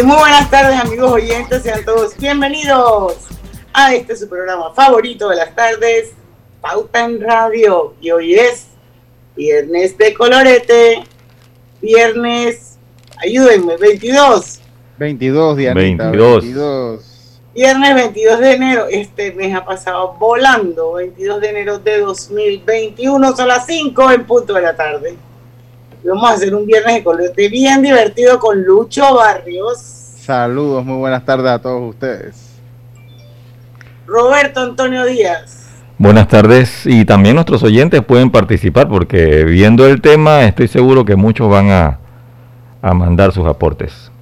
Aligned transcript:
Y 0.00 0.02
muy 0.02 0.16
buenas 0.16 0.50
tardes 0.50 0.80
amigos 0.80 1.12
oyentes, 1.12 1.62
sean 1.62 1.84
todos 1.84 2.16
bienvenidos 2.16 3.18
a 3.74 3.94
este 3.94 4.16
su 4.16 4.30
programa 4.30 4.72
favorito 4.72 5.28
de 5.28 5.36
las 5.36 5.54
tardes, 5.54 6.12
Pauta 6.62 7.04
en 7.04 7.20
Radio. 7.20 7.92
Y 8.00 8.10
hoy 8.10 8.34
es 8.34 8.68
viernes 9.36 9.98
de 9.98 10.14
colorete, 10.14 11.04
viernes, 11.82 12.78
ayúdenme, 13.18 13.76
22. 13.76 14.60
22, 14.96 15.56
Dianita. 15.58 16.10
22. 16.10 16.44
22. 16.44 17.40
Viernes 17.54 17.94
22 17.94 18.40
de 18.40 18.52
enero, 18.52 18.86
este 18.88 19.32
mes 19.32 19.54
ha 19.54 19.66
pasado 19.66 20.14
volando, 20.18 20.94
22 20.94 21.42
de 21.42 21.50
enero 21.50 21.78
de 21.78 22.00
2021, 22.00 23.36
son 23.36 23.48
las 23.48 23.66
5 23.66 24.12
en 24.12 24.24
punto 24.24 24.54
de 24.54 24.62
la 24.62 24.74
tarde. 24.74 25.18
Vamos 26.02 26.30
a 26.30 26.34
hacer 26.34 26.54
un 26.54 26.66
viernes 26.66 26.94
de 26.94 27.04
colorete 27.04 27.48
bien 27.48 27.82
divertido 27.82 28.38
con 28.38 28.62
Lucho 28.62 29.14
Barrios, 29.14 30.00
Saludos, 30.20 30.84
muy 30.84 30.98
buenas 30.98 31.24
tardes 31.24 31.50
a 31.50 31.58
todos 31.58 31.90
ustedes. 31.90 32.36
Roberto 34.06 34.60
Antonio 34.60 35.04
Díaz. 35.04 35.66
Buenas 35.98 36.28
tardes 36.28 36.86
y 36.86 37.04
también 37.04 37.34
nuestros 37.34 37.62
oyentes 37.62 38.00
pueden 38.04 38.30
participar 38.30 38.88
porque 38.88 39.44
viendo 39.44 39.86
el 39.86 40.00
tema 40.00 40.44
estoy 40.44 40.68
seguro 40.68 41.04
que 41.04 41.16
muchos 41.16 41.50
van 41.50 41.70
a, 41.70 41.98
a 42.80 42.94
mandar 42.94 43.32
sus 43.32 43.44
aportes. 43.46 44.12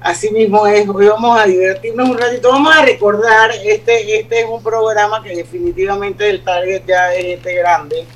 Así 0.00 0.30
mismo 0.32 0.66
es, 0.66 0.86
hoy 0.88 1.06
vamos 1.06 1.40
a 1.40 1.46
divertirnos 1.46 2.08
un 2.08 2.18
ratito, 2.18 2.50
vamos 2.50 2.76
a 2.76 2.84
recordar, 2.84 3.52
este, 3.64 4.18
este 4.18 4.40
es 4.40 4.46
un 4.50 4.62
programa 4.62 5.22
que 5.22 5.34
definitivamente 5.34 6.28
el 6.28 6.42
target 6.42 6.82
ya 6.86 7.14
es 7.14 7.24
gente 7.24 7.54
grande. 7.54 8.06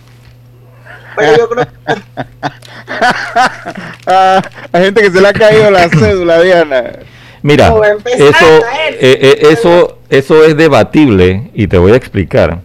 Pero 1.16 1.36
yo 1.36 1.48
creo 1.48 1.66
que 1.66 1.72
Ah, 4.06 4.42
hay 4.72 4.84
gente 4.84 5.02
que 5.02 5.10
se 5.10 5.20
le 5.20 5.28
ha 5.28 5.32
caído 5.32 5.70
la 5.70 5.88
cédula, 5.88 6.40
Diana. 6.42 6.84
Mira, 7.42 7.70
No, 7.70 7.82
eso, 7.84 7.98
eh, 8.14 8.98
eh, 9.00 9.38
eso, 9.50 9.98
eso 10.08 10.44
es 10.44 10.56
debatible 10.56 11.50
y 11.54 11.66
te 11.66 11.78
voy 11.78 11.92
a 11.92 11.96
explicar. 11.96 12.60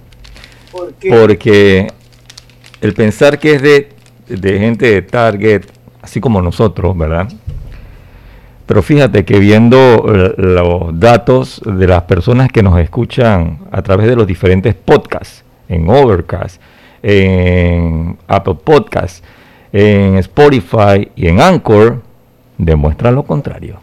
porque 0.72 1.10
Porque 1.10 1.88
el 2.82 2.94
pensar 2.94 3.40
que 3.40 3.56
es 3.56 3.62
de, 3.62 3.90
de 4.28 4.60
gente 4.60 4.90
de 4.90 5.02
Target, 5.02 5.64
así 6.02 6.22
como 6.22 6.42
nosotros, 6.42 6.98
¿verdad? 6.98 7.28
Pero 8.66 8.84
fíjate 8.84 9.26
que 9.26 9.40
viendo 9.40 10.06
eh, 10.14 10.34
los 10.38 10.98
datos 11.00 11.62
de 11.66 11.88
las 11.88 12.04
personas 12.04 12.50
que 12.52 12.64
nos 12.64 12.80
escuchan 12.80 13.60
a 13.72 13.82
través 13.82 14.08
de 14.08 14.16
los 14.16 14.28
diferentes 14.28 14.76
podcasts, 14.76 15.44
en 15.68 15.90
Overcast, 15.90 16.62
en 17.04 18.18
Apple 18.28 18.56
Podcasts, 18.64 19.24
en 19.72 20.16
Spotify 20.18 21.10
y 21.16 21.28
en 21.28 21.40
Anchor, 21.42 22.02
demuestran 22.58 23.16
lo 23.16 23.24
contrario. 23.24 23.80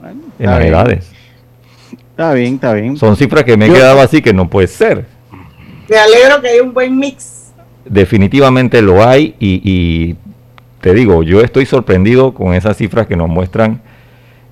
Bueno, 0.00 0.20
En 0.38 0.44
está 0.44 0.50
las 0.50 0.58
bien. 0.60 0.72
edades. 0.74 1.10
Está 2.10 2.32
bien, 2.34 2.54
está 2.54 2.72
bien. 2.74 2.96
Son 2.96 3.16
cifras 3.16 3.44
que 3.44 3.56
me 3.56 3.66
he 3.66 3.72
quedado 3.72 4.00
así 4.00 4.20
que 4.20 4.32
no 4.32 4.48
puede 4.50 4.66
ser. 4.66 5.06
me 5.88 5.96
alegro 5.96 6.40
que 6.42 6.48
hay 6.48 6.60
un 6.60 6.74
buen 6.74 6.98
mix. 6.98 7.52
definitivamente 7.84 8.82
lo 8.82 9.02
hay 9.06 9.34
y, 9.38 9.62
y 9.64 10.16
te 10.80 10.92
digo, 10.94 11.22
yo 11.22 11.40
estoy 11.40 11.64
sorprendido 11.64 12.34
con 12.34 12.54
esas 12.54 12.76
cifras 12.76 13.06
que 13.06 13.16
nos 13.16 13.28
muestran 13.28 13.80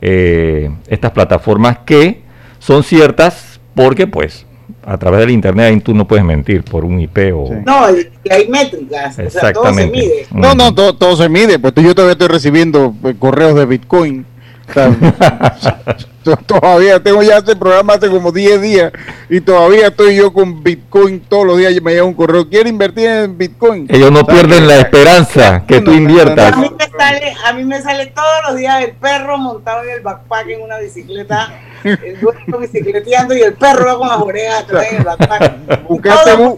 eh, 0.01 0.71
estas 0.89 1.11
plataformas 1.11 1.79
que 1.85 2.23
son 2.59 2.83
ciertas 2.83 3.61
porque 3.75 4.07
pues 4.07 4.46
a 4.89 4.97
través 4.99 5.21
del 5.21 5.31
internet 5.31 5.67
ahí 5.67 5.81
tú 5.81 5.93
no 5.93 6.07
puedes 6.07 6.25
mentir 6.25 6.63
por 6.63 6.85
un 6.85 7.01
IP 7.01 7.19
o... 7.35 7.49
Sí. 7.49 7.55
No, 7.67 7.91
y 7.91 8.31
hay 8.31 8.49
métricas, 8.49 9.19
o 9.19 9.31
sea, 9.31 9.53
todo 9.53 9.65
se 9.65 9.83
Exactamente. 9.83 9.99
mide. 9.99 10.27
No, 10.31 10.55
no, 10.55 10.73
todo, 10.73 10.95
todo 10.95 11.17
se 11.17 11.29
mide. 11.29 11.59
Pues 11.59 11.75
yo 11.75 11.93
todavía 11.93 12.13
estoy 12.13 12.29
recibiendo 12.29 12.95
eh, 13.05 13.15
correos 13.19 13.57
de 13.57 13.67
Bitcoin. 13.67 14.25
O 14.69 14.73
sea, 14.73 15.79
to- 16.23 16.37
todavía 16.39 17.01
tengo 17.03 17.23
ya 17.23 17.39
este 17.39 17.55
programa 17.55 17.95
hace 17.95 18.09
como 18.11 18.33
10 18.33 18.61
días 18.61 18.93
y 19.31 19.41
todavía 19.41 19.89
estoy 19.89 20.17
yo 20.17 20.33
con 20.33 20.63
Bitcoin 20.63 21.21
todos 21.21 21.47
los 21.47 21.59
días. 21.59 21.73
Me 21.83 21.93
llega 21.93 22.05
un 22.05 22.15
correo. 22.15 22.49
¿Quiere 22.49 22.69
invertir 22.69 23.09
en 23.09 23.39
Bitcoin? 23.39 23.87
Ellos 23.91 24.11
no 24.11 24.27
pierden 24.27 24.67
la 24.67 24.79
esperanza 24.79 25.65
que 25.67 25.81
tú 25.81 25.93
inviertas. 25.93 26.53
A 26.53 26.57
mí 26.57 26.71
me 26.77 26.89
sale, 26.99 27.35
a 27.47 27.53
mí 27.53 27.65
me 27.65 27.81
sale 27.83 28.07
todos 28.07 28.29
los 28.49 28.57
días 28.57 28.83
el 28.83 28.93
perro 28.93 29.39
montado 29.39 29.83
en 29.85 29.91
el 29.91 30.01
backpack 30.01 30.49
en 30.49 30.63
una 30.63 30.79
bicicleta, 30.79 31.53
el 31.85 32.19
dueño 32.21 32.59
bicicleteando 32.59 33.35
y 33.37 33.43
el 33.43 33.55
perro 33.55 33.87
va 33.87 33.99
con 33.99 34.09
las 34.09 34.19
orejas 34.21 34.63
atrás 34.65 34.87
en 34.91 34.97
el 34.97 35.05
backpack. 35.05 35.83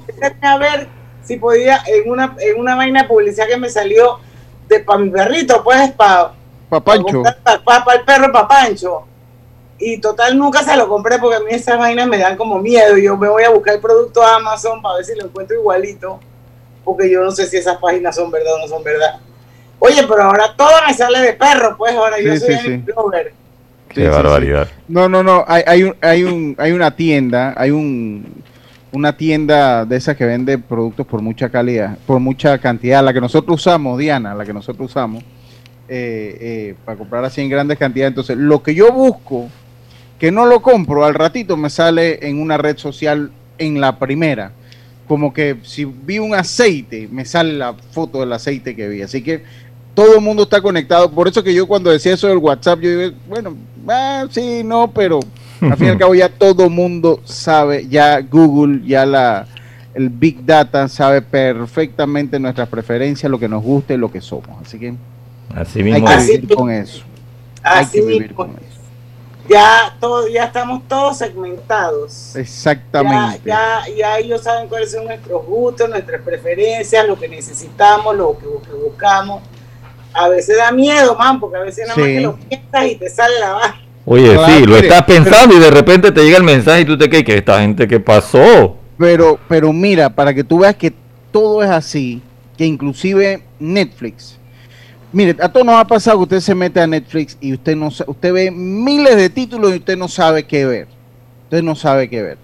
Buscaste 0.07 0.47
a 0.47 0.57
ver 0.59 0.89
si 1.25 1.37
podía 1.37 1.83
en 1.87 2.11
una 2.11 2.35
en 2.39 2.59
una 2.59 2.75
vaina 2.75 3.03
de 3.03 3.09
publicidad 3.09 3.47
que 3.49 3.59
me 3.59 3.69
salió 3.69 4.19
de 4.69 4.81
para 4.81 4.99
mi 5.01 5.11
perrito, 5.11 5.63
pues 5.63 5.91
para 5.93 6.33
Papancho. 6.69 7.23
para 7.65 7.99
el 7.99 8.05
perro 8.05 8.33
para 8.33 8.49
Pancho. 8.49 9.05
Y 9.79 10.01
total 10.01 10.37
nunca 10.37 10.63
se 10.63 10.77
lo 10.77 10.89
compré 10.89 11.19
porque 11.19 11.37
a 11.37 11.41
mí 11.41 11.47
esas 11.51 11.79
vainas 11.79 12.09
me 12.09 12.19
dan 12.19 12.37
como 12.37 12.59
miedo. 12.59 12.97
Yo 12.97 13.17
me 13.17 13.29
voy 13.29 13.45
a 13.45 13.51
buscar 13.51 13.75
el 13.75 13.81
producto 13.81 14.23
a 14.23 14.37
Amazon 14.37 14.83
para 14.83 14.97
ver 14.97 15.05
si 15.05 15.15
lo 15.15 15.25
encuentro 15.27 15.57
igualito. 15.57 16.19
Porque 16.85 17.11
yo 17.11 17.23
no 17.23 17.31
sé 17.31 17.47
si 17.47 17.57
esas 17.59 17.77
páginas 17.79 18.17
son 18.17 18.31
verdad 18.31 18.55
o 18.55 18.59
no 18.59 18.69
son 18.69 18.83
verdad. 18.83 19.21
Oye, 19.79 20.03
pero 20.09 20.23
ahora 20.25 20.55
todo 20.57 20.71
me 20.87 20.93
sale 20.95 21.21
de 21.21 21.33
perro, 21.35 21.77
pues 21.77 21.95
ahora 21.95 22.21
yo 22.21 22.37
soy 22.37 22.55
sí, 22.55 22.61
sí. 22.61 22.69
el 22.73 22.79
blogger. 22.79 23.29
Sí, 23.29 23.95
Qué 23.95 24.01
sí, 24.01 24.07
sí. 24.07 24.09
barbaridad. 24.09 24.69
No, 24.89 25.09
no, 25.09 25.23
no. 25.23 25.45
Hay, 25.47 25.63
hay, 25.67 25.83
un, 25.85 25.97
hay, 26.01 26.25
un, 26.25 26.57
hay 26.59 26.73
una 26.73 26.91
tienda, 26.91 27.55
hay 27.57 27.71
un, 27.71 28.43
una 28.91 29.17
tienda 29.17 29.85
de 29.85 29.97
esas 29.97 30.17
que 30.17 30.25
vende 30.25 30.59
productos 30.59 31.07
por 31.07 31.23
mucha 31.23 31.49
calidad, 31.49 31.97
por 32.07 32.19
mucha 32.19 32.59
cantidad, 32.59 33.05
la 33.05 33.13
que 33.13 33.21
nosotros 33.21 33.61
usamos, 33.61 33.99
Diana, 33.99 34.35
la 34.35 34.45
que 34.45 34.53
nosotros 34.53 34.91
usamos, 34.91 35.23
eh, 35.89 36.37
eh, 36.41 36.75
para 36.85 36.99
comprar 36.99 37.25
así 37.25 37.41
en 37.41 37.49
grandes 37.49 37.79
cantidades. 37.79 38.11
Entonces, 38.11 38.37
lo 38.37 38.63
que 38.63 38.75
yo 38.75 38.93
busco, 38.93 39.49
que 40.19 40.31
no 40.31 40.47
lo 40.47 40.61
compro, 40.61 41.05
al 41.05 41.15
ratito 41.15 41.57
me 41.57 41.71
sale 41.71 42.27
en 42.29 42.41
una 42.41 42.59
red 42.59 42.77
social 42.77 43.31
en 43.59 43.81
la 43.81 43.99
primera. 43.99 44.53
Como 45.07 45.33
que 45.33 45.57
si 45.63 45.85
vi 45.85 46.19
un 46.19 46.35
aceite, 46.35 47.09
me 47.11 47.25
sale 47.25 47.55
la 47.55 47.73
foto 47.73 48.21
del 48.21 48.33
aceite 48.33 48.77
que 48.77 48.89
vi. 48.89 49.03
Así 49.03 49.23
que 49.23 49.43
todo 49.95 50.15
el 50.17 50.21
mundo 50.21 50.43
está 50.43 50.61
conectado. 50.61 51.11
Por 51.11 51.27
eso 51.29 51.43
que 51.43 51.55
yo 51.55 51.67
cuando 51.67 51.91
decía 51.91 52.15
eso 52.15 52.29
del 52.29 52.39
WhatsApp, 52.39 52.81
yo 52.81 52.91
digo, 52.91 53.17
bueno, 53.27 53.57
ah, 53.89 54.27
sí, 54.31 54.63
no, 54.65 54.91
pero 54.91 55.21
al 55.61 55.77
fin 55.77 55.87
y 55.87 55.91
al 55.91 55.99
cabo 55.99 56.15
ya 56.15 56.29
todo 56.29 56.65
el 56.65 56.71
mundo 56.71 57.21
sabe, 57.25 57.89
ya 57.89 58.21
Google, 58.21 58.83
ya 58.87 59.07
la 59.07 59.47
el 59.95 60.11
Big 60.11 60.45
Data 60.47 60.87
sabe 60.87 61.23
perfectamente 61.23 62.39
nuestras 62.39 62.69
preferencias, 62.69 63.29
lo 63.29 63.39
que 63.39 63.49
nos 63.49 63.63
gusta 63.65 63.95
y 63.95 63.97
lo 63.97 64.13
que 64.13 64.21
somos. 64.21 64.51
Así 64.63 64.79
que 64.79 64.95
Así 65.55 65.79
hay 65.81 65.85
mismo 65.85 66.07
que 66.07 66.13
es. 66.15 66.19
Así 66.21 66.33
vivir 66.39 66.55
con 66.57 66.71
eso. 66.71 67.03
Hay 67.63 67.85
Así 67.85 67.93
que 67.93 68.01
vivir 68.07 68.23
mismo. 68.23 68.37
con 68.37 68.51
eso. 68.51 68.65
Ya, 69.49 69.97
todo, 69.99 70.29
ya 70.29 70.45
estamos 70.45 70.83
todos 70.89 71.17
segmentados. 71.19 72.33
Ya, 72.35 72.41
Exactamente. 72.41 73.41
ya, 73.47 73.81
ya 73.97 74.19
ellos 74.19 74.43
saben 74.43 74.69
cuáles 74.69 74.93
son 74.93 75.05
nuestros 75.07 75.45
gustos, 75.47 75.89
nuestras 75.89 76.21
preferencias, 76.21 77.07
lo 77.07 77.19
que 77.19 77.29
necesitamos, 77.29 78.15
lo 78.15 78.37
que, 78.39 78.45
lo 78.45 78.61
que 78.63 78.73
buscamos. 78.73 79.43
A 80.13 80.29
veces 80.29 80.57
da 80.59 80.71
miedo, 80.71 81.17
man, 81.17 81.41
porque 81.41 81.57
a 81.57 81.61
veces 81.61 81.87
nada 81.89 81.97
más 81.99 82.07
Sí. 82.09 82.15
que 82.15 82.21
lo 82.21 82.37
piensas 82.37 82.87
y 82.87 82.97
te 82.97 83.09
sale 83.11 83.41
la 83.41 83.53
baja. 83.53 83.81
Oye, 84.05 84.35
Claro, 84.35 84.47
sí, 84.55 84.61
lo 84.67 84.75
mire, 84.75 84.89
estás 84.89 85.03
pensando 85.05 85.55
y 85.55 85.59
de 85.61 85.71
repente 85.71 86.13
te 86.13 86.23
llega 86.25 86.39
el 86.39 86.43
mensaje 86.45 86.81
y 86.83 86.85
tú 86.85 86.97
te 86.99 87.09
quedas, 87.09 87.25
que 87.25 87.37
esta 87.39 87.61
gente 87.61 87.87
qué 87.89 88.01
pasó? 88.01 88.77
Pero, 88.99 89.39
pero 89.49 89.73
mira, 89.73 90.11
para 90.11 90.35
que 90.35 90.43
tú 90.45 90.59
veas 90.61 90.75
que 90.77 90.93
todo 91.31 91.63
es 91.63 91.71
así, 91.71 92.21
que 92.57 92.65
inclusive 92.67 93.43
Netflix. 93.59 94.38
Mire, 95.13 95.37
a 95.41 95.49
todos 95.49 95.65
nos 95.65 95.77
ha 95.77 95.87
pasado 95.87 96.19
que 96.19 96.23
usted 96.25 96.41
se 96.41 96.55
mete 96.55 96.81
a 96.81 96.87
Netflix 96.87 97.39
y 97.41 97.55
usted 97.55 97.75
no 97.75 97.89
usted 97.89 98.33
ve 98.33 98.51
miles 98.51 99.17
de 99.17 99.31
títulos 99.31 99.73
y 99.73 99.77
usted 99.77 99.97
no 99.97 100.09
sabe 100.09 100.45
qué 100.45 100.67
ver. 100.67 100.89
Usted 101.45 101.63
no 101.63 101.75
sabe 101.75 102.11
qué 102.11 102.23
ver. 102.23 102.39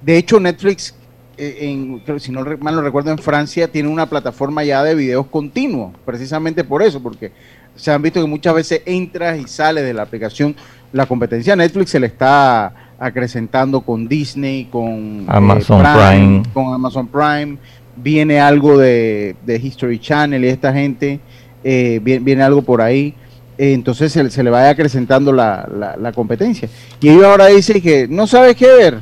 De 0.00 0.16
hecho, 0.16 0.38
Netflix, 0.38 0.94
eh, 1.36 1.58
en, 1.62 2.20
si 2.20 2.30
no 2.30 2.44
mal 2.60 2.76
no 2.76 2.82
recuerdo, 2.82 3.10
en 3.10 3.18
Francia 3.18 3.66
tiene 3.66 3.88
una 3.88 4.06
plataforma 4.06 4.62
ya 4.62 4.84
de 4.84 4.94
videos 4.94 5.26
continuos, 5.26 5.92
precisamente 6.04 6.62
por 6.62 6.82
eso, 6.82 7.02
porque 7.02 7.32
se 7.74 7.90
han 7.90 8.00
visto 8.02 8.20
que 8.20 8.28
muchas 8.28 8.54
veces 8.54 8.82
entras 8.86 9.38
y 9.38 9.48
sales 9.48 9.84
de 9.84 9.94
la 9.94 10.02
aplicación. 10.02 10.54
La 10.92 11.06
competencia 11.06 11.56
Netflix 11.56 11.90
se 11.90 11.98
le 11.98 12.06
está 12.06 12.72
acrecentando 12.98 13.80
con 13.80 14.06
Disney, 14.06 14.66
con 14.66 15.22
eh, 15.22 15.26
Amazon 15.26 15.82
Prime. 15.82 16.42
con 16.52 16.72
Amazon 16.72 17.08
Prime, 17.08 17.58
viene 17.96 18.38
algo 18.40 18.78
de, 18.78 19.34
de 19.44 19.56
History 19.56 19.98
Channel 19.98 20.44
y 20.44 20.48
esta 20.48 20.72
gente, 20.72 21.18
eh, 21.64 21.98
viene, 22.02 22.24
viene 22.24 22.42
algo 22.42 22.62
por 22.62 22.80
ahí. 22.82 23.14
eh, 23.58 23.72
entonces 23.72 24.12
se, 24.12 24.30
se 24.30 24.42
le 24.42 24.50
vaya 24.50 24.70
acrecentando 24.70 25.32
la, 25.32 25.68
la- 25.78 25.96
la 25.96 26.12
competencia. 26.12 26.68
Y 27.00 27.08
ellos 27.08 27.24
ahora 27.24 27.46
dicen 27.46 27.80
que 27.80 28.06
no 28.08 28.26
sabes 28.26 28.56
qué 28.56 28.66
ver 28.66 28.98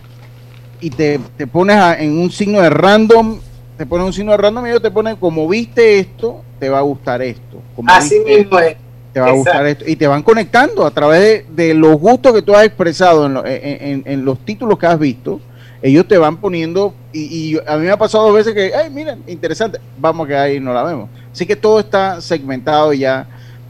y 0.81 0.91
te, 0.91 1.19
te 1.37 1.47
pones 1.47 1.77
a- 1.77 1.99
en 2.01 2.19
un 2.19 2.31
signo 2.31 2.61
de 2.61 2.69
random, 2.71 3.39
te 3.79 3.87
pones 3.87 4.07
un 4.07 4.13
signo 4.13 4.33
de 4.33 4.39
random 4.39 4.67
y 4.67 4.71
ellos 4.71 4.83
te 4.83 4.91
ponen 4.91 5.17
como 5.17 5.49
viste 5.49 5.99
esto, 5.99 6.43
te 6.59 6.69
va 6.69 6.79
a 6.79 6.83
gustar 6.83 7.23
esto. 7.23 7.63
Como 7.75 7.91
Así 7.91 8.19
mismo 8.21 8.59
es. 8.59 8.77
te 9.13 9.21
va 9.21 9.29
a 9.29 9.33
gustar 9.33 9.67
esto. 9.67 9.85
Y 9.89 9.97
te 9.97 10.07
van 10.07 10.23
conectando 10.23 10.85
a 10.85 10.91
través 10.91 11.21
de, 11.55 11.65
de 11.69 11.75
los 11.75 11.97
gustos 11.99 12.33
que 12.35 12.43
tú 12.43 12.55
has 12.55 12.65
expresado 12.67 13.27
en, 13.27 13.35
lo- 13.35 13.47
en- 13.47 13.61
en- 13.65 14.03
en 14.07 14.25
los 14.25 14.39
títulos 14.45 14.79
que 14.79 14.87
has 14.87 14.99
visto. 14.99 15.41
Ellos 15.81 16.07
te 16.07 16.17
van 16.19 16.37
poniendo, 16.37 16.95
y, 17.13 17.55
y 17.55 17.59
a 17.67 17.77
mí 17.77 17.87
me 17.87 17.91
ha 17.91 17.97
pasado 17.97 18.27
dos 18.27 18.35
veces 18.37 18.55
que, 18.55 18.73
ay, 18.73 18.89
miren, 18.91 19.21
interesante, 19.27 19.81
vamos 19.99 20.27
a 20.27 20.29
quedar 20.29 20.43
ahí 20.45 20.57
y 20.57 20.61
no 20.61 20.73
la 20.73 20.85
vemos. 20.85 21.09
Así 21.33 21.47
que 21.47 21.57
todo 21.57 21.81
está 21.81 22.21
segmentado 22.21 22.93
ya, 22.93 23.27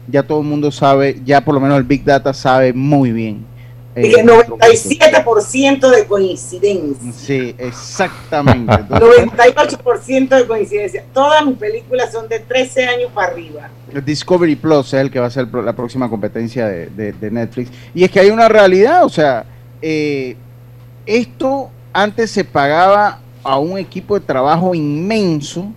ya 0.07 0.21
todo 0.23 0.41
el 0.41 0.45
mundo 0.47 0.71
sabe, 0.71 1.19
ya 1.25 1.41
por 1.41 1.53
lo 1.53 1.59
menos 1.61 1.77
el 1.77 1.83
Big 1.83 2.03
Data 2.03 2.33
sabe 2.33 2.73
muy 2.73 3.11
bien. 3.11 3.45
Y 3.95 4.07
eh, 4.07 4.11
que 4.15 4.23
lo- 4.23 4.41
97% 4.43 5.89
de 5.89 6.05
coincidencia. 6.05 7.11
Sí, 7.13 7.55
exactamente. 7.59 8.73
Entonces, 8.91 9.25
98% 9.27 10.29
de 10.29 10.47
coincidencia. 10.47 11.03
Todas 11.13 11.45
mis 11.45 11.57
películas 11.57 12.11
son 12.11 12.27
de 12.27 12.39
13 12.39 12.85
años 12.85 13.11
para 13.13 13.31
arriba. 13.31 13.69
Discovery 14.03 14.55
Plus 14.55 14.87
es 14.87 14.93
el 14.95 15.11
que 15.11 15.19
va 15.19 15.27
a 15.27 15.29
ser 15.29 15.47
la 15.53 15.73
próxima 15.73 16.09
competencia 16.09 16.67
de, 16.67 16.87
de- 16.87 17.13
de 17.13 17.31
Netflix. 17.31 17.69
Y 17.93 18.03
es 18.03 18.09
que 18.11 18.19
hay 18.19 18.31
una 18.31 18.49
realidad, 18.49 19.05
o 19.05 19.09
sea, 19.09 19.45
eh, 19.81 20.35
esto 21.05 21.69
antes 21.93 22.31
se 22.31 22.43
pagaba 22.43 23.19
a 23.43 23.59
un 23.59 23.77
equipo 23.77 24.17
de 24.19 24.25
trabajo 24.25 24.73
inmenso 24.73 25.71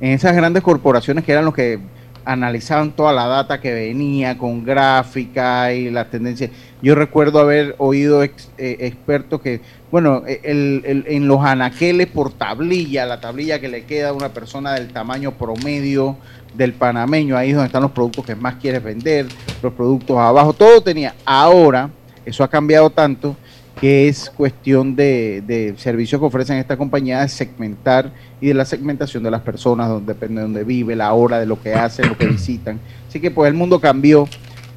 en 0.00 0.12
esas 0.12 0.34
grandes 0.34 0.62
corporaciones 0.62 1.24
que 1.24 1.32
eran 1.32 1.44
los 1.44 1.54
que 1.54 1.78
analizaban 2.24 2.92
toda 2.92 3.12
la 3.14 3.26
data 3.26 3.58
que 3.60 3.72
venía 3.72 4.36
con 4.36 4.62
gráfica 4.64 5.72
y 5.72 5.90
las 5.90 6.10
tendencias. 6.10 6.50
Yo 6.82 6.94
recuerdo 6.94 7.40
haber 7.40 7.74
oído 7.78 8.22
ex- 8.22 8.50
eh, 8.58 8.76
expertos 8.80 9.40
que, 9.40 9.60
bueno, 9.90 10.22
eh, 10.26 10.40
el- 10.44 10.82
el- 10.84 11.04
en 11.08 11.26
los 11.26 11.42
anaqueles 11.42 12.06
por 12.06 12.30
tablilla, 12.32 13.06
la 13.06 13.20
tablilla 13.20 13.60
que 13.60 13.68
le 13.68 13.84
queda 13.84 14.10
a 14.10 14.12
una 14.12 14.28
persona 14.28 14.74
del 14.74 14.88
tamaño 14.88 15.32
promedio 15.32 16.16
del 16.54 16.74
panameño, 16.74 17.36
ahí 17.36 17.50
es 17.50 17.54
donde 17.54 17.68
están 17.68 17.82
los 17.82 17.92
productos 17.92 18.26
que 18.26 18.34
más 18.34 18.56
quieres 18.56 18.82
vender, 18.82 19.26
los 19.62 19.72
productos 19.72 20.18
abajo, 20.18 20.52
todo 20.52 20.82
tenía. 20.82 21.14
Ahora, 21.24 21.88
eso 22.26 22.44
ha 22.44 22.48
cambiado 22.48 22.90
tanto 22.90 23.36
que 23.80 24.08
es 24.08 24.30
cuestión 24.30 24.96
de, 24.96 25.42
de 25.46 25.74
servicios 25.76 26.20
que 26.20 26.26
ofrecen 26.26 26.56
esta 26.56 26.76
compañía 26.76 27.20
de 27.20 27.28
segmentar 27.28 28.10
y 28.40 28.48
de 28.48 28.54
la 28.54 28.64
segmentación 28.64 29.22
de 29.22 29.30
las 29.30 29.42
personas, 29.42 29.88
donde 29.88 30.12
depende 30.14 30.40
de 30.40 30.42
donde 30.42 30.64
vive, 30.64 30.96
la 30.96 31.12
hora 31.12 31.38
de 31.38 31.46
lo 31.46 31.60
que 31.60 31.74
hacen, 31.74 32.08
lo 32.08 32.18
que 32.18 32.26
visitan. 32.30 32.80
Así 33.08 33.20
que 33.20 33.30
pues 33.30 33.48
el 33.48 33.54
mundo 33.54 33.80
cambió, 33.80 34.28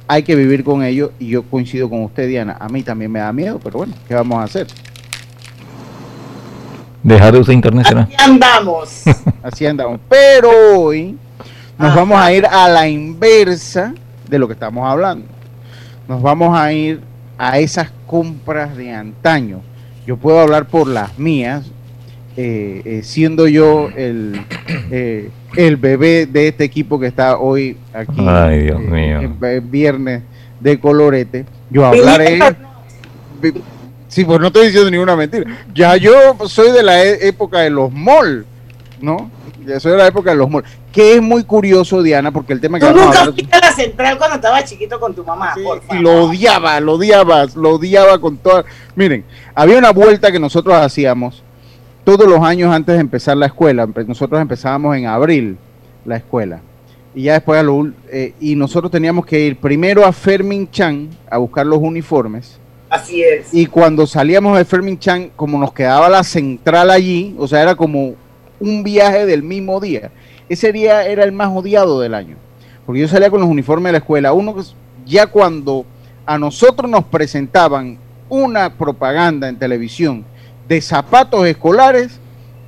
hay 0.06 0.22
que 0.22 0.36
vivir 0.36 0.62
con 0.62 0.82
ello 0.84 1.12
y 1.18 1.28
yo 1.28 1.42
coincido 1.42 1.88
con 1.90 2.02
usted, 2.04 2.28
Diana. 2.28 2.56
A 2.60 2.68
mí 2.68 2.82
también 2.82 3.10
me 3.10 3.18
da 3.18 3.32
miedo, 3.32 3.58
pero 3.62 3.78
bueno, 3.78 3.94
¿qué 4.06 4.14
vamos 4.14 4.38
a 4.38 4.44
hacer? 4.44 4.66
Dejar 7.02 7.32
de 7.32 7.40
usar 7.40 7.54
internet 7.54 7.86
será. 7.86 8.02
Aquí 8.02 8.14
andamos. 8.18 9.02
Así 9.42 9.66
andamos. 9.66 9.98
Pero 10.08 10.50
hoy 10.78 11.16
nos 11.76 11.88
Ajá. 11.88 11.96
vamos 12.00 12.20
a 12.20 12.32
ir 12.32 12.46
a 12.46 12.68
la 12.68 12.88
inversa 12.88 13.92
de 14.28 14.38
lo 14.38 14.46
que 14.46 14.54
estamos 14.54 14.88
hablando. 14.88 15.26
Nos 16.06 16.22
vamos 16.22 16.56
a 16.56 16.72
ir 16.72 17.00
a 17.44 17.58
esas 17.58 17.90
compras 18.06 18.76
de 18.76 18.92
antaño. 18.92 19.62
Yo 20.06 20.16
puedo 20.16 20.38
hablar 20.38 20.66
por 20.68 20.86
las 20.86 21.18
mías, 21.18 21.64
eh, 22.36 22.82
eh, 22.84 23.00
siendo 23.02 23.48
yo 23.48 23.88
el, 23.96 24.40
eh, 24.92 25.28
el 25.56 25.76
bebé 25.76 26.26
de 26.26 26.46
este 26.46 26.62
equipo 26.62 27.00
que 27.00 27.08
está 27.08 27.38
hoy 27.38 27.76
aquí. 27.92 28.24
Ay, 28.24 28.60
Dios 28.62 28.80
eh, 28.80 28.88
mío. 28.88 29.20
en- 29.22 29.38
en 29.44 29.70
viernes 29.72 30.22
de 30.60 30.78
colorete. 30.78 31.44
Yo 31.68 31.84
hablaré. 31.84 32.38
Sí, 34.06 34.24
pues 34.24 34.38
no 34.38 34.46
estoy 34.46 34.66
diciendo 34.66 34.88
ninguna 34.90 35.16
mentira. 35.16 35.44
Ya 35.74 35.96
yo 35.96 36.12
soy 36.46 36.70
de 36.70 36.82
la 36.84 37.02
e- 37.04 37.26
época 37.26 37.58
de 37.60 37.70
los 37.70 37.90
malls, 37.92 38.44
¿no? 39.00 39.30
Ya 39.66 39.80
soy 39.80 39.92
de 39.92 39.98
la 39.98 40.06
época 40.06 40.30
de 40.30 40.36
los 40.36 40.48
malls. 40.48 40.68
Que 40.92 41.14
es 41.14 41.22
muy 41.22 41.42
curioso, 41.44 42.02
Diana, 42.02 42.30
porque 42.30 42.52
el 42.52 42.60
tema 42.60 42.78
que 42.78 42.84
Tú 42.86 42.92
vamos 42.92 43.02
a 43.02 43.06
nunca 43.06 43.20
hablar- 43.20 43.34
fuiste 43.34 43.56
a 43.56 43.60
la 43.60 43.72
central 43.72 44.18
cuando 44.18 44.36
estabas 44.36 44.64
chiquito 44.64 45.00
con 45.00 45.14
tu 45.14 45.24
mamá, 45.24 45.54
Sí, 45.54 45.62
por 45.62 45.78
y 45.78 45.80
favor. 45.86 46.02
lo 46.02 46.24
odiaba, 46.26 46.80
lo 46.80 46.92
odiaba, 46.94 47.46
lo 47.56 47.70
odiaba 47.76 48.18
con 48.20 48.36
toda. 48.36 48.64
Miren, 48.94 49.24
había 49.54 49.78
una 49.78 49.90
vuelta 49.90 50.30
que 50.30 50.38
nosotros 50.38 50.74
hacíamos 50.76 51.42
todos 52.04 52.28
los 52.28 52.40
años 52.40 52.72
antes 52.74 52.94
de 52.94 53.00
empezar 53.00 53.36
la 53.38 53.46
escuela. 53.46 53.86
Empe- 53.86 54.06
Nosotros 54.06 54.40
empezábamos 54.40 54.94
en 54.96 55.06
abril 55.06 55.56
la 56.04 56.16
escuela. 56.16 56.60
Y 57.14 57.22
ya 57.24 57.34
después 57.34 57.58
a 57.60 57.62
lo 57.62 57.90
eh, 58.10 58.34
y 58.40 58.54
nosotros 58.56 58.90
teníamos 58.90 59.24
que 59.26 59.38
ir 59.40 59.56
primero 59.56 60.04
a 60.04 60.12
Fermin 60.12 60.70
Chan 60.70 61.08
a 61.30 61.38
buscar 61.38 61.64
los 61.66 61.78
uniformes. 61.78 62.58
Así 62.90 63.22
es. 63.22 63.52
Y 63.54 63.64
cuando 63.66 64.06
salíamos 64.06 64.58
de 64.58 64.64
Fermin 64.66 64.98
Chan, 64.98 65.30
como 65.36 65.58
nos 65.58 65.72
quedaba 65.72 66.08
la 66.10 66.22
central 66.22 66.90
allí, 66.90 67.34
o 67.38 67.48
sea, 67.48 67.62
era 67.62 67.74
como 67.74 68.14
un 68.60 68.82
viaje 68.82 69.24
del 69.24 69.42
mismo 69.42 69.80
día. 69.80 70.10
Ese 70.48 70.72
día 70.72 71.04
era 71.06 71.24
el 71.24 71.32
más 71.32 71.48
odiado 71.48 72.00
del 72.00 72.14
año. 72.14 72.36
Porque 72.86 73.00
yo 73.00 73.08
salía 73.08 73.30
con 73.30 73.40
los 73.40 73.48
uniformes 73.48 73.86
de 73.88 73.92
la 73.92 73.98
escuela. 73.98 74.32
Uno 74.32 74.54
que 74.54 74.62
ya 75.06 75.26
cuando 75.26 75.84
a 76.26 76.38
nosotros 76.38 76.90
nos 76.90 77.04
presentaban 77.04 77.98
una 78.28 78.70
propaganda 78.74 79.48
en 79.48 79.58
televisión 79.58 80.24
de 80.68 80.80
zapatos 80.80 81.46
escolares, 81.46 82.18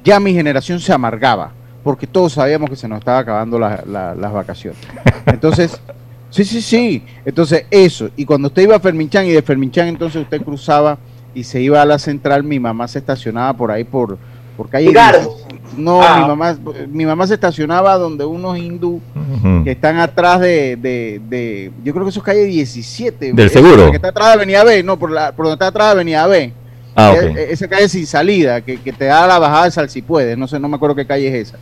ya 0.04 0.20
mi 0.20 0.32
generación 0.34 0.80
se 0.80 0.92
amargaba. 0.92 1.52
Porque 1.82 2.06
todos 2.06 2.32
sabíamos 2.34 2.70
que 2.70 2.76
se 2.76 2.88
nos 2.88 2.98
estaba 2.98 3.18
acabando 3.18 3.58
la- 3.58 3.82
la- 3.86 4.14
las 4.14 4.32
vacaciones. 4.32 4.78
Entonces, 5.26 5.80
Sí, 6.30 6.44
sí, 6.44 6.62
sí. 6.62 7.04
Entonces, 7.24 7.64
eso. 7.70 8.10
Y 8.16 8.24
cuando 8.24 8.48
usted 8.48 8.62
iba 8.62 8.74
a 8.74 8.80
Ferminchan 8.80 9.24
y 9.24 9.30
de 9.30 9.40
Ferminchan, 9.40 9.86
entonces 9.86 10.20
usted 10.20 10.42
cruzaba 10.42 10.98
y 11.32 11.44
se 11.44 11.60
iba 11.60 11.80
a 11.80 11.84
la 11.84 11.96
central, 11.96 12.42
mi 12.42 12.58
mamá 12.58 12.88
se 12.88 12.98
estacionaba 12.98 13.52
por 13.52 13.70
ahí 13.70 13.84
por, 13.84 14.18
por 14.56 14.68
calle. 14.68 14.90
Garbo. 14.90 15.36
16. 15.64 15.78
No, 15.84 16.02
Ah. 16.02 16.20
mi 16.20 16.28
mamá, 16.28 16.58
mi 16.88 17.06
mamá 17.06 17.26
se 17.26 17.34
estacionaba 17.34 17.94
donde 17.96 18.24
unos 18.24 18.56
hindú 18.58 19.00
Ujú. 19.14 19.64
que 19.64 19.72
están 19.72 19.98
atrás 19.98 20.40
de, 20.40 20.76
de, 20.76 21.20
de- 21.28 21.72
yo 21.82 21.92
creo 21.92 22.04
que 22.04 22.10
eso 22.10 22.20
es 22.20 22.24
calle 22.24 22.44
17. 22.44 23.32
¿Del 23.32 23.50
seguro? 23.50 23.90
Que 23.90 23.96
está 23.96 24.08
atrás 24.08 24.28
de 24.28 24.32
Avenida 24.34 24.64
B, 24.64 24.82
no, 24.82 24.98
por, 24.98 25.10
la, 25.10 25.32
por 25.32 25.46
donde 25.46 25.54
está 25.54 25.66
atrás 25.68 25.88
de 25.88 25.92
Avenida 25.92 26.26
B. 26.26 26.52
Ah, 26.96 27.12
Eh, 27.14 27.28
ok. 27.30 27.36
eh, 27.36 27.46
Esa 27.50 27.66
calle 27.68 27.88
sin 27.88 28.06
salida, 28.06 28.60
que, 28.60 28.80
que 28.80 28.92
te 28.92 29.06
da 29.06 29.26
la 29.26 29.38
bajada 29.38 29.64
de 29.64 29.70
Salsipuedes, 29.72 30.38
no 30.38 30.46
sé, 30.46 30.60
no 30.60 30.68
me 30.68 30.76
acuerdo 30.76 30.94
qué 30.94 31.06
calle 31.06 31.26
es 31.28 31.48
esa. 31.48 31.58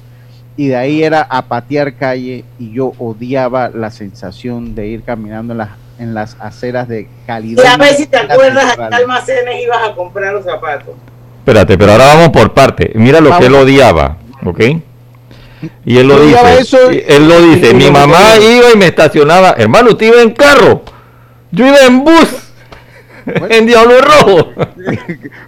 Y 0.57 0.69
de 0.69 0.77
ahí 0.77 1.03
era 1.03 1.23
a 1.23 1.41
patear 1.47 1.95
calle 1.95 2.45
y 2.59 2.73
yo 2.75 2.93
odiaba 2.99 3.71
la 3.71 3.91
sensación 3.91 4.75
de 4.75 4.89
ir 4.89 5.03
caminando 5.03 5.55
en 5.55 5.59
las, 5.59 5.71
en 5.99 6.13
las 6.13 6.37
aceras 6.39 6.87
de 6.89 7.09
calidad. 7.27 7.65
Y 7.65 7.67
a 7.67 7.77
ver 7.79 7.95
si 7.95 8.07
te 8.07 8.19
acuerdas 8.19 8.79
a 8.79 8.89
qué 8.91 8.95
almacenes 8.97 9.63
ibas 9.65 9.79
a 9.89 9.95
comprar 9.95 10.35
los 10.35 10.45
zapatos. 10.45 10.95
Espérate, 11.43 11.77
pero 11.77 11.91
ahora 11.93 12.07
vamos 12.07 12.29
por 12.29 12.55
parte. 12.55 12.93
Mira 12.95 13.21
lo 13.21 13.31
Vamos. 13.31 13.41
que 13.41 13.47
él 13.49 13.55
odiaba, 13.57 14.17
¿ok? 14.45 14.61
Y 15.85 15.99
él 15.99 16.07
lo 16.09 16.17
Yo 16.19 16.25
dice. 16.27 16.59
eso 16.61 16.79
él 16.91 17.29
lo 17.29 17.41
dice. 17.43 17.71
y- 17.71 17.75
Mi 17.75 17.87
y- 17.87 17.91
mamá 17.91 18.37
iba 18.41 18.71
y 18.73 18.77
me 18.77 18.87
estacionaba. 18.87 19.55
Hermano, 19.59 19.91
usted 19.91 20.07
iba 20.07 20.23
en 20.23 20.31
carro. 20.31 20.83
Yo 21.51 21.67
iba 21.67 21.81
en 21.87 22.05
bus. 22.05 22.29
en 23.51 23.67
Diablo 23.67 24.01
Rojo. 24.01 24.49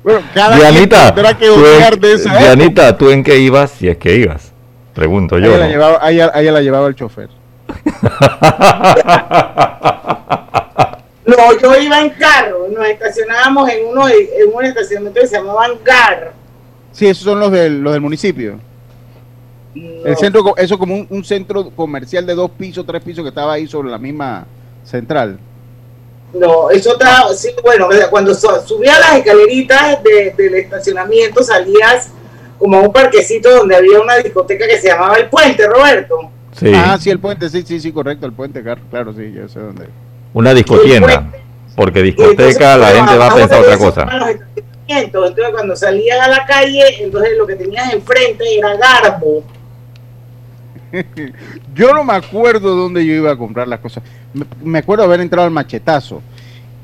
Bueno, 0.04 0.20
cada 0.34 0.56
Dianita, 0.56 1.14
que 1.38 1.46
tú 1.46 1.54
odiar 1.54 1.94
en, 1.94 2.00
de 2.00 2.12
esa 2.14 2.36
Dianita, 2.38 2.96
¿tú 2.98 3.10
en 3.10 3.22
qué 3.24 3.38
ibas? 3.38 3.70
Si 3.72 3.88
es 3.88 3.96
que 3.96 4.14
ibas. 4.16 4.52
Pregunto 4.94 5.38
yo. 5.38 5.46
Ella 5.46 5.58
la 5.58 5.68
llevaba, 5.68 6.10
ella 6.10 6.30
la 6.52 6.60
llevaba 6.60 6.86
el 6.88 6.94
chofer. 6.94 7.28
No, 11.26 11.36
yo 11.60 11.74
iba 11.80 12.00
en 12.00 12.10
carro, 12.10 12.66
nos 12.68 12.86
estacionábamos 12.86 13.68
en 13.70 13.86
uno 13.86 14.08
en 14.08 14.26
un 14.54 14.64
estacionamiento 14.64 15.20
que 15.20 15.26
se 15.26 15.36
llamaban 15.36 15.72
GAR. 15.82 16.32
Sí, 16.92 17.06
esos 17.06 17.24
son 17.24 17.40
los 17.40 17.50
del, 17.50 17.80
los 17.80 17.92
del 17.94 18.02
municipio. 18.02 18.60
No, 19.74 20.04
El 20.06 20.16
centro, 20.16 20.54
eso 20.56 20.78
como 20.78 20.94
un, 20.94 21.06
un 21.10 21.24
centro 21.24 21.70
comercial 21.70 22.24
de 22.26 22.34
dos 22.34 22.50
pisos, 22.50 22.84
tres 22.86 23.02
pisos 23.02 23.24
que 23.24 23.30
estaba 23.30 23.54
ahí 23.54 23.66
sobre 23.66 23.90
la 23.90 23.98
misma 23.98 24.46
central. 24.84 25.38
no, 26.34 26.68
eso 26.70 26.92
estaba, 26.92 27.32
sí, 27.34 27.48
bueno, 27.62 27.88
cuando 28.10 28.34
su- 28.34 28.48
subías 28.66 28.98
las 29.00 29.16
escaleritas 29.16 30.02
de- 30.02 30.32
del 30.36 30.54
estacionamiento 30.56 31.42
salías 31.42 32.10
como 32.58 32.76
a 32.76 32.80
un 32.82 32.92
parquecito 32.92 33.50
donde 33.50 33.74
había 33.76 34.00
una 34.00 34.16
discoteca 34.18 34.66
que 34.66 34.78
se 34.78 34.88
llamaba 34.88 35.16
El 35.16 35.28
Puente, 35.28 35.66
Roberto. 35.66 36.30
Sí, 36.52 36.70
Ah, 36.74 36.96
sí, 37.00 37.10
el 37.10 37.18
puente, 37.18 37.48
sí, 37.48 37.62
sí, 37.66 37.80
sí, 37.80 37.90
correcto, 37.92 38.26
el 38.26 38.32
puente, 38.32 38.62
claro, 38.62 38.80
claro, 38.90 39.12
sí, 39.12 39.32
yo 39.32 39.48
sé 39.48 39.58
dónde. 39.58 39.86
Una 40.34 40.52
discotienda. 40.52 41.30
Porque 41.74 42.00
Y 42.00 42.08
entonces, 42.10 42.36
discoteca 42.36 42.76
la 42.76 42.88
gente 42.88 43.16
va 43.16 43.26
a 43.28 43.34
pensar 43.34 43.60
otra 43.60 43.78
cosa. 43.78 44.06
Entonces, 44.86 45.44
cuando 45.50 45.74
salías 45.74 46.20
a 46.20 46.28
la 46.28 46.44
calle, 46.44 47.02
entonces 47.02 47.30
lo 47.38 47.46
que 47.46 47.56
tenías 47.56 47.92
enfrente 47.92 48.44
era 48.58 48.76
Garbo. 48.76 49.42
Yo 51.74 51.92
no 51.92 52.04
me 52.04 52.12
acuerdo 52.14 52.74
dónde 52.76 53.04
yo 53.04 53.14
iba 53.14 53.32
a 53.32 53.36
comprar 53.36 53.66
las 53.66 53.80
cosas. 53.80 54.02
Me, 54.32 54.44
me 54.62 54.78
acuerdo 54.78 55.02
haber 55.04 55.20
entrado 55.20 55.46
al 55.46 55.50
machetazo. 55.52 56.22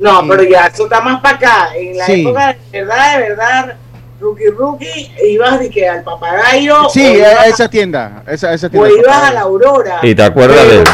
No, 0.01 0.27
pero 0.27 0.43
ya 0.43 0.67
eso 0.67 0.85
está 0.85 1.01
más 1.01 1.21
para 1.21 1.37
acá. 1.37 1.69
En 1.77 1.97
la 1.97 2.07
Sí. 2.07 2.23
época 2.23 2.57
de 2.73 2.81
verdad, 2.81 3.13
de 3.19 3.29
verdad, 3.29 3.75
Rookie 4.21 4.51
Rookie, 4.51 5.13
ibas 5.29 5.61
de 5.61 5.71
que 5.71 5.87
al 5.89 6.03
papagayo. 6.03 6.89
Sí, 6.89 7.07
o 7.07 7.17
ibas 7.19 7.39
a 7.39 7.47
esa 7.47 7.69
tienda. 7.69 8.23
Esa, 8.27 8.53
esa 8.53 8.69
o 8.73 8.87
ibas 8.87 9.17
a 9.17 9.33
la 9.33 9.41
Aurora. 9.43 10.01
¿Y 10.03 10.15
te 10.15 10.23
acuerdas 10.25 10.69
de 10.69 10.85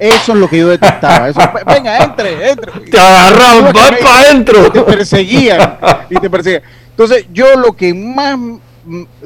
Eso 0.00 0.32
es 0.32 0.38
lo 0.38 0.48
que 0.48 0.58
yo 0.58 0.68
detestaba. 0.68 1.28
Eso, 1.28 1.40
venga, 1.66 1.98
entre, 2.04 2.50
entre. 2.50 2.72
Te 2.90 2.98
agarraban, 2.98 3.64
con 3.64 3.72
para 3.74 3.88
ellos, 3.98 4.00
Te 4.00 4.08
adentro. 4.58 4.86
perseguían. 4.86 5.78
Y 6.08 6.14
te 6.16 6.28
perseguían. 6.30 6.62
Entonces, 6.90 7.26
yo 7.32 7.54
lo 7.56 7.72
que 7.76 7.92
más 7.94 8.36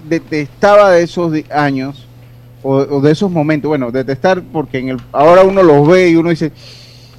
detestaba 0.05 0.91
de 0.91 1.03
esos 1.05 1.33
años, 1.51 2.07
o, 2.63 2.73
o 2.77 3.01
de 3.01 3.13
esos 3.13 3.31
momentos, 3.31 3.69
bueno, 3.69 3.91
detestar 3.91 4.43
porque 4.53 4.79
en 4.79 4.89
el, 4.91 4.97
ahora 5.13 5.43
uno 5.43 5.63
los 5.63 5.87
ve 5.87 6.09
y 6.09 6.17
uno 6.17 6.31
dice, 6.31 6.51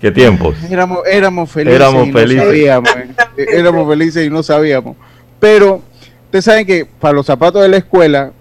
¿Qué 0.02 0.12
tiempos? 0.12 0.56
éramos, 0.70 1.00
éramos 1.10 1.50
felices 1.50 1.76
Éramos 1.80 2.08
y 2.08 2.12
felices. 2.12 2.38
no 2.44 2.44
sabíamos. 2.52 2.90
eh. 3.38 3.46
éramos 3.54 3.88
felices 3.88 4.28
y 4.28 4.30
no 4.30 4.44
sabíamos. 4.44 4.96
Pero, 5.40 5.82
ustedes 6.26 6.46
saben 6.46 6.66
que 6.66 6.86
para 6.86 7.14
los 7.14 7.26
zapatos 7.26 7.62
de 7.62 7.70
la 7.70 7.78
escuela, 7.78 8.32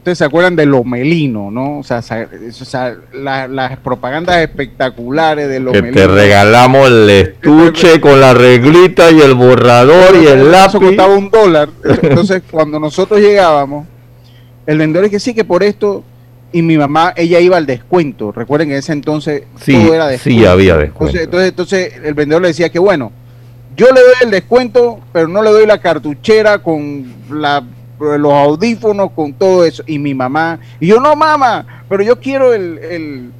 ustedes 0.00 0.18
se 0.18 0.24
acuerdan 0.24 0.56
de 0.56 0.66
Lomelino, 0.66 1.50
¿no? 1.50 1.78
O 1.78 1.82
sea, 1.84 2.00
sa- 2.02 2.26
o 2.26 2.64
sea, 2.64 2.96
la- 3.12 3.46
las 3.46 3.76
propagandas 3.78 4.38
espectaculares 4.38 5.46
de 5.48 5.54
Que 5.54 5.60
Lomelino. 5.60 5.92
te 5.92 6.06
regalamos 6.06 6.88
el 6.88 7.10
estuche 7.10 8.00
con 8.00 8.18
la 8.20 8.32
reglita 8.34 9.10
y 9.10 9.20
el 9.20 9.34
borrador 9.34 10.16
y 10.16 10.26
el 10.26 10.40
Eso 10.40 10.50
lápiz. 10.50 10.78
costaba 10.78 11.14
un 11.14 11.30
dólar. 11.30 11.68
Entonces, 12.02 12.42
cuando 12.50 12.80
nosotros 12.80 13.20
llegábamos, 13.20 13.86
el 14.66 14.78
vendedor 14.78 15.04
es 15.04 15.10
que 15.10 15.20
sí, 15.20 15.34
que 15.34 15.44
por 15.44 15.62
esto, 15.62 16.02
y 16.52 16.62
mi 16.62 16.76
mamá, 16.78 17.12
ella 17.16 17.38
iba 17.38 17.56
al 17.58 17.66
descuento. 17.66 18.32
Recuerden 18.32 18.68
que 18.68 18.74
en 18.74 18.78
ese 18.80 18.92
entonces 18.92 19.42
Sí, 19.60 19.72
todo 19.74 19.94
era 19.94 20.06
sí 20.06 20.12
descuento. 20.30 20.50
había 20.50 20.76
descuento. 20.78 21.18
Entonces, 21.18 21.48
entonces, 21.48 21.48
entonces 21.94 22.08
el 22.08 22.14
vendedor 22.14 22.42
le 22.42 22.48
decía 22.48 22.70
que 22.70 22.78
bueno, 22.78 23.12
yo 23.76 23.86
le 23.92 24.00
doy 24.00 24.14
el 24.22 24.30
descuento, 24.30 24.98
pero 25.12 25.28
no 25.28 25.42
le 25.42 25.50
doy 25.50 25.66
la 25.66 25.78
cartuchera 25.78 26.58
con 26.58 27.04
la, 27.30 27.62
los 28.00 28.32
audífonos, 28.32 29.10
con 29.12 29.32
todo 29.32 29.64
eso. 29.64 29.82
Y 29.86 29.98
mi 29.98 30.14
mamá, 30.14 30.58
y 30.78 30.86
yo 30.88 31.00
no, 31.00 31.14
mamá, 31.16 31.84
pero 31.88 32.02
yo 32.02 32.18
quiero 32.18 32.52
el, 32.54 32.78
el- 32.78 33.30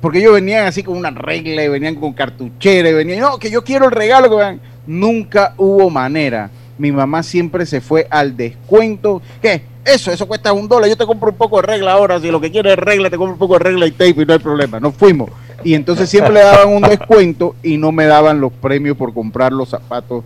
porque 0.00 0.18
ellos 0.18 0.34
venían 0.34 0.66
así 0.66 0.82
con 0.82 0.96
una 0.98 1.10
regla 1.10 1.64
y 1.64 1.68
venían 1.68 1.94
con 1.94 2.12
cartuchera 2.12 2.90
y 2.90 2.92
venían, 2.94 3.20
no, 3.20 3.38
que 3.38 3.50
yo 3.50 3.64
quiero 3.64 3.86
el 3.86 3.90
regalo 3.92 4.36
que. 4.36 4.58
Nunca 4.86 5.54
hubo 5.56 5.88
manera. 5.88 6.50
Mi 6.76 6.92
mamá 6.92 7.22
siempre 7.22 7.64
se 7.64 7.80
fue 7.80 8.06
al 8.10 8.36
descuento. 8.36 9.22
¿Qué? 9.40 9.62
Eso, 9.82 10.10
eso 10.12 10.26
cuesta 10.28 10.52
un 10.52 10.68
dólar. 10.68 10.90
Yo 10.90 10.96
te 10.96 11.06
compro 11.06 11.30
un 11.30 11.36
poco 11.36 11.56
de 11.60 11.66
regla 11.68 11.92
ahora. 11.92 12.20
Si 12.20 12.30
lo 12.30 12.38
que 12.38 12.50
quieres 12.50 12.72
es 12.72 12.78
regla, 12.78 13.08
te 13.08 13.16
compro 13.16 13.32
un 13.32 13.38
poco 13.38 13.54
de 13.54 13.60
regla 13.60 13.86
y 13.86 13.92
tape 13.92 14.10
y 14.22 14.26
no 14.26 14.32
hay 14.34 14.38
problema. 14.40 14.78
Nos 14.80 14.94
fuimos. 14.94 15.30
Y 15.62 15.72
entonces 15.72 16.10
siempre 16.10 16.34
le 16.34 16.40
daban 16.40 16.68
un 16.68 16.82
descuento 16.82 17.54
y 17.62 17.78
no 17.78 17.92
me 17.92 18.04
daban 18.04 18.40
los 18.42 18.52
premios 18.52 18.94
por 18.96 19.14
comprar 19.14 19.52
los 19.52 19.70
zapatos. 19.70 20.22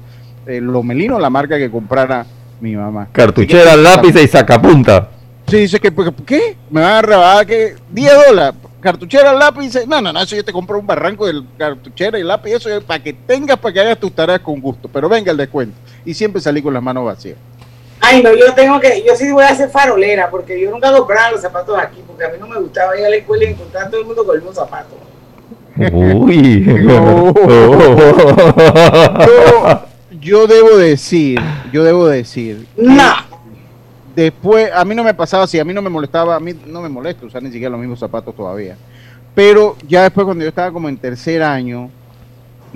Eh, 0.47 0.61
Lomelino, 0.61 1.21
la 1.21 1.31
marca 1.31 1.57
que 1.59 1.71
comprara 1.71 2.27
mi 2.61 2.77
mamá. 2.77 3.09
Cartuchera, 3.13 3.77
lápiz 3.77 4.15
y 4.17 4.29
sacapunta. 4.29 5.09
Sí, 5.47 5.59
dice 5.59 5.81
que, 5.81 5.91
porque, 5.91 6.25
¿qué? 6.25 6.57
Me 6.71 6.81
van 6.81 6.93
a 6.93 7.03
rebajar 7.03 7.47
que 7.47 7.77
10 7.91 8.27
dólares. 8.27 8.61
Cartuchera, 8.81 9.33
lápiz. 9.33 9.87
No, 9.87 10.01
no, 10.01 10.13
no, 10.13 10.23
eso 10.23 10.37
yo 10.37 10.45
te 10.45 10.53
compro 10.53 10.79
un 10.79 10.87
barranco 10.87 11.27
de 11.27 11.43
cartuchera 11.57 12.19
y 12.19 12.23
lápiz. 12.23 12.53
Eso 12.53 12.71
es 12.71 12.85
para 12.85 13.03
que 13.03 13.13
tengas, 13.13 13.59
para 13.59 13.73
que 13.73 13.81
hagas 13.81 13.99
tus 13.99 14.13
tareas 14.13 14.41
con 14.41 14.61
gusto. 14.61 14.89
Pero 14.93 15.09
venga 15.09 15.33
el 15.33 15.37
descuento. 15.37 15.77
Y 16.05 16.15
siempre 16.15 16.41
salí 16.41 16.63
con 16.63 16.75
las 16.75 16.83
manos 16.83 17.05
vacías. 17.05 17.37
Ay, 18.01 18.23
no, 18.23 18.33
yo 18.35 18.55
tengo 18.55 18.79
que, 18.79 19.03
yo 19.07 19.17
sí 19.17 19.31
voy 19.33 19.43
a 19.43 19.49
hacer 19.49 19.71
farolera, 19.71 20.31
porque 20.31 20.61
yo 20.61 20.71
nunca 20.71 20.93
compraba 20.93 21.33
los 21.33 21.41
zapatos 21.41 21.77
aquí, 21.79 22.01
porque 22.07 22.25
a 22.25 22.29
mí 22.29 22.37
no 22.39 22.47
me 22.47 22.57
gustaba 22.59 22.97
ir 22.97 23.05
a 23.05 23.11
la 23.11 23.17
escuela 23.17 23.45
y 23.45 23.49
encontrar 23.49 23.87
a 23.87 23.91
todo 23.91 24.01
el 24.01 24.07
mundo 24.07 24.25
con 24.25 24.37
el 24.37 24.43
mismo 24.43 24.55
zapato. 24.55 24.97
Uy. 25.93 26.65
No. 26.85 27.35
Yo, 29.27 29.83
yo 30.29 30.47
debo 30.47 30.77
decir, 30.77 31.41
yo 31.73 31.85
debo 31.85 32.07
decir. 32.07 32.67
No. 32.77 33.13
Después, 34.15 34.71
a 34.75 34.85
mí 34.85 34.95
no 34.95 35.05
me 35.05 35.15
pasaba 35.15 35.45
así, 35.45 35.59
a 35.61 35.65
mí 35.65 35.73
no 35.73 35.81
me 35.83 35.91
molestaba, 35.91 36.35
a 36.37 36.41
mí 36.41 36.53
no 36.67 36.83
me 36.83 36.89
molesta 36.89 37.25
usar 37.27 37.43
ni 37.43 37.51
siquiera 37.51 37.71
los 37.71 37.81
mismos 37.81 38.01
zapatos 38.01 38.35
todavía. 38.35 38.77
Pero 39.35 39.77
ya 39.87 40.03
después, 40.03 40.25
cuando 40.25 40.43
yo 40.43 40.49
estaba 40.49 40.73
como 40.73 40.89
en 40.89 40.97
tercer 40.97 41.43
año, 41.43 41.91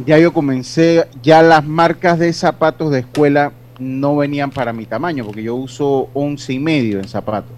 ya 0.07 0.19
yo 0.19 0.33
comencé, 0.33 1.07
ya 1.23 1.43
las 1.43 1.65
marcas 1.67 2.19
de 2.19 2.33
zapatos 2.33 2.91
de 2.93 3.01
escuela 3.01 3.53
no 3.81 4.17
venían 4.17 4.51
para 4.51 4.73
mi 4.73 4.87
tamaño, 4.87 5.25
porque 5.25 5.43
yo 5.43 5.57
uso 5.57 6.09
once 6.15 6.53
y 6.53 6.59
medio 6.61 6.99
en 6.99 7.09
zapatos. 7.09 7.51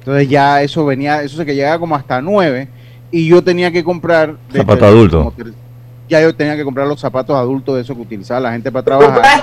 Entonces 0.00 0.28
ya 0.28 0.62
eso 0.62 0.84
venía, 0.84 1.22
eso 1.22 1.36
se 1.38 1.46
que 1.46 1.54
llegaba 1.54 1.78
como 1.78 1.94
hasta 1.96 2.20
9 2.20 2.68
y 3.10 3.26
yo 3.26 3.42
tenía 3.42 3.70
que 3.70 3.82
comprar 3.82 4.36
de- 4.52 4.58
Zapato 4.58 4.84
adulto. 4.84 5.18
como 5.18 5.50
Ya 6.10 6.20
yo 6.20 6.34
tenía 6.34 6.56
que 6.56 6.64
comprar 6.64 6.88
los 6.88 6.98
zapatos 6.98 7.36
adultos 7.36 7.76
de 7.76 7.82
esos 7.82 7.94
que 7.94 8.02
utilizaba 8.02 8.40
la 8.40 8.50
gente 8.52 8.72
para 8.72 8.84
trabajar. 8.84 9.42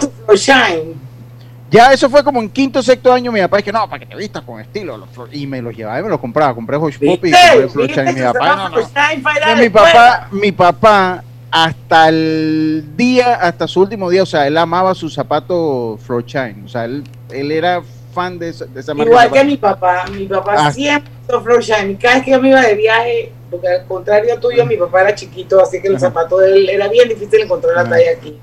Ya 1.69 1.91
eso 1.93 2.09
fue 2.09 2.23
como 2.23 2.41
en 2.41 2.49
quinto 2.49 2.83
sexto 2.83 3.11
año. 3.11 3.31
Mi 3.31 3.39
papá 3.41 3.59
es 3.59 3.63
que 3.63 3.71
no, 3.71 3.89
para 3.89 3.99
que 3.99 4.05
te 4.05 4.15
vistas 4.17 4.41
con 4.43 4.59
estilo. 4.59 4.97
los 4.97 5.09
Y 5.31 5.47
me 5.47 5.61
los 5.61 5.75
llevaba 5.75 5.99
y 5.99 6.03
me 6.03 6.09
los 6.09 6.19
compraba. 6.19 6.53
Compré 6.53 6.75
Hush 6.77 6.97
Pop 6.99 7.23
y 7.25 7.31
compré 7.31 7.67
Flow 7.69 7.85
¿Viste 7.87 8.01
Shine. 8.05 8.13
Mi 8.13 8.21
papá, 8.21 8.55
no, 8.55 8.69
no. 8.69 9.55
Mi 9.61 9.69
papá, 9.69 10.27
mi 10.31 10.51
papá, 10.51 11.23
hasta 11.51 12.09
el 12.09 12.85
día, 12.97 13.35
hasta 13.35 13.65
su 13.67 13.81
último 13.81 14.09
día, 14.09 14.23
o 14.23 14.25
sea, 14.25 14.45
él 14.47 14.57
amaba 14.57 14.93
sus 14.93 15.13
zapatos 15.13 16.01
Flow 16.01 16.21
Shine. 16.21 16.63
O 16.65 16.67
sea, 16.67 16.83
él, 16.85 17.03
él 17.31 17.51
era 17.51 17.81
fan 18.13 18.39
de 18.39 18.49
esa, 18.49 18.65
de 18.65 18.79
esa 18.79 18.93
marca. 18.93 19.09
Igual 19.09 19.31
que 19.31 19.43
mi 19.45 19.57
papá, 19.57 20.05
mi 20.11 20.25
papá 20.25 20.55
Ah. 20.57 20.71
siempre 20.71 21.11
usó 21.27 21.41
Flow 21.41 21.59
Shine. 21.61 21.91
Y 21.91 21.95
Cada 21.95 22.15
vez 22.15 22.23
que 22.25 22.31
yo 22.31 22.41
me 22.41 22.49
iba 22.49 22.61
de 22.61 22.75
viaje, 22.75 23.31
porque 23.49 23.67
al 23.67 23.85
contrario 23.85 24.39
tuyo, 24.39 24.65
mi 24.65 24.77
papá 24.77 25.01
era 25.01 25.15
chiquito, 25.15 25.61
así 25.61 25.81
que 25.81 25.89
los 25.89 26.01
zapatos 26.01 26.41
de 26.41 26.51
él 26.53 26.69
era 26.69 26.87
bien 26.87 27.07
difícil 27.09 27.41
encontrar 27.41 27.75
la 27.75 27.89
talla 27.89 28.11
aquí. 28.17 28.37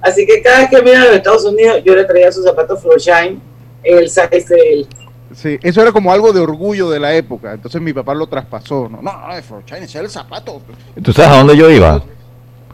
Así 0.00 0.26
que 0.26 0.42
cada 0.42 0.60
vez 0.60 0.70
que 0.70 0.78
iba 0.78 1.00
a 1.00 1.04
los 1.04 1.14
Estados 1.14 1.44
Unidos, 1.44 1.82
yo 1.84 1.94
le 1.94 2.04
traía 2.04 2.30
sus 2.30 2.44
zapatos 2.44 2.80
Flow 2.80 2.98
Shine, 2.98 3.40
el 3.82 4.08
size 4.08 4.44
de 4.48 4.72
él. 4.72 4.88
Sí, 5.34 5.58
eso 5.62 5.82
era 5.82 5.92
como 5.92 6.12
algo 6.12 6.32
de 6.32 6.40
orgullo 6.40 6.88
de 6.88 7.00
la 7.00 7.14
época. 7.14 7.52
Entonces 7.52 7.80
mi 7.80 7.92
papá 7.92 8.14
lo 8.14 8.26
traspasó. 8.26 8.88
No, 8.88 9.02
no, 9.02 9.28
no, 9.28 9.34
de 9.34 9.40
ese 9.40 9.84
es 9.84 9.94
el 9.96 10.08
zapato. 10.08 10.62
¿Tú 11.02 11.12
sabes 11.12 11.30
a 11.30 11.36
dónde 11.38 11.56
yo 11.56 11.70
iba? 11.70 12.02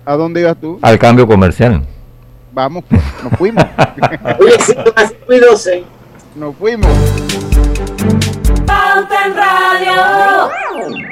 ¿A 0.04 0.16
dónde 0.16 0.40
ibas 0.40 0.56
tú? 0.60 0.78
Al 0.82 0.98
cambio 0.98 1.26
comercial. 1.26 1.82
Vamos, 2.52 2.84
pues, 2.88 3.00
nos 3.22 3.32
fuimos. 3.38 3.64
Oye, 4.38 4.56
sí, 4.60 4.74
son 4.74 4.92
las 4.94 5.08
5 5.10 5.32
y 5.32 5.40
12. 5.40 5.84
nos 6.36 6.56
fuimos. 6.56 6.90
Pauta 8.66 9.26
en 9.26 9.34
Radio. 9.34 11.11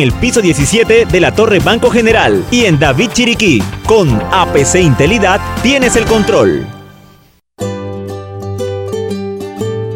el 0.00 0.12
piso 0.12 0.40
17 0.40 1.06
de 1.06 1.20
la 1.20 1.34
Torre 1.34 1.58
Banco 1.58 1.90
General 1.90 2.44
y 2.50 2.64
en 2.64 2.78
David 2.78 3.10
Chiriquí. 3.12 3.62
Con 3.86 4.20
APC 4.30 4.76
Intelidad 4.76 5.40
tienes 5.62 5.96
el 5.96 6.04
control. 6.04 6.66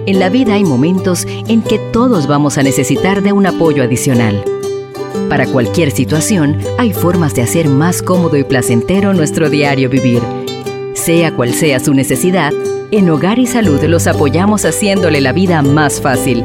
En 0.05 0.19
la 0.19 0.29
vida 0.29 0.55
hay 0.55 0.65
momentos 0.65 1.27
en 1.27 1.63
que 1.63 1.79
todos 1.79 2.27
vamos 2.27 2.59
a 2.59 2.63
necesitar 2.63 3.23
de 3.23 3.33
un 3.33 3.47
apoyo 3.47 3.83
adicional. 3.83 4.45
Para 5.29 5.47
cualquier 5.47 5.91
situación, 5.91 6.59
hay 6.77 6.93
formas 6.93 7.35
de 7.35 7.43
hacer 7.43 7.69
más 7.69 8.03
cómodo 8.03 8.37
y 8.37 8.45
placentero 8.45 9.15
nuestro 9.15 9.49
diario 9.49 9.89
vivir. 9.89 10.21
Sea 10.95 11.35
cual 11.35 11.55
sea 11.55 11.81
su 11.81 11.95
necesidad, 11.95 12.53
en 12.91 13.09
Hogar 13.09 13.39
y 13.39 13.47
Salud 13.47 13.83
los 13.85 14.07
apoyamos 14.07 14.65
haciéndole 14.65 15.21
la 15.21 15.33
vida 15.33 15.63
más 15.63 16.01
fácil, 16.01 16.45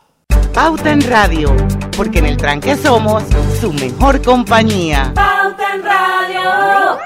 Pauta 0.53 0.91
en 0.91 1.01
Radio, 1.09 1.55
porque 1.95 2.19
en 2.19 2.25
el 2.25 2.37
tranque 2.37 2.75
somos 2.75 3.23
su 3.59 3.71
mejor 3.71 4.21
compañía. 4.21 5.11
Pauta 5.15 5.75
en 5.75 5.83
Radio. 5.83 6.97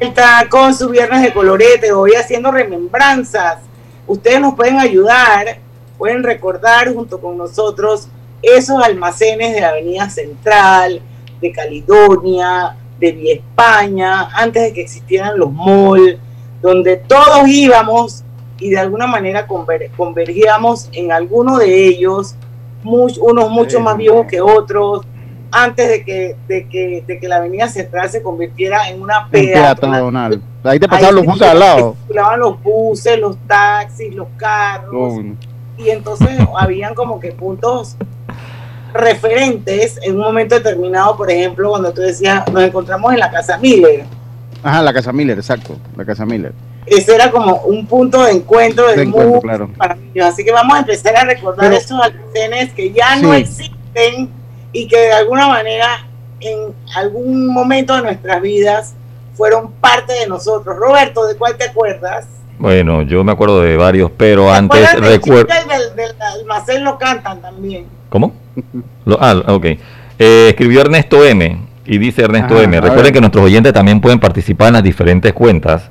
Está 0.00 0.46
con 0.48 0.74
su 0.74 0.88
viernes 0.88 1.22
de 1.22 1.32
colorete, 1.32 1.92
hoy 1.92 2.12
haciendo 2.14 2.52
remembranzas. 2.52 3.58
Ustedes 4.06 4.40
nos 4.40 4.54
pueden 4.54 4.78
ayudar, 4.78 5.58
pueden 5.98 6.22
recordar 6.22 6.94
junto 6.94 7.20
con 7.20 7.36
nosotros 7.36 8.08
esos 8.40 8.82
almacenes 8.82 9.54
de 9.54 9.60
la 9.60 9.70
Avenida 9.70 10.08
Central, 10.08 11.00
de 11.40 11.52
Caledonia, 11.52 12.76
de 13.00 13.12
Vía 13.12 13.34
España, 13.34 14.28
antes 14.34 14.62
de 14.62 14.72
que 14.72 14.82
existieran 14.82 15.38
los 15.38 15.52
malls, 15.52 16.18
donde 16.60 16.96
todos 16.96 17.48
íbamos 17.48 18.22
y 18.58 18.70
de 18.70 18.78
alguna 18.78 19.08
manera 19.08 19.48
conver- 19.48 19.90
convergíamos 19.96 20.88
en 20.92 21.10
alguno 21.10 21.58
de 21.58 21.86
ellos, 21.88 22.36
much- 22.84 23.18
unos 23.20 23.50
mucho 23.50 23.80
más 23.80 23.96
viejos 23.96 24.26
que 24.26 24.40
otros, 24.40 25.02
antes 25.50 25.88
de 25.88 26.04
que, 26.04 26.36
de 26.48 26.66
que, 26.68 27.04
de 27.06 27.18
que 27.20 27.28
la 27.28 27.36
Avenida 27.36 27.68
Central 27.68 28.08
se 28.08 28.22
convirtiera 28.22 28.88
en 28.88 29.02
una 29.02 29.28
peatonal. 29.30 30.40
Ahí 30.64 30.78
te 30.78 30.88
pasaban 30.88 31.14
los 31.16 31.24
buses 31.26 31.48
al 31.48 31.58
lado. 31.58 31.96
circulaban 32.06 32.40
los 32.40 32.62
buses, 32.62 33.18
los 33.18 33.36
taxis, 33.46 34.14
los 34.14 34.28
carros, 34.36 35.14
Oh, 35.14 35.22
no. 35.22 35.36
y 35.76 35.90
entonces 35.90 36.28
habían 36.58 36.94
como 36.94 37.18
que 37.20 37.32
puntos 37.32 37.96
referentes 38.94 39.98
en 40.02 40.16
un 40.16 40.22
momento 40.22 40.54
determinado, 40.54 41.16
por 41.16 41.30
ejemplo, 41.30 41.70
cuando 41.70 41.92
tú 41.92 42.00
decías, 42.02 42.44
nos 42.52 42.62
encontramos 42.62 43.12
en 43.12 43.18
la 43.20 43.30
Casa 43.30 43.58
Miller. 43.58 44.04
Ajá, 44.62 44.82
la 44.82 44.92
Casa 44.92 45.12
Miller, 45.12 45.38
exacto. 45.38 45.76
La 45.96 46.04
Casa 46.04 46.24
Miller. 46.24 46.52
Ese 46.86 47.14
era 47.14 47.30
como 47.30 47.56
un 47.62 47.86
punto 47.86 48.22
de 48.24 48.32
encuentro 48.32 48.88
de, 48.88 48.96
De 49.04 49.10
claro. 49.40 49.70
para 49.76 49.94
niños. 49.94 50.26
Así 50.26 50.44
que 50.44 50.50
vamos 50.52 50.74
a 50.76 50.80
empezar 50.80 51.16
a 51.16 51.24
recordar 51.24 51.66
Pero- 51.68 51.76
estos 51.76 52.00
almacenes 52.00 52.72
que 52.72 52.92
ya 52.92 53.16
no 53.16 53.32
existen 53.34 54.28
y 54.72 54.88
que 54.88 54.98
de 54.98 55.12
alguna 55.12 55.48
manera 55.48 56.06
en 56.40 56.74
algún 56.96 57.46
momento 57.46 57.94
de 57.94 58.02
nuestras 58.02 58.42
vidas 58.42 58.94
fueron 59.34 59.70
parte 59.72 60.12
de 60.12 60.26
nosotros. 60.26 60.76
Roberto, 60.76 61.24
¿de 61.26 61.36
cuál 61.36 61.56
te 61.56 61.64
acuerdas? 61.64 62.26
Bueno, 62.58 63.02
yo 63.02 63.22
me 63.24 63.32
acuerdo 63.32 63.60
de 63.62 63.76
varios, 63.76 64.10
pero 64.16 64.46
¿Te 64.46 64.52
antes 64.52 64.92
del 64.92 65.02
recuerdo... 65.02 65.46
del, 65.68 65.96
del 65.96 66.12
almacén 66.20 66.84
lo 66.84 66.98
cantan 66.98 67.40
también? 67.40 67.86
¿Cómo? 68.08 68.34
Lo- 69.04 69.18
ah, 69.20 69.42
ok. 69.48 69.64
Eh, 70.18 70.46
escribió 70.50 70.80
Ernesto 70.82 71.24
M. 71.24 71.58
Y 71.84 71.98
dice 71.98 72.22
Ernesto 72.22 72.54
Ajá, 72.54 72.64
M. 72.64 72.80
Recuerden 72.80 73.12
que 73.12 73.20
nuestros 73.20 73.44
oyentes 73.44 73.72
también 73.72 74.00
pueden 74.00 74.20
participar 74.20 74.68
en 74.68 74.74
las 74.74 74.82
diferentes 74.82 75.32
cuentas. 75.32 75.90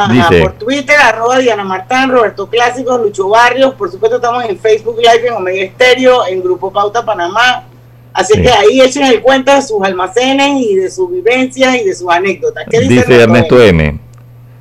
Ajá, 0.00 0.12
Dice- 0.12 0.42
por 0.42 0.52
Twitter, 0.52 0.94
arroba 0.96 1.38
Diana 1.38 1.64
Martán, 1.64 2.10
Roberto 2.12 2.48
Clásicos, 2.48 3.00
Lucho 3.00 3.28
Barrios, 3.28 3.74
por 3.74 3.90
supuesto 3.90 4.16
estamos 4.16 4.44
en 4.44 4.56
Facebook 4.56 4.96
Live, 4.98 5.26
en 5.26 5.34
Omega 5.34 5.60
Estéreo, 5.64 6.24
en 6.26 6.40
Grupo 6.40 6.72
Pauta 6.72 7.04
Panamá, 7.04 7.64
así 8.12 8.34
Sí. 8.34 8.42
que 8.42 8.48
ahí 8.48 8.80
echen 8.80 9.02
el 9.04 9.20
cuento 9.20 9.52
de 9.52 9.60
sus 9.60 9.82
almacenes 9.82 10.62
y 10.62 10.76
de 10.76 10.88
sus 10.88 11.10
vivencias 11.10 11.74
y 11.74 11.84
de 11.84 11.94
sus 11.96 12.08
anécdotas. 12.08 12.64
¿Qué 12.70 12.78
dice, 12.80 12.94
Dice 12.94 13.22
Ernesto 13.22 13.60
M. 13.60 13.98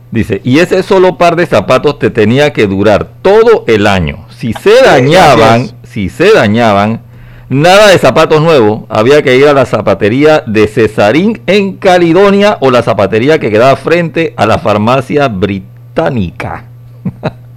Dice, 0.10 0.41
y 0.43 0.58
ese 0.60 0.82
solo 0.82 1.17
par 1.19 1.36
de 1.36 1.45
zapatos 1.45 2.00
te 2.00 2.10
tenía 2.10 2.52
que 2.52 2.65
durar 2.65 3.08
todo 3.21 3.63
el 3.67 3.86
año. 3.86 4.26
Si 4.36 4.54
se 4.54 4.71
dañaban, 4.84 5.69
si 5.84 6.10
se 6.10 6.32
dañaban, 6.34 7.02
nada 7.50 7.90
de 7.90 7.98
zapatos 7.98 8.42
nuevos, 8.42 8.84
había 8.90 9.22
que 9.22 9.38
ir 9.38 9.48
a 9.48 9.54
la 9.54 9.66
zapatería 9.66 10.44
de 10.46 10.68
Cesarín 10.68 11.42
en 11.48 11.78
Caledonia 11.78 12.58
o 12.62 12.72
la 12.72 12.82
zapatería 12.82 13.40
que 13.40 13.50
quedaba 13.50 13.76
frente 13.76 14.34
a 14.38 14.46
la 14.46 14.60
farmacia 14.60 15.28
británica. 15.28 16.66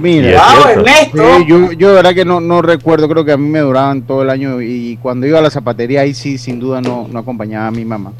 Mira. 0.00 0.42
Wow. 0.74 0.84
Sí, 0.84 1.46
yo, 1.46 1.72
yo 1.72 1.88
de 1.88 1.94
verdad 1.94 2.14
que 2.14 2.24
no, 2.24 2.40
no 2.40 2.62
recuerdo, 2.62 3.08
creo 3.08 3.24
que 3.24 3.32
a 3.32 3.36
mí 3.36 3.48
me 3.48 3.60
duraban 3.60 4.02
todo 4.02 4.22
el 4.22 4.30
año 4.30 4.60
y 4.60 4.98
cuando 5.00 5.26
iba 5.26 5.38
a 5.38 5.42
la 5.42 5.50
zapatería 5.50 6.02
ahí 6.02 6.14
sí, 6.14 6.38
sin 6.38 6.60
duda 6.60 6.80
no, 6.80 7.08
no 7.10 7.18
acompañaba 7.18 7.68
a 7.68 7.70
mi 7.70 7.84
mamá. 7.84 8.12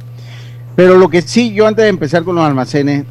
Pero 0.76 0.96
lo 0.96 1.08
que 1.08 1.22
sí, 1.22 1.52
yo 1.52 1.66
antes 1.66 1.84
de 1.84 1.88
empezar 1.88 2.24
con 2.24 2.34
los 2.34 2.44
almacenes, 2.44 3.04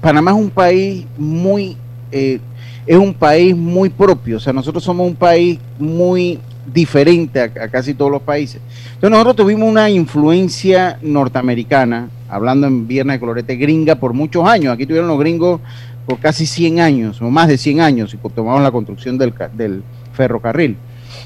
Panamá 0.00 0.32
es 0.32 0.36
un 0.36 0.50
país 0.50 1.06
muy, 1.18 1.76
eh, 2.10 2.40
es 2.86 2.96
un 2.96 3.14
país 3.14 3.56
muy 3.56 3.88
propio, 3.90 4.38
o 4.38 4.40
sea, 4.40 4.52
nosotros 4.52 4.82
somos 4.82 5.06
un 5.06 5.14
país 5.16 5.58
muy 5.78 6.38
diferente 6.72 7.40
a, 7.40 7.48
casi 7.68 7.94
todos 7.94 8.10
los 8.10 8.22
países. 8.22 8.60
Entonces 8.86 9.10
nosotros 9.10 9.36
tuvimos 9.36 9.68
una 9.68 9.90
influencia 9.90 10.98
norteamericana, 11.02 12.08
hablando 12.28 12.66
en 12.66 12.86
Viernes 12.86 13.16
de 13.16 13.20
Colorete, 13.20 13.56
gringa 13.56 13.94
por 13.96 14.12
muchos 14.12 14.46
años. 14.48 14.72
Aquí 14.72 14.86
tuvieron 14.86 15.08
los 15.08 15.18
gringos 15.18 15.60
por 16.06 16.18
casi 16.18 16.46
100 16.46 16.80
años, 16.80 17.20
o 17.22 17.30
más 17.30 17.48
de 17.48 17.58
100 17.58 17.80
años, 17.80 18.14
y 18.14 18.16
co- 18.16 18.30
tomamos 18.30 18.62
la 18.62 18.70
construcción 18.70 19.18
del, 19.18 19.32
del 19.54 19.82
ferrocarril. 20.12 20.76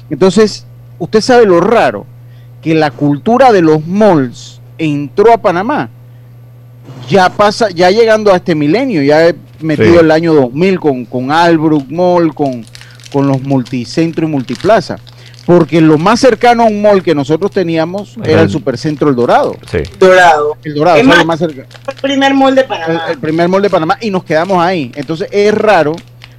Entonces, 0.09 0.65
usted 0.99 1.21
sabe 1.21 1.45
lo 1.45 1.59
raro, 1.59 2.05
que 2.61 2.73
la 2.75 2.91
cultura 2.91 3.51
de 3.51 3.61
los 3.61 3.85
malls 3.85 4.59
entró 4.77 5.31
a 5.33 5.37
Panamá. 5.37 5.89
Ya 7.09 7.29
pasa, 7.29 7.69
ya 7.69 7.91
llegando 7.91 8.33
a 8.33 8.37
este 8.37 8.55
milenio, 8.55 9.01
ya 9.03 9.27
he 9.27 9.35
metido 9.61 9.93
Sí. 9.93 9.99
el 9.99 10.11
año 10.11 10.33
2000 10.33 10.79
con, 10.79 11.05
con 11.05 11.31
Albrook 11.31 11.89
Mall, 11.89 12.33
con, 12.33 12.65
con 13.11 13.27
los 13.27 13.41
multicentro 13.41 14.27
y 14.27 14.29
multiplaza. 14.29 14.97
Porque 15.45 15.79
lo 15.79 15.99
más 15.99 16.19
cercano 16.19 16.63
a 16.63 16.65
un 16.65 16.81
mall 16.81 17.03
que 17.03 17.13
nosotros 17.13 17.51
teníamos 17.51 18.17
Era 18.17 18.31
era 18.31 18.39
el 18.41 18.47
el- 18.47 18.51
Supercentro 18.51 19.09
El 19.09 19.15
Dorado. 19.15 19.55
Sí. 19.69 19.77
Dorado. 19.99 20.57
El 20.63 20.73
Dorado, 20.73 20.97
Es 20.97 21.03
o 21.03 21.05
sea, 21.05 21.09
más, 21.13 21.19
lo 21.19 21.25
más 21.27 21.39
cerca- 21.39 21.67
Fue 21.83 21.93
el 21.93 21.99
primer 22.01 22.33
molde 22.33 22.55
de 22.55 22.61
el, 22.61 22.67
Panamá. 22.67 23.03
el 23.11 23.17
primer 23.19 23.47
mall 23.49 23.61
de 23.61 23.69
Panamá 23.69 23.97
y 24.01 24.09
nos 24.09 24.23
quedamos 24.23 24.57
ahí. 24.63 24.91
Entonces 24.95 25.27
es 25.31 25.53
raro 25.53 25.95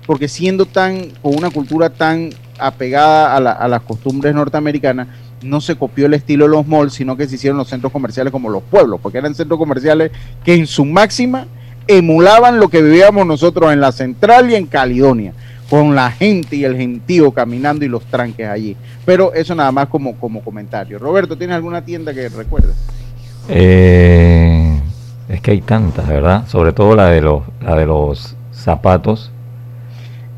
porque 0.06 0.26
siendo 0.26 0.66
tan, 0.66 1.10
con 1.22 1.36
una 1.36 1.50
cultura 1.50 1.90
tan 1.90 2.30
apegada 2.58 3.36
a, 3.36 3.40
la- 3.40 3.52
a 3.52 3.68
las 3.68 3.82
costumbres 3.82 4.34
norteamericanas, 4.34 5.06
no 5.42 5.60
se 5.60 5.76
copió 5.76 6.06
el 6.06 6.14
estilo 6.14 6.46
de 6.46 6.50
los 6.50 6.66
malls, 6.66 6.94
sino 6.94 7.16
que 7.16 7.28
se 7.28 7.36
hicieron 7.36 7.58
los 7.58 7.68
centros 7.68 7.92
comerciales 7.92 8.32
como 8.32 8.50
los 8.50 8.62
pueblos, 8.62 9.00
porque 9.02 9.18
eran 9.18 9.34
centros 9.34 9.58
comerciales 9.58 10.10
que 10.44 10.54
en 10.54 10.66
su 10.66 10.84
máxima 10.84 11.46
emulaban 11.86 12.58
lo 12.58 12.68
que 12.68 12.82
vivíamos 12.82 13.26
nosotros 13.26 13.72
en 13.72 13.80
la 13.80 13.92
central 13.92 14.50
y 14.50 14.54
en 14.54 14.66
Caledonia, 14.66 15.32
con 15.70 15.94
la 15.94 16.10
gente 16.10 16.56
y 16.56 16.64
el 16.64 16.76
gentío 16.76 17.32
caminando 17.32 17.84
y 17.84 17.88
los 17.88 18.04
tranques 18.04 18.48
allí. 18.48 18.76
Pero 19.04 19.32
eso 19.34 19.54
nada 19.54 19.72
más 19.72 19.88
como, 19.88 20.16
como 20.16 20.42
comentario. 20.42 20.98
Roberto, 20.98 21.36
¿tienes 21.36 21.56
alguna 21.56 21.84
tienda 21.84 22.12
que 22.12 22.28
recuerdes? 22.28 22.74
Eh, 23.48 24.80
es 25.28 25.40
que 25.40 25.52
hay 25.52 25.60
tantas, 25.60 26.08
¿verdad? 26.08 26.46
Sobre 26.48 26.72
todo 26.72 26.96
la 26.96 27.06
de 27.06 27.20
los, 27.20 27.42
la 27.60 27.76
de 27.76 27.86
los 27.86 28.36
zapatos. 28.52 29.30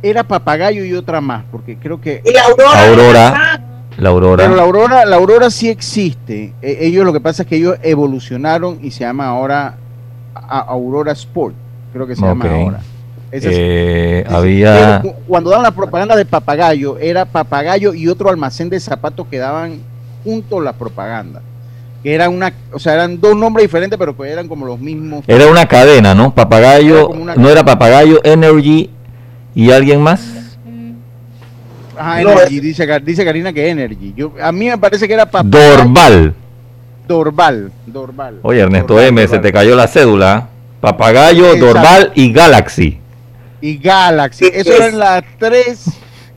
Era 0.02 0.24
Papagayo 0.24 0.84
y 0.84 0.94
otra 0.94 1.20
más, 1.20 1.44
porque 1.50 1.76
creo 1.76 2.00
que 2.00 2.22
Y 2.24 2.32
la 2.32 2.42
Aurora. 2.44 2.88
Aurora. 2.88 3.67
La 3.98 4.10
Aurora. 4.10 4.44
Pero 4.44 4.56
la 4.56 4.62
Aurora, 4.62 5.04
la 5.04 5.16
Aurora 5.16 5.50
sí 5.50 5.68
existe. 5.68 6.54
E- 6.62 6.78
ellos 6.86 7.04
lo 7.04 7.12
que 7.12 7.20
pasa 7.20 7.42
es 7.42 7.48
que 7.48 7.56
ellos 7.56 7.76
evolucionaron 7.82 8.78
y 8.80 8.92
se 8.92 9.00
llama 9.00 9.26
ahora 9.26 9.76
Aurora 10.48 11.12
Sport, 11.12 11.54
creo 11.92 12.06
que 12.06 12.14
se 12.14 12.22
llama 12.22 12.44
ahora. 12.48 12.80
Eh, 13.30 14.24
había 14.28 15.02
cuando 15.26 15.50
daban 15.50 15.64
la 15.64 15.72
propaganda 15.72 16.16
de 16.16 16.24
Papagayo, 16.24 16.96
era 16.98 17.26
Papagayo 17.26 17.92
y 17.92 18.08
otro 18.08 18.30
almacén 18.30 18.70
de 18.70 18.80
zapatos 18.80 19.26
que 19.30 19.36
daban 19.36 19.80
junto 20.24 20.60
a 20.60 20.62
la 20.62 20.72
propaganda, 20.72 21.42
que 22.02 22.14
era 22.14 22.30
una, 22.30 22.54
o 22.72 22.78
sea, 22.78 22.94
eran 22.94 23.20
dos 23.20 23.36
nombres 23.36 23.64
diferentes, 23.64 23.98
pero 23.98 24.16
que 24.16 24.30
eran 24.30 24.48
como 24.48 24.64
los 24.64 24.78
mismos. 24.78 25.24
Era 25.26 25.46
una 25.48 25.66
cadena, 25.66 26.14
¿no? 26.14 26.34
Papagayo, 26.34 27.10
no 27.36 27.50
era 27.50 27.64
Papagayo, 27.64 28.20
Energy 28.24 28.90
y 29.54 29.70
alguien 29.72 30.00
más. 30.00 30.37
No, 31.98 32.30
Energy, 32.32 32.60
dice, 32.60 33.00
dice 33.00 33.24
Karina 33.24 33.52
que 33.52 33.68
Energy. 33.68 34.14
Yo, 34.16 34.32
a 34.42 34.52
mí 34.52 34.66
me 34.68 34.78
parece 34.78 35.06
que 35.08 35.14
era 35.14 35.26
papá. 35.26 35.48
Dorval. 35.48 36.34
Dorval. 37.06 37.72
Dorval. 37.86 38.38
Oye, 38.42 38.60
Ernesto 38.60 38.94
Dorval, 38.94 39.08
M, 39.08 39.28
se 39.28 39.38
te 39.38 39.52
cayó 39.52 39.74
la 39.74 39.86
cédula. 39.88 40.48
Papagayo, 40.80 41.46
Exacto. 41.46 41.66
Dorval 41.66 42.12
y 42.14 42.32
Galaxy. 42.32 43.00
Y 43.60 43.78
Galaxy. 43.78 44.46
Eso 44.52 44.72
es. 44.72 44.80
eran 44.80 44.98
las 44.98 45.24
tres. 45.38 45.84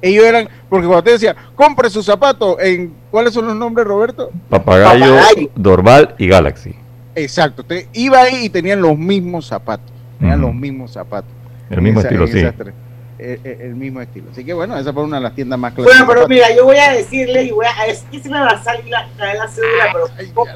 Ellos 0.01 0.25
eran, 0.25 0.49
porque 0.67 0.87
cuando 0.87 1.03
te 1.03 1.11
decía, 1.11 1.35
compre 1.55 1.89
sus 1.91 2.05
zapatos, 2.05 2.55
en 2.59 2.91
¿cuáles 3.11 3.33
son 3.35 3.45
los 3.45 3.55
nombres, 3.55 3.85
Roberto? 3.85 4.31
Papagayo, 4.49 5.15
Papagayo. 5.15 5.49
Dorval 5.55 6.15
y 6.17 6.27
Galaxy. 6.27 6.73
Exacto. 7.13 7.61
Usted 7.61 7.85
iba 7.93 8.19
ahí 8.21 8.45
y 8.45 8.49
tenían 8.49 8.81
los 8.81 8.97
mismos 8.97 9.45
zapatos. 9.45 9.91
Tenían 10.17 10.41
los 10.41 10.53
mismos 10.55 10.91
zapatos. 10.93 11.29
El 11.69 11.81
mismo 11.81 11.99
Esa- 11.99 12.09
estilo, 12.09 12.25
sí. 12.27 12.39
esas 12.39 12.55
tres. 12.55 12.73
El, 13.21 13.39
el- 13.43 13.61
el 13.61 13.75
mismo 13.75 14.01
estilo. 14.01 14.31
Así 14.31 14.43
que 14.43 14.51
bueno, 14.53 14.75
esa 14.77 14.91
fue 14.91 15.03
una 15.03 15.17
de 15.17 15.23
las 15.23 15.35
tiendas 15.35 15.59
más 15.59 15.75
Bueno, 15.75 15.89
clásicas. 15.91 16.09
pero 16.15 16.27
mira, 16.27 16.55
yo 16.55 16.65
voy 16.65 16.77
a 16.77 16.91
decirles 16.91 17.47
y 17.47 17.51
voy 17.51 17.65
a. 17.67 17.85
Es 17.85 18.03
que 18.11 18.19
se 18.19 18.27
me 18.29 18.39
va 18.39 18.47
a 18.47 18.63
salir 18.63 18.87
la, 18.89 19.07
caer 19.15 19.37
la 19.37 19.47
cédula, 19.47 19.85
pero 19.93 20.33
poco 20.33 20.51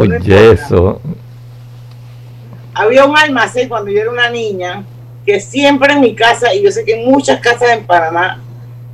Oye, 0.00 0.50
eso. 0.52 1.00
Había 2.74 3.04
un 3.04 3.16
almacén 3.16 3.68
cuando 3.68 3.90
yo 3.90 4.00
era 4.00 4.10
una 4.10 4.30
niña 4.30 4.84
que 5.24 5.40
siempre 5.40 5.92
en 5.92 6.00
mi 6.00 6.14
casa, 6.14 6.54
y 6.54 6.62
yo 6.62 6.70
sé 6.70 6.84
que 6.84 7.00
en 7.02 7.10
muchas 7.10 7.40
casas 7.40 7.70
en 7.70 7.84
Panamá, 7.86 8.40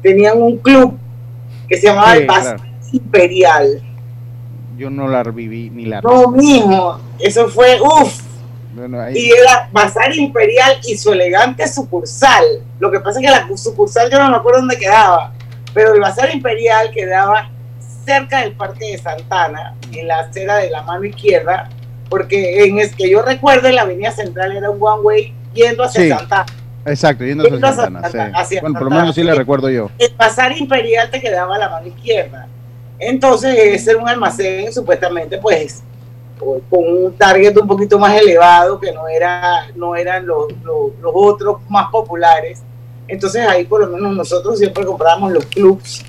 tenían 0.03 0.41
un 0.43 0.59
club 0.59 0.99
que 1.69 1.77
se 1.77 1.87
llamaba 1.87 2.13
Sí, 2.15 2.19
el 2.21 2.27
claro. 2.27 2.63
Imperial. 2.93 3.83
Yo 4.77 4.91
no 4.91 5.07
la 5.09 5.23
viví 5.23 5.71
ni 5.71 5.87
la 5.87 6.01
No, 6.01 6.29
mijo, 6.31 6.99
eso 7.21 7.49
fue, 7.49 7.79
uff, 7.81 8.21
Ahí- 9.01 9.17
y 9.19 9.31
era 9.33 9.69
Bazar 9.73 10.15
Imperial 10.15 10.79
y 10.87 10.97
su 10.97 11.13
elegante 11.13 11.67
sucursal. 11.69 12.45
Lo 12.79 12.91
que 12.91 13.01
pasa 13.01 13.21
es 13.21 13.27
que 13.27 13.31
la 13.31 13.49
sucursal 13.57 14.11
yo 14.11 14.19
no 14.19 14.31
me 14.31 14.37
acuerdo 14.37 14.61
dónde 14.61 14.77
quedaba, 14.79 15.33
pero 15.73 15.95
el 15.95 16.01
Bazar 16.01 16.35
Imperial 16.35 16.91
quedaba 16.93 17.51
cerca 18.05 18.41
del 18.41 18.53
Parque 18.53 18.93
de 18.93 18.99
Santana, 18.99 19.75
en 19.93 20.09
la 20.09 20.21
acera 20.21 20.57
de 20.57 20.71
la 20.71 20.83
mano 20.83 21.05
izquierda, 21.05 21.69
porque 22.11 22.65
en 22.65 22.79
es 22.79 22.95
que 22.95 23.09
yo 23.09 23.23
recuerdo 23.23 23.69
en 23.69 23.77
la 23.77 23.83
avenida 23.83 24.11
central 24.11 24.57
era 24.57 24.69
un 24.71 24.79
one 24.81 25.03
way 25.03 25.35
yendo 25.55 25.85
hacia 25.85 26.03
Sí. 26.03 26.09
Santana. 26.11 26.47
Exacto, 26.87 27.25
yendo 27.25 27.45
hacia 27.45 27.53
Yendo 27.55 27.67
hacia 27.67 27.83
Santana, 27.85 28.09
sí. 28.09 28.13
Santana, 28.19 28.39
hacia 28.41 28.61
Bueno, 28.61 28.79
por 28.79 28.91
lo 28.91 28.97
menos 28.97 29.15
sí 29.15 29.23
le 29.23 29.35
recuerdo 29.35 29.71
yo. 29.71 29.91
El 29.99 30.15
Bazar 30.17 30.57
Imperial 30.57 31.11
te 31.11 31.21
quedaba 31.21 31.57
a 31.57 31.59
la 31.59 31.69
mano 31.71 31.87
izquierda. 31.87 32.47
Entonces, 32.99 33.57
ese 33.59 33.93
era 33.93 34.01
un 34.01 34.09
almacén 34.09 34.73
supuestamente, 34.73 35.39
pues, 35.39 35.83
con 36.39 36.65
un 36.71 37.17
target 37.17 37.57
un 37.57 37.67
poquito 37.67 37.99
más 37.99 38.21
elevado, 38.21 38.79
que 38.79 38.93
no, 38.93 39.09
era, 39.09 39.69
no 39.75 39.95
eran 39.97 40.27
los, 40.27 40.53
los, 40.63 40.93
los 41.01 41.13
otros 41.15 41.59
más 41.69 41.91
populares. 41.91 42.63
Entonces, 43.07 43.47
ahí 43.47 43.65
por 43.65 43.81
lo 43.81 43.89
menos 43.89 44.15
nosotros 44.15 44.59
siempre 44.59 44.85
comprábamos 44.85 45.33
los 45.33 45.47
clubs. 45.47 46.05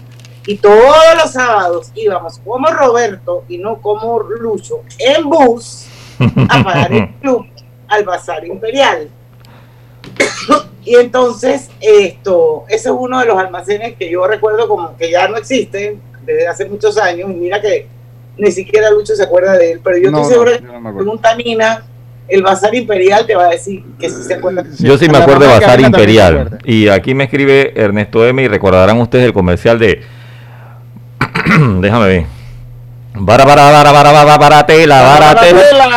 Y 0.47 0.57
todos 0.57 0.95
los 1.21 1.31
sábados 1.31 1.91
íbamos 1.95 2.39
como 2.39 2.67
Roberto 2.67 3.43
y 3.47 3.57
no 3.57 3.81
como 3.81 4.19
Lucho 4.19 4.81
en 4.99 5.27
bus 5.27 5.87
a 6.19 6.63
pagar 6.63 6.93
el 6.93 7.09
club 7.21 7.45
al 7.87 8.03
Bazar 8.03 8.45
Imperial. 8.45 9.09
y 10.83 10.95
entonces, 10.95 11.69
esto, 11.81 12.65
ese 12.67 12.89
es 12.89 12.95
uno 12.95 13.19
de 13.19 13.25
los 13.25 13.37
almacenes 13.37 13.95
que 13.95 14.09
yo 14.09 14.27
recuerdo 14.27 14.67
como 14.67 14.95
que 14.95 15.09
ya 15.09 15.27
no 15.27 15.37
existen 15.37 15.99
desde 16.23 16.47
hace 16.47 16.65
muchos 16.65 16.97
años. 16.97 17.31
Y 17.31 17.33
mira 17.33 17.59
que 17.59 17.87
ni 18.37 18.51
siquiera 18.51 18.91
Lucho 18.91 19.15
se 19.15 19.23
acuerda 19.23 19.53
de 19.53 19.73
él, 19.73 19.81
pero 19.83 19.97
yo 19.97 20.11
No, 20.11 20.21
estoy 20.21 20.37
no, 20.37 20.43
segura 20.45 20.59
yo 20.59 20.73
no 20.73 20.81
me 20.81 20.89
que 20.91 20.95
pregunta 20.97 21.31
a 21.31 21.35
Nina, 21.35 21.83
el 22.27 22.41
Bazar 22.41 22.73
Imperial 22.75 23.25
te 23.25 23.35
va 23.35 23.45
a 23.45 23.49
decir 23.49 23.83
que 23.99 24.09
sí 24.09 24.23
se 24.23 24.33
acuerda. 24.33 24.63
Yo 24.79 24.97
sí 24.97 25.07
me 25.09 25.17
acuerdo 25.19 25.41
de 25.41 25.47
Bazar 25.47 25.79
Imperial. 25.79 26.59
Y 26.63 26.87
aquí 26.87 27.13
me 27.13 27.25
escribe 27.25 27.73
Ernesto 27.75 28.25
M 28.25 28.41
y 28.41 28.47
recordarán 28.47 28.99
ustedes 28.99 29.25
el 29.25 29.33
comercial 29.33 29.77
de. 29.79 30.01
Déjame 31.79 32.07
ver. 32.07 32.25
Bara, 33.17 33.45
bara, 33.45 33.71
bara, 33.71 33.91
bara, 33.93 34.11
bara, 34.11 34.37
baratela, 34.37 35.01
baratela. 35.01 35.89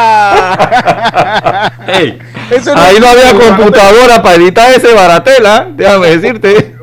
Ey, 1.89 2.17
Eso 2.51 2.75
no 2.75 2.81
ahí 2.81 3.01
no 3.01 3.09
había 3.09 3.33
computadora 3.35 4.23
para 4.23 4.37
editar 4.37 4.71
ese 4.73 4.95
baratela. 4.95 5.69
Déjame 5.75 6.17
decirte. 6.17 6.77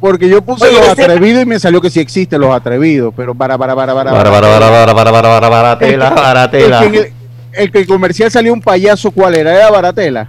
Porque 0.00 0.28
yo 0.28 0.40
puse 0.42 0.64
Oye, 0.66 0.78
los 0.78 0.88
atrevidos 0.90 1.42
y 1.42 1.46
me 1.46 1.58
salió 1.58 1.80
que 1.80 1.90
sí 1.90 1.98
existen 1.98 2.40
los 2.40 2.54
atrevidos, 2.54 3.12
pero 3.16 3.34
para, 3.34 3.58
para, 3.58 3.74
para, 3.74 3.94
para. 3.94 4.12
Bara, 4.12 4.30
bara, 4.30 4.48
bara, 4.48 4.70
bara, 4.70 4.92
bara, 4.92 5.10
bara, 5.10 5.28
bara, 5.28 5.48
baratela, 5.48 6.08
El 6.08 6.14
baratela. 6.14 6.80
que, 6.80 6.86
en 6.86 6.94
el, 6.94 7.12
el 7.52 7.70
que 7.72 7.78
el 7.80 7.86
comercial 7.86 8.30
salió 8.30 8.52
un 8.52 8.60
payaso, 8.60 9.10
¿cuál 9.10 9.34
era? 9.34 9.52
¿Era 9.56 9.70
Baratela? 9.70 10.28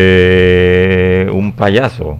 Eh, 0.00 1.28
un 1.32 1.52
payaso. 1.52 2.18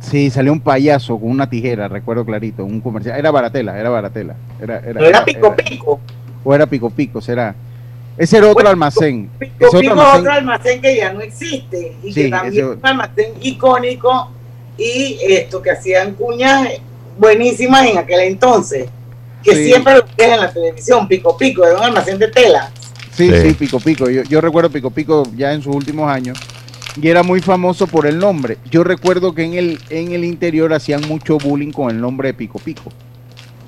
Sí, 0.00 0.30
salió 0.30 0.52
un 0.52 0.60
payaso 0.60 1.18
con 1.18 1.30
una 1.30 1.48
tijera, 1.48 1.86
recuerdo 1.86 2.24
clarito, 2.24 2.64
un 2.64 2.80
comercial. 2.80 3.16
Era 3.18 3.30
Baratela, 3.30 3.78
era 3.78 3.88
Baratela. 3.90 4.34
Era, 4.60 4.78
era, 4.78 5.00
No 5.00 5.06
era 5.06 5.24
Pico 5.24 5.54
Pico. 5.54 6.00
O 6.42 6.54
era 6.54 6.66
Pico 6.66 6.90
Pico, 6.90 7.20
será. 7.20 7.54
Ese 8.16 8.36
era 8.38 8.46
otro 8.46 8.54
Bueno, 8.54 8.70
almacén. 8.70 9.30
Pico 9.38 9.66
Ese 9.68 9.78
Pico 9.78 9.92
otro 9.94 10.02
es 10.02 10.08
almacén- 10.14 10.20
otro 10.20 10.32
almacén 10.32 10.82
que 10.82 10.96
ya 10.96 11.12
no 11.12 11.20
existe 11.20 11.96
y 12.02 12.12
Sí, 12.12 12.24
que 12.24 12.30
también 12.30 12.52
ese- 12.52 12.72
es 12.72 12.76
un 12.78 12.86
almacén 12.86 13.26
icónico 13.40 14.30
y 14.82 15.18
esto 15.32 15.62
que 15.62 15.70
hacían 15.70 16.14
cuñas 16.14 16.68
buenísimas 17.18 17.86
en 17.86 17.98
aquel 17.98 18.20
entonces 18.20 18.88
que 19.42 19.54
Sí. 19.54 19.64
siempre 19.66 19.94
lo 19.96 20.04
ves 20.16 20.28
en 20.28 20.40
la 20.40 20.52
televisión 20.52 21.06
Pico 21.08 21.36
Pico 21.36 21.64
era 21.64 21.76
un 21.76 21.84
almacén 21.84 22.18
de 22.18 22.28
tela 22.28 22.70
Sí, 23.14 23.28
Sí. 23.28 23.48
sí, 23.48 23.52
Pico 23.52 23.78
Pico. 23.78 24.08
Yo, 24.08 24.22
yo 24.22 24.40
recuerdo 24.40 24.70
Pico 24.70 24.90
Pico 24.90 25.24
ya 25.36 25.52
en 25.52 25.60
sus 25.62 25.74
últimos 25.76 26.10
años 26.10 26.38
y 27.00 27.08
era 27.08 27.22
muy 27.22 27.40
famoso 27.42 27.86
por 27.86 28.06
el 28.06 28.18
nombre. 28.18 28.56
Yo 28.70 28.84
recuerdo 28.84 29.34
que 29.34 29.44
en 29.44 29.52
el, 29.52 29.78
en 29.90 30.12
el 30.12 30.24
interior 30.24 30.72
hacían 30.72 31.02
mucho 31.06 31.36
bullying 31.36 31.72
con 31.72 31.90
el 31.90 32.00
nombre 32.00 32.28
de 32.28 32.34
Pico 32.34 32.58
Pico. 32.58 32.90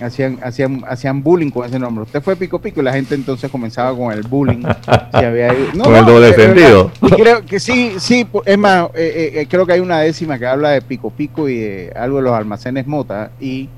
Hacían, 0.00 0.38
hacían, 0.42 0.82
hacían 0.88 1.22
bullying 1.22 1.50
con 1.50 1.64
ese 1.66 1.78
nombre. 1.78 2.02
Usted 2.02 2.20
fue 2.20 2.34
Pico 2.36 2.58
Pico 2.58 2.80
y 2.80 2.84
la 2.84 2.92
gente 2.92 3.14
entonces 3.14 3.50
comenzaba 3.50 3.96
con 3.96 4.12
el 4.12 4.22
bullying. 4.22 4.62
Si 4.62 5.24
había 5.24 5.50
ahí- 5.50 5.68
no, 5.74 5.84
Con 5.84 5.94
el 5.94 6.04
no, 6.04 6.10
doble 6.12 6.32
sentido. 6.34 6.90
Y 7.00 7.10
creo 7.10 7.44
que 7.46 7.60
sí, 7.60 7.94
sí, 7.98 8.26
es 8.44 8.58
más, 8.58 8.86
eh, 8.94 9.30
eh, 9.34 9.40
eh, 9.40 9.46
creo 9.48 9.64
que 9.64 9.72
hay 9.74 9.80
una 9.80 10.00
décima 10.00 10.38
que 10.38 10.46
habla 10.46 10.70
de 10.70 10.82
Pico 10.82 11.10
Pico 11.10 11.48
y 11.48 11.58
de 11.58 11.92
algo 11.96 12.16
de 12.16 12.22
los 12.24 12.32
almacenes 12.34 12.86
Mota 12.86 13.30
y 13.40 13.68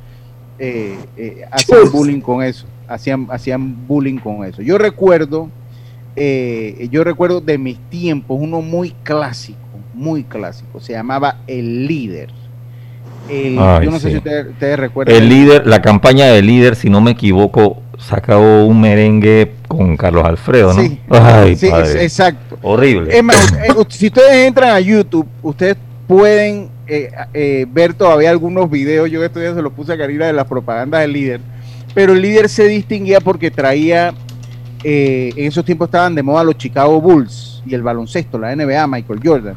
eh, 0.59 0.97
eh, 1.19 1.45
hacían 1.53 1.91
bullying 1.93 2.21
con 2.21 2.43
eso, 2.43 2.67
hacían, 2.89 3.27
hacían 3.31 3.87
bullying 3.87 4.17
con 4.19 4.43
eso. 4.45 4.63
Yo 4.63 4.79
recuerdo, 4.79 5.51
eh, 6.17 6.89
yo 6.91 7.05
recuerdo 7.05 7.43
de 7.43 7.59
mis 7.59 7.79
tiempos 7.91 8.39
uno 8.41 8.63
muy 8.63 8.93
clásico, 9.03 9.59
muy 9.93 10.25
clásico, 10.25 10.81
se 10.81 10.95
llamaba 10.95 11.41
El 11.47 11.87
Líder. 11.87 12.31
El- 13.29 13.59
Ay, 13.59 13.85
yo 13.87 13.91
no 13.91 13.99
sé 13.99 14.11
si 14.11 14.17
ustedes, 14.19 14.79
recuerdan. 14.79 15.15
El 15.17 15.29
líder, 15.29 15.67
la 15.67 15.83
campaña 15.83 16.27
del 16.27 16.47
líder, 16.47 16.77
si 16.77 16.89
no 16.91 17.01
me 17.01 17.12
equivoco, 17.12 17.83
sacó 17.99 18.65
un 18.65 18.81
merengue 18.81 19.53
con 19.69 19.97
Carlos 19.97 20.25
Alfredo, 20.25 20.73
¿no? 20.75 20.83
Sí, 20.83 21.01
Ay, 21.09 21.57
sí, 21.57 21.69
padre. 21.69 21.89
es- 21.91 22.03
exacto. 22.03 22.59
Horrible. 22.62 23.17
Es 23.17 23.23
más, 23.25 23.53
eh, 23.53 23.73
si 23.89 24.07
ustedes 24.07 24.47
entran 24.47 24.71
a 24.71 24.81
YouTube, 24.81 25.27
ustedes 25.43 25.77
pueden 26.07 26.69
eh, 26.89 27.11
eh, 27.35 27.67
ver 27.69 27.95
todavía 27.95 28.31
algunos 28.31 28.71
videos. 28.71 29.11
Yo 29.11 29.25
estos 29.25 29.43
días 29.43 29.57
se 29.57 29.62
los 29.62 29.73
puse 29.73 29.93
a 29.93 29.99
Karina 29.99 30.27
de 30.27 30.33
las 30.33 30.45
propagandas 30.47 31.01
del 31.01 31.12
líder. 31.12 31.41
Pero 31.95 32.12
el 32.12 32.23
líder 32.23 32.49
se 32.49 32.69
distinguía 32.69 33.19
porque 33.21 33.51
traía, 33.51 34.15
eh, 34.85 35.33
en 35.35 35.47
esos 35.47 35.65
tiempos 35.65 35.89
estaban 35.89 36.15
de 36.15 36.23
moda 36.23 36.45
los 36.45 36.57
Chicago 36.57 37.01
Bulls 37.01 37.61
y 37.67 37.75
el 37.75 37.83
baloncesto, 37.83 38.39
la 38.39 38.53
NBA, 38.55 38.87
Michael 38.87 39.19
Jordan. 39.25 39.55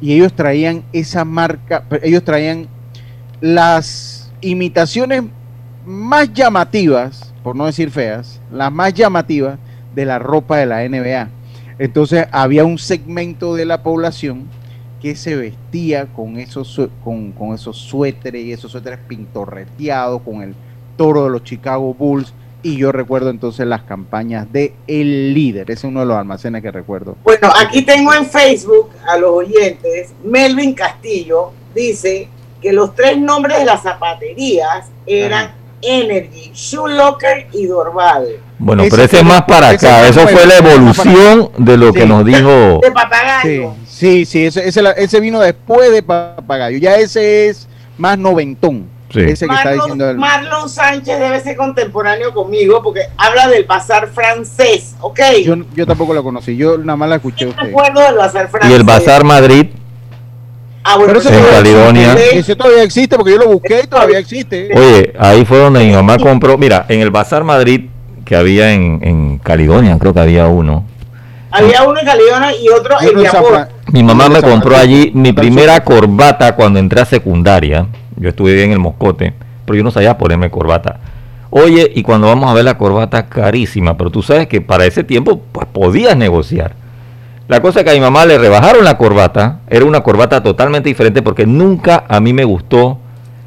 Y 0.00 0.12
ellos 0.12 0.32
traían 0.32 0.84
esa 0.92 1.24
marca, 1.24 1.82
ellos 2.02 2.22
traían 2.22 2.68
las 3.40 4.30
imitaciones 4.40 5.22
más 5.84 6.32
llamativas, 6.32 7.32
por 7.42 7.56
no 7.56 7.66
decir 7.66 7.90
feas, 7.90 8.40
las 8.52 8.70
más 8.70 8.92
llamativas 8.94 9.58
de 9.94 10.04
la 10.04 10.18
ropa 10.18 10.58
de 10.58 10.66
la 10.66 10.88
NBA. 10.88 11.28
Entonces 11.78 12.26
había 12.30 12.64
un 12.64 12.78
segmento 12.78 13.54
de 13.54 13.64
la 13.64 13.82
población 13.82 14.46
que 15.00 15.16
se 15.16 15.34
vestía 15.34 16.06
con 16.06 16.38
esos, 16.38 16.78
con, 17.02 17.32
con 17.32 17.54
esos 17.54 17.78
suéteres 17.78 18.44
y 18.44 18.52
esos 18.52 18.72
suéteres 18.72 18.98
pintorreteados, 19.08 20.20
con 20.22 20.42
el 20.42 20.54
toro 20.98 21.24
de 21.24 21.30
los 21.30 21.42
Chicago 21.42 21.94
Bulls. 21.94 22.34
Y 22.62 22.76
yo 22.76 22.92
recuerdo 22.92 23.30
entonces 23.30 23.66
las 23.66 23.84
campañas 23.84 24.52
de 24.52 24.74
El 24.86 25.32
Líder. 25.32 25.70
Ese 25.70 25.86
es 25.86 25.90
uno 25.90 26.00
de 26.00 26.06
los 26.06 26.18
almacenes 26.18 26.60
que 26.60 26.70
recuerdo. 26.70 27.16
bueno 27.24 27.50
aquí 27.58 27.80
tengo 27.80 28.12
en 28.12 28.26
Facebook 28.26 28.90
a 29.08 29.16
los 29.16 29.30
oyentes 29.30 30.12
Melvin 30.22 30.74
Castillo 30.74 31.52
dice 31.74 32.28
que 32.60 32.72
los 32.72 32.94
tres 32.94 33.18
nombres 33.18 33.58
de 33.58 33.64
las 33.64 33.82
zapaterías 33.82 34.86
eran 35.06 35.52
Energy, 35.82 36.50
Shoe 36.54 36.94
Locker 36.94 37.46
y 37.52 37.64
Dorval 37.66 38.26
Bueno, 38.58 38.82
Ese 38.82 38.90
pero 38.90 39.02
ese 39.04 39.18
es 39.18 39.24
más 39.24 39.42
para 39.42 39.70
acá. 39.70 40.06
Eso 40.06 40.28
fue 40.28 40.44
la 40.46 40.58
evolución 40.58 41.50
de 41.56 41.76
lo 41.78 41.92
que 41.92 42.04
nos 42.06 42.24
dijo. 42.24 42.80
de 42.82 42.90
papagayo 42.92 43.74
Sí, 43.86 44.24
sí, 44.24 44.26
sí 44.26 44.46
ese, 44.46 44.68
ese, 44.68 44.82
la- 44.82 44.92
ese 44.92 45.20
vino 45.20 45.40
después 45.40 45.90
de 45.90 46.02
Papagayo. 46.02 46.78
Ya 46.78 46.96
ese 46.96 47.48
es 47.48 47.68
más 47.98 48.18
noventón. 48.18 48.88
Sí. 49.12 49.20
Ese 49.20 49.46
que 49.48 49.54
está 49.54 49.72
diciendo 49.72 50.04
Marlon, 50.04 50.10
el... 50.10 50.16
Marlon 50.18 50.68
Sánchez 50.70 51.18
debe 51.18 51.40
ser 51.40 51.56
contemporáneo 51.56 52.32
conmigo 52.32 52.80
porque 52.82 53.00
habla 53.16 53.48
del 53.48 53.64
bazar 53.64 54.08
francés, 54.08 54.94
¿ok? 55.00 55.20
Yo, 55.44 55.56
yo 55.74 55.86
tampoco 55.86 56.14
lo 56.14 56.22
conocí, 56.22 56.56
yo 56.56 56.78
nada 56.78 56.96
más 56.96 57.08
la 57.08 57.16
escuché 57.16 57.52
a 57.56 57.62
me 57.62 57.70
acuerdo 57.70 58.00
del 58.02 58.14
bazar 58.14 58.48
francés. 58.48 58.70
Y 58.70 58.74
el 58.74 58.84
Bazar 58.84 59.24
Madrid, 59.24 59.66
Ah, 60.82 60.96
bueno, 60.96 61.08
Pero 61.08 61.20
eso 61.20 61.28
en 61.28 61.34
eso- 61.34 61.44
todavía 61.46 61.72
Caledonia. 61.72 62.12
existe, 62.12 62.38
Ese 62.38 62.56
todavía 62.56 62.82
existe 62.82 63.16
porque 63.16 63.32
yo 63.32 63.38
lo 63.38 63.48
busqué 63.48 63.82
y 63.84 63.86
todavía 63.86 64.18
existe. 64.18 64.70
Oye, 64.74 65.12
ahí 65.18 65.44
fue 65.44 65.58
donde 65.58 65.84
mi 65.84 65.92
mamá 65.92 66.16
compró. 66.18 66.56
Mira, 66.56 66.86
en 66.88 67.00
el 67.00 67.10
Bazar 67.10 67.44
Madrid 67.44 67.82
que 68.24 68.34
había 68.36 68.72
en, 68.72 68.98
en 69.02 69.38
Caledonia, 69.38 69.96
creo 69.98 70.14
que 70.14 70.20
había 70.20 70.46
uno. 70.46 70.84
Había 71.50 71.82
uno 71.82 71.98
en 71.98 72.06
Caledonia 72.06 72.52
y 72.56 72.68
otro 72.68 72.94
en 73.00 73.18
Yapor. 73.22 73.68
Mi 73.92 74.02
mamá 74.04 74.28
me 74.28 74.40
compró 74.40 74.76
allí 74.76 75.10
mi 75.14 75.32
primera 75.32 75.82
corbata 75.84 76.54
cuando 76.54 76.78
entré 76.78 77.00
a 77.00 77.04
secundaria. 77.04 77.86
Yo 78.16 78.28
estuve 78.28 78.62
en 78.62 78.70
el 78.72 78.78
Moscote, 78.78 79.34
pero 79.64 79.76
yo 79.76 79.82
no 79.82 79.90
sabía 79.90 80.16
ponerme 80.16 80.48
corbata. 80.50 81.00
Oye, 81.50 81.90
y 81.92 82.02
cuando 82.04 82.28
vamos 82.28 82.48
a 82.48 82.54
ver 82.54 82.64
la 82.64 82.78
corbata 82.78 83.26
carísima, 83.28 83.96
pero 83.96 84.10
tú 84.10 84.22
sabes 84.22 84.46
que 84.46 84.60
para 84.60 84.86
ese 84.86 85.02
tiempo 85.02 85.42
pues 85.50 85.66
podías 85.72 86.16
negociar. 86.16 86.74
La 87.50 87.60
cosa 87.60 87.80
es 87.80 87.84
que 87.84 87.90
a 87.90 87.94
mi 87.94 88.00
mamá 88.00 88.24
le 88.26 88.38
rebajaron 88.38 88.84
la 88.84 88.96
corbata, 88.96 89.58
era 89.68 89.84
una 89.84 90.02
corbata 90.04 90.40
totalmente 90.40 90.88
diferente 90.88 91.20
porque 91.20 91.46
nunca 91.46 92.04
a 92.06 92.20
mí 92.20 92.32
me 92.32 92.44
gustó 92.44 92.98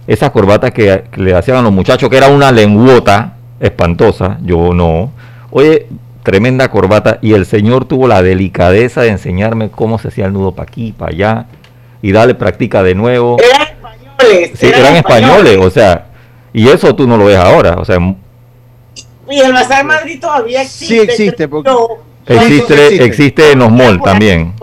esas 0.07 0.29
corbatas 0.31 0.71
que, 0.71 1.05
que 1.09 1.21
le 1.21 1.33
hacían 1.33 1.55
a 1.55 1.61
los 1.61 1.71
muchachos, 1.71 2.09
que 2.09 2.17
era 2.17 2.27
una 2.27 2.51
lenguota 2.51 3.35
espantosa, 3.61 4.39
yo 4.41 4.73
no. 4.73 5.13
Oye, 5.51 5.87
tremenda 6.21 6.69
corbata 6.69 7.19
y 7.21 7.33
el 7.33 7.45
señor 7.45 7.85
tuvo 7.85 8.09
la 8.09 8.21
delicadeza 8.21 9.03
de 9.03 9.07
enseñarme 9.07 9.69
cómo 9.71 9.97
se 9.97 10.09
hacía 10.09 10.25
el 10.25 10.33
nudo 10.33 10.51
para 10.51 10.67
aquí, 10.69 10.91
para 10.91 11.11
allá 11.13 11.45
y 12.01 12.11
dale 12.11 12.35
práctica 12.35 12.83
de 12.83 12.95
nuevo. 12.95 13.37
Eran 13.39 13.61
españoles. 13.69 14.51
Sí, 14.59 14.65
eran 14.65 14.95
españoles, 14.97 15.57
o 15.61 15.69
sea, 15.69 16.07
y 16.51 16.67
eso 16.67 16.93
tú 16.93 17.07
no 17.07 17.15
lo 17.15 17.23
ves 17.23 17.37
ahora, 17.37 17.75
o 17.77 17.85
sea, 17.85 17.99
Y 19.29 19.39
el 19.39 19.53
Bazar 19.53 19.85
Madrid 19.85 20.19
todavía 20.19 20.61
existe. 20.61 20.93
Sí 20.93 20.99
existe, 20.99 21.47
porque- 21.47 21.69
pero 21.69 21.87
existe, 22.27 22.73
existe. 22.85 23.05
existe 23.05 23.51
en 23.51 23.59
los 23.59 23.71
malls 23.71 24.01
también. 24.03 24.53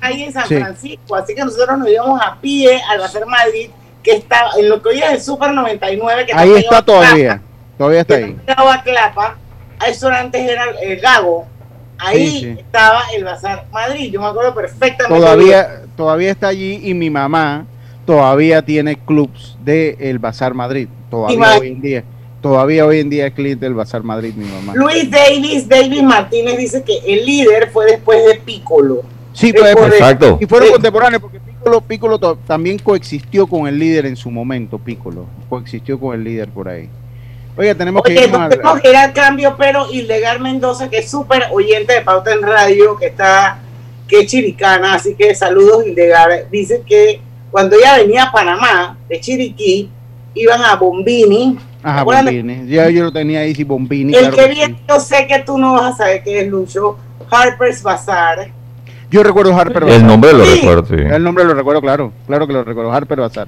Ahí 0.00 0.22
en 0.24 0.32
San 0.32 0.46
Sí. 0.46 0.56
Francisco. 0.56 1.16
Así 1.16 1.34
que 1.34 1.44
nosotros 1.44 1.78
nos 1.78 1.88
íbamos 1.88 2.20
a 2.22 2.36
pie 2.40 2.80
al 2.88 2.98
Bazar 3.00 3.26
Madrid, 3.26 3.70
que 4.02 4.12
estaba 4.12 4.50
en 4.58 4.68
lo 4.68 4.80
que 4.82 4.90
hoy 4.90 4.98
es 5.00 5.10
el 5.10 5.20
Super 5.20 5.52
99. 5.52 6.26
Que 6.26 6.32
Ahí 6.34 6.52
está 6.54 6.82
todavía, 6.82 7.28
Clapa, 7.34 7.42
todavía 7.78 8.00
está 8.02 8.14
ahí. 8.14 8.36
pegado 8.46 8.70
a 8.70 8.82
Clapa. 8.82 9.36
Eso 9.86 10.08
antes 10.08 10.48
era 10.48 10.64
el 10.82 11.00
Gago. 11.00 11.46
Ahí 11.98 12.28
Sí, 12.28 12.40
sí. 12.40 12.54
estaba 12.58 13.02
el 13.16 13.24
Bazar 13.24 13.64
Madrid. 13.72 14.12
Yo 14.12 14.20
me 14.20 14.26
acuerdo 14.26 14.54
perfectamente. 14.54 15.18
Todavía, 15.18 15.82
todavía 15.96 16.30
está 16.30 16.48
allí 16.48 16.80
y 16.84 16.94
mi 16.94 17.10
mamá 17.10 17.66
todavía 18.04 18.62
tiene 18.62 18.96
clubs 18.96 19.56
de 19.64 19.96
el 19.98 20.18
Bazar 20.18 20.54
Madrid. 20.54 20.88
Todavía 21.10 21.58
hoy 21.58 21.68
en 21.68 21.80
día. 21.80 22.04
Todavía 22.40 22.86
hoy 22.86 23.00
en 23.00 23.10
día 23.10 23.26
es 23.26 23.34
cliente 23.34 23.64
del 23.64 23.74
Bazar 23.74 24.02
Madrid, 24.02 24.32
mi 24.36 24.44
mamá. 24.44 24.72
Luis 24.76 25.10
Davis, 25.10 25.68
Davis 25.68 26.02
Martínez 26.02 26.56
dice 26.58 26.82
que 26.84 26.98
el 27.06 27.24
líder 27.26 27.70
fue 27.72 27.86
después 27.86 28.24
de 28.24 28.36
Piccolo. 28.36 29.02
Sí, 29.32 29.52
pues. 29.52 29.74
Exacto. 29.76 30.38
y 30.40 30.46
fueron 30.46 30.68
Sí. 30.68 30.72
contemporáneos 30.74 31.20
porque 31.22 31.40
Piccolo, 31.40 31.80
Piccolo 31.80 32.18
to- 32.18 32.38
también 32.46 32.78
coexistió 32.78 33.46
con 33.46 33.66
el 33.66 33.78
líder 33.78 34.06
en 34.06 34.16
su 34.16 34.30
momento, 34.30 34.78
Piccolo. 34.78 35.26
Coexistió 35.48 35.98
con 35.98 36.14
el 36.14 36.24
líder 36.24 36.48
por 36.48 36.68
ahí. 36.68 36.88
Oiga, 37.56 37.74
tenemos 37.74 38.02
que 38.02 38.12
Oye, 38.16 38.28
nos 38.28 38.40
al- 38.40 38.50
tenemos 38.50 38.80
que 38.80 38.90
ir 38.90 38.96
al 38.96 39.12
cambio, 39.12 39.54
pero 39.58 39.90
Hildegar 39.90 40.40
Mendoza, 40.40 40.88
que 40.88 40.98
es 40.98 41.10
súper 41.10 41.44
oyente 41.52 41.94
de 41.94 42.00
Pauta 42.02 42.32
en 42.32 42.42
Radio, 42.42 42.96
que 42.96 43.06
está, 43.06 43.58
que 44.06 44.20
es 44.20 44.26
chiricana, 44.30 44.94
así 44.94 45.14
que 45.14 45.34
saludos 45.34 45.86
Hildegar, 45.86 46.48
dice 46.50 46.82
que 46.86 47.20
cuando 47.50 47.76
ella 47.76 47.96
venía 47.98 48.24
a 48.24 48.32
Panamá, 48.32 48.98
de 49.08 49.20
Chiriquí, 49.20 49.90
iban 50.34 50.62
a 50.62 50.76
Bombini. 50.76 51.56
Ajá, 51.86 51.98
¿Recuerdan? 52.00 52.24
Bombini. 52.26 52.66
Ya 52.68 52.90
yo 52.90 53.04
lo 53.04 53.12
tenía 53.12 53.40
ahí, 53.40 53.54
sí, 53.54 53.64
Bombini. 53.64 54.12
El 54.12 54.18
claro 54.20 54.36
que 54.36 54.42
que 54.42 54.48
viene, 54.50 54.74
sí. 54.74 54.80
yo 54.88 55.00
sé 55.00 55.26
que 55.26 55.38
tú 55.40 55.56
no 55.58 55.74
vas 55.74 55.94
a 55.94 55.96
saber 55.96 56.22
qué 56.24 56.40
es 56.40 56.48
Lucho, 56.48 56.98
Harper's 57.30 57.82
Bazaar. 57.82 58.50
Yo 59.10 59.22
recuerdo 59.22 59.54
Harper 59.56 59.84
El 59.84 59.88
Bazar. 59.90 60.02
nombre 60.02 60.32
lo 60.32 60.44
Sí. 60.44 60.54
recuerdo, 60.60 60.86
sí. 60.86 60.94
El 60.96 61.22
nombre 61.22 61.44
lo 61.44 61.54
recuerdo, 61.54 61.80
claro. 61.80 62.12
Claro 62.26 62.46
que 62.46 62.52
lo 62.52 62.64
recuerdo. 62.64 62.92
Harper 62.92 63.20
Bazar. 63.20 63.46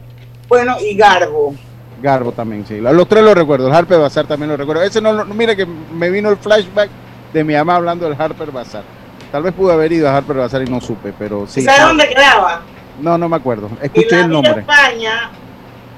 Bueno, 0.49 0.77
y 0.81 0.95
Garbo. 0.97 1.55
Garbo 2.01 2.31
también, 2.31 2.65
sí. 2.65 2.79
Los 2.81 3.09
tres 3.09 3.25
lo 3.25 3.35
recuerdo. 3.35 3.67
El 3.67 3.75
Harper 3.75 3.99
Bazar 3.99 4.27
también 4.27 4.51
lo 4.51 4.57
recuerdo. 4.57 4.83
Ese 4.85 5.01
no, 5.01 5.13
lo- 5.13 5.25
mira 5.25 5.57
que 5.57 5.67
me 5.67 6.11
vino 6.11 6.31
el 6.31 6.37
flashback 6.37 6.89
de 7.33 7.43
mi 7.43 7.55
mamá 7.55 7.75
hablando 7.75 8.09
del 8.09 8.21
Harper 8.21 8.53
Bazar. 8.53 8.85
Tal 9.33 9.43
vez 9.43 9.53
pude 9.53 9.73
haber 9.73 9.93
ido 9.93 10.09
a 10.09 10.17
Harper 10.17 10.37
Bazar 10.37 10.63
y 10.63 10.71
no 10.71 10.81
supe, 10.81 11.13
pero 11.19 11.47
sí. 11.49 11.63
¿Sabes 11.63 11.83
dónde 11.83 12.09
quedaba? 12.09 12.63
No, 13.03 13.19
no 13.19 13.29
me 13.29 13.37
acuerdo. 13.37 13.69
En 13.81 13.87
Escuché 13.87 14.17
la 14.17 14.23
el 14.25 14.31
nombre. 14.31 14.61
España, 14.61 15.31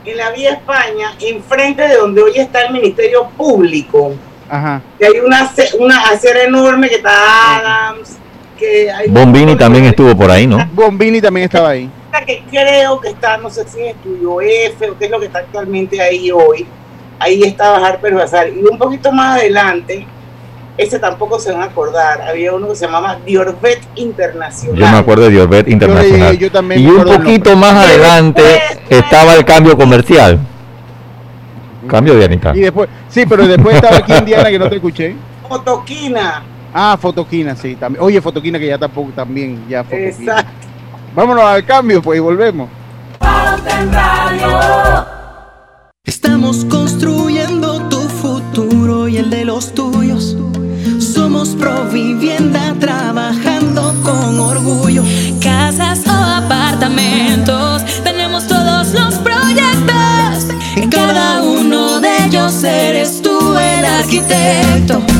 en 0.05 0.17
la 0.17 0.31
Vía 0.31 0.53
España, 0.53 1.15
enfrente 1.21 1.87
de 1.87 1.97
donde 1.97 2.23
hoy 2.23 2.33
está 2.37 2.63
el 2.63 2.73
Ministerio 2.73 3.29
Público. 3.37 4.13
Ajá. 4.49 4.83
que 4.99 5.07
hay 5.07 5.21
una, 5.21 5.49
una 5.79 6.01
acera 6.09 6.43
enorme 6.43 6.89
que 6.89 6.97
está 6.97 7.59
Adams, 7.59 8.17
que 8.59 8.91
hay 8.91 9.09
Bombini 9.09 9.57
también 9.57 9.85
estuvo 9.85 10.17
por 10.17 10.29
ahí, 10.29 10.45
¿no? 10.47 10.69
Bombini 10.73 11.21
también 11.21 11.45
estaba 11.45 11.71
ahí. 11.71 11.89
Que 12.27 12.43
creo 12.51 13.01
que 13.01 13.11
está, 13.11 13.39
no 13.39 13.49
sé 13.49 13.67
si 13.69 13.81
es 13.81 13.95
Estudio 13.95 14.41
F 14.41 14.91
o 14.91 14.99
qué 14.99 15.05
es 15.07 15.11
lo 15.11 15.21
que 15.21 15.27
está 15.27 15.39
actualmente 15.39 16.01
ahí 16.01 16.31
hoy. 16.31 16.67
Ahí 17.19 17.43
estaba 17.43 17.87
Harper 17.87 18.15
Bazar. 18.15 18.49
Y 18.49 18.63
un 18.65 18.77
poquito 18.77 19.13
más 19.13 19.39
adelante, 19.39 20.07
ese 20.77 20.99
tampoco 20.99 21.39
se 21.39 21.53
van 21.53 21.63
a 21.63 21.65
acordar, 21.67 22.23
había 22.23 22.53
uno 22.53 22.69
que 22.69 22.77
se 22.77 22.87
llamaba 22.87 23.19
Diorvet 23.27 23.81
Internacional. 23.97 24.79
Yo 24.79 24.91
me 24.91 24.99
acuerdo 24.99 25.25
de 25.25 25.31
Diorbet 25.31 25.69
Internacional. 25.69 26.39
yo 26.39 26.51
también 26.51 26.81
y 26.81 26.85
me 26.85 26.93
un 26.93 27.05
poquito 27.05 27.57
más 27.57 27.75
adelante 27.75 28.43
estaba 28.89 29.35
el 29.35 29.45
cambio 29.45 29.77
comercial. 29.77 30.39
Cambio 31.87 32.15
de 32.15 32.25
Anita. 32.25 32.53
Y 32.55 32.61
después, 32.61 32.89
sí, 33.09 33.25
pero 33.29 33.47
después 33.47 33.75
estaba 33.75 33.97
aquí 33.97 34.13
Indiana 34.13 34.49
que 34.49 34.59
no 34.59 34.69
te 34.69 34.77
escuché. 34.77 35.17
Fotoquina. 35.49 36.43
Ah, 36.73 36.97
Fotoquina, 37.01 37.57
sí. 37.57 37.75
También. 37.75 38.05
Oye, 38.05 38.21
Fotoquina 38.21 38.59
que 38.59 38.69
ya 38.69 38.79
tampoco 38.79 39.11
también, 39.11 39.65
ya 39.69 39.83
Fotoquina. 39.83 40.09
Exacto. 40.09 40.51
Vámonos 41.15 41.45
al 41.45 41.65
cambio, 41.65 42.01
pues, 42.01 42.19
y 42.19 42.21
volvemos. 42.21 42.69
Estamos 46.05 46.65
construyendo 46.67 47.89
tu 47.89 47.99
futuro 47.99 49.09
y 49.09 49.19
el 49.19 49.31
de 49.31 49.45
los 49.45 49.75
tuyos. 49.75 50.37
Somos 51.31 51.51
Provivienda 51.51 52.75
trabajando 52.81 53.95
con 54.03 54.41
orgullo. 54.41 55.05
Casas 55.41 56.01
o 56.05 56.11
apartamentos, 56.11 57.85
tenemos 58.03 58.49
todos 58.49 58.93
los 58.93 59.15
proyectos. 59.19 60.49
En 60.75 60.91
cada 60.91 61.45
uno 61.45 62.01
de 62.01 62.27
ellos 62.27 62.65
eres 62.65 63.23
tú 63.23 63.57
el 63.57 63.85
arquitecto. 63.85 65.20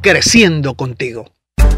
creciendo 0.00 0.74
contigo. 0.74 1.26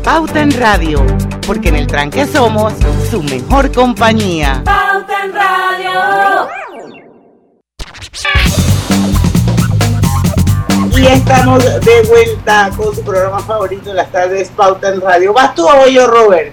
Pauta 0.03 0.41
en 0.41 0.53
Radio, 0.53 1.05
porque 1.47 1.69
en 1.69 1.77
el 1.77 1.87
tranque 1.87 2.27
somos 2.27 2.73
su 3.11 3.23
mejor 3.23 3.73
compañía. 3.73 4.63
Pauta 4.65 5.25
en 5.25 5.33
Radio. 5.33 6.49
Y 10.97 11.07
estamos 11.07 11.65
de 11.65 12.03
vuelta 12.09 12.71
con 12.77 12.95
su 12.95 13.03
programa 13.03 13.41
favorito 13.41 13.91
de 13.91 13.97
las 13.97 14.11
tardes, 14.11 14.49
Pauta 14.51 14.89
en 14.89 15.01
Radio. 15.01 15.33
¿Vas 15.33 15.55
tú 15.55 15.67
o 15.67 15.77
voy 15.77 15.95
yo, 15.95 16.07
Robert? 16.07 16.53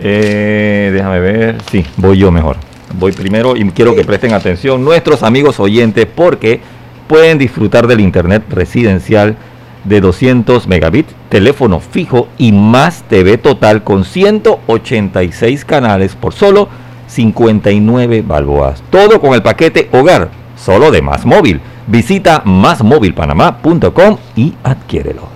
Eh, 0.00 0.90
déjame 0.92 1.20
ver. 1.20 1.58
Sí, 1.70 1.84
voy 1.96 2.18
yo 2.18 2.30
mejor. 2.30 2.56
Voy 2.94 3.12
primero 3.12 3.56
y 3.56 3.68
quiero 3.70 3.94
que 3.94 4.04
presten 4.04 4.32
atención 4.32 4.84
nuestros 4.84 5.22
amigos 5.22 5.60
oyentes 5.60 6.06
porque 6.06 6.60
pueden 7.08 7.38
disfrutar 7.38 7.86
del 7.86 8.00
internet 8.00 8.42
residencial 8.48 9.36
de 9.84 10.00
200 10.00 10.66
megabits, 10.66 11.14
teléfono 11.28 11.80
fijo 11.80 12.28
y 12.38 12.52
más 12.52 13.02
TV 13.08 13.38
total 13.38 13.82
con 13.82 14.04
186 14.04 15.64
canales 15.64 16.14
por 16.14 16.32
solo 16.32 16.68
59 17.08 18.22
balboas. 18.22 18.82
Todo 18.90 19.20
con 19.20 19.34
el 19.34 19.42
paquete 19.42 19.88
hogar, 19.92 20.30
solo 20.56 20.90
de 20.90 21.02
Más 21.02 21.26
Móvil. 21.26 21.60
Visita 21.86 22.42
másmóvilpanamá.com 22.44 24.18
y 24.36 24.54
adquiérelo. 24.62 25.28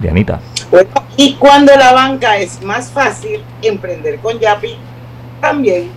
Dianita. 0.00 0.40
Bueno, 0.70 0.90
y 1.16 1.34
cuando 1.34 1.74
la 1.74 1.92
banca 1.92 2.38
es 2.38 2.62
más 2.62 2.90
fácil, 2.90 3.42
emprender 3.62 4.18
con 4.20 4.38
Yapi 4.38 4.76
también. 5.40 5.90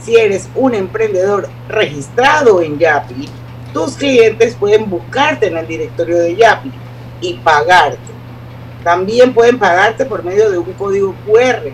Si 0.00 0.16
eres 0.16 0.48
un 0.54 0.74
emprendedor 0.74 1.48
registrado 1.68 2.60
en 2.60 2.78
Yapi, 2.78 3.28
tus 3.72 3.94
clientes 3.94 4.54
pueden 4.54 4.88
buscarte 4.88 5.46
en 5.48 5.56
el 5.56 5.66
directorio 5.66 6.18
de 6.18 6.36
Yapi 6.36 6.70
y 7.24 7.34
pagarte. 7.34 7.98
También 8.82 9.32
pueden 9.32 9.58
pagarte 9.58 10.04
por 10.04 10.22
medio 10.22 10.50
de 10.50 10.58
un 10.58 10.72
código 10.74 11.14
QR. 11.26 11.72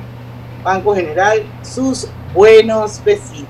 Banco 0.63 0.95
General, 0.95 1.43
sus 1.63 2.07
buenos 2.35 3.03
vecinos. 3.03 3.49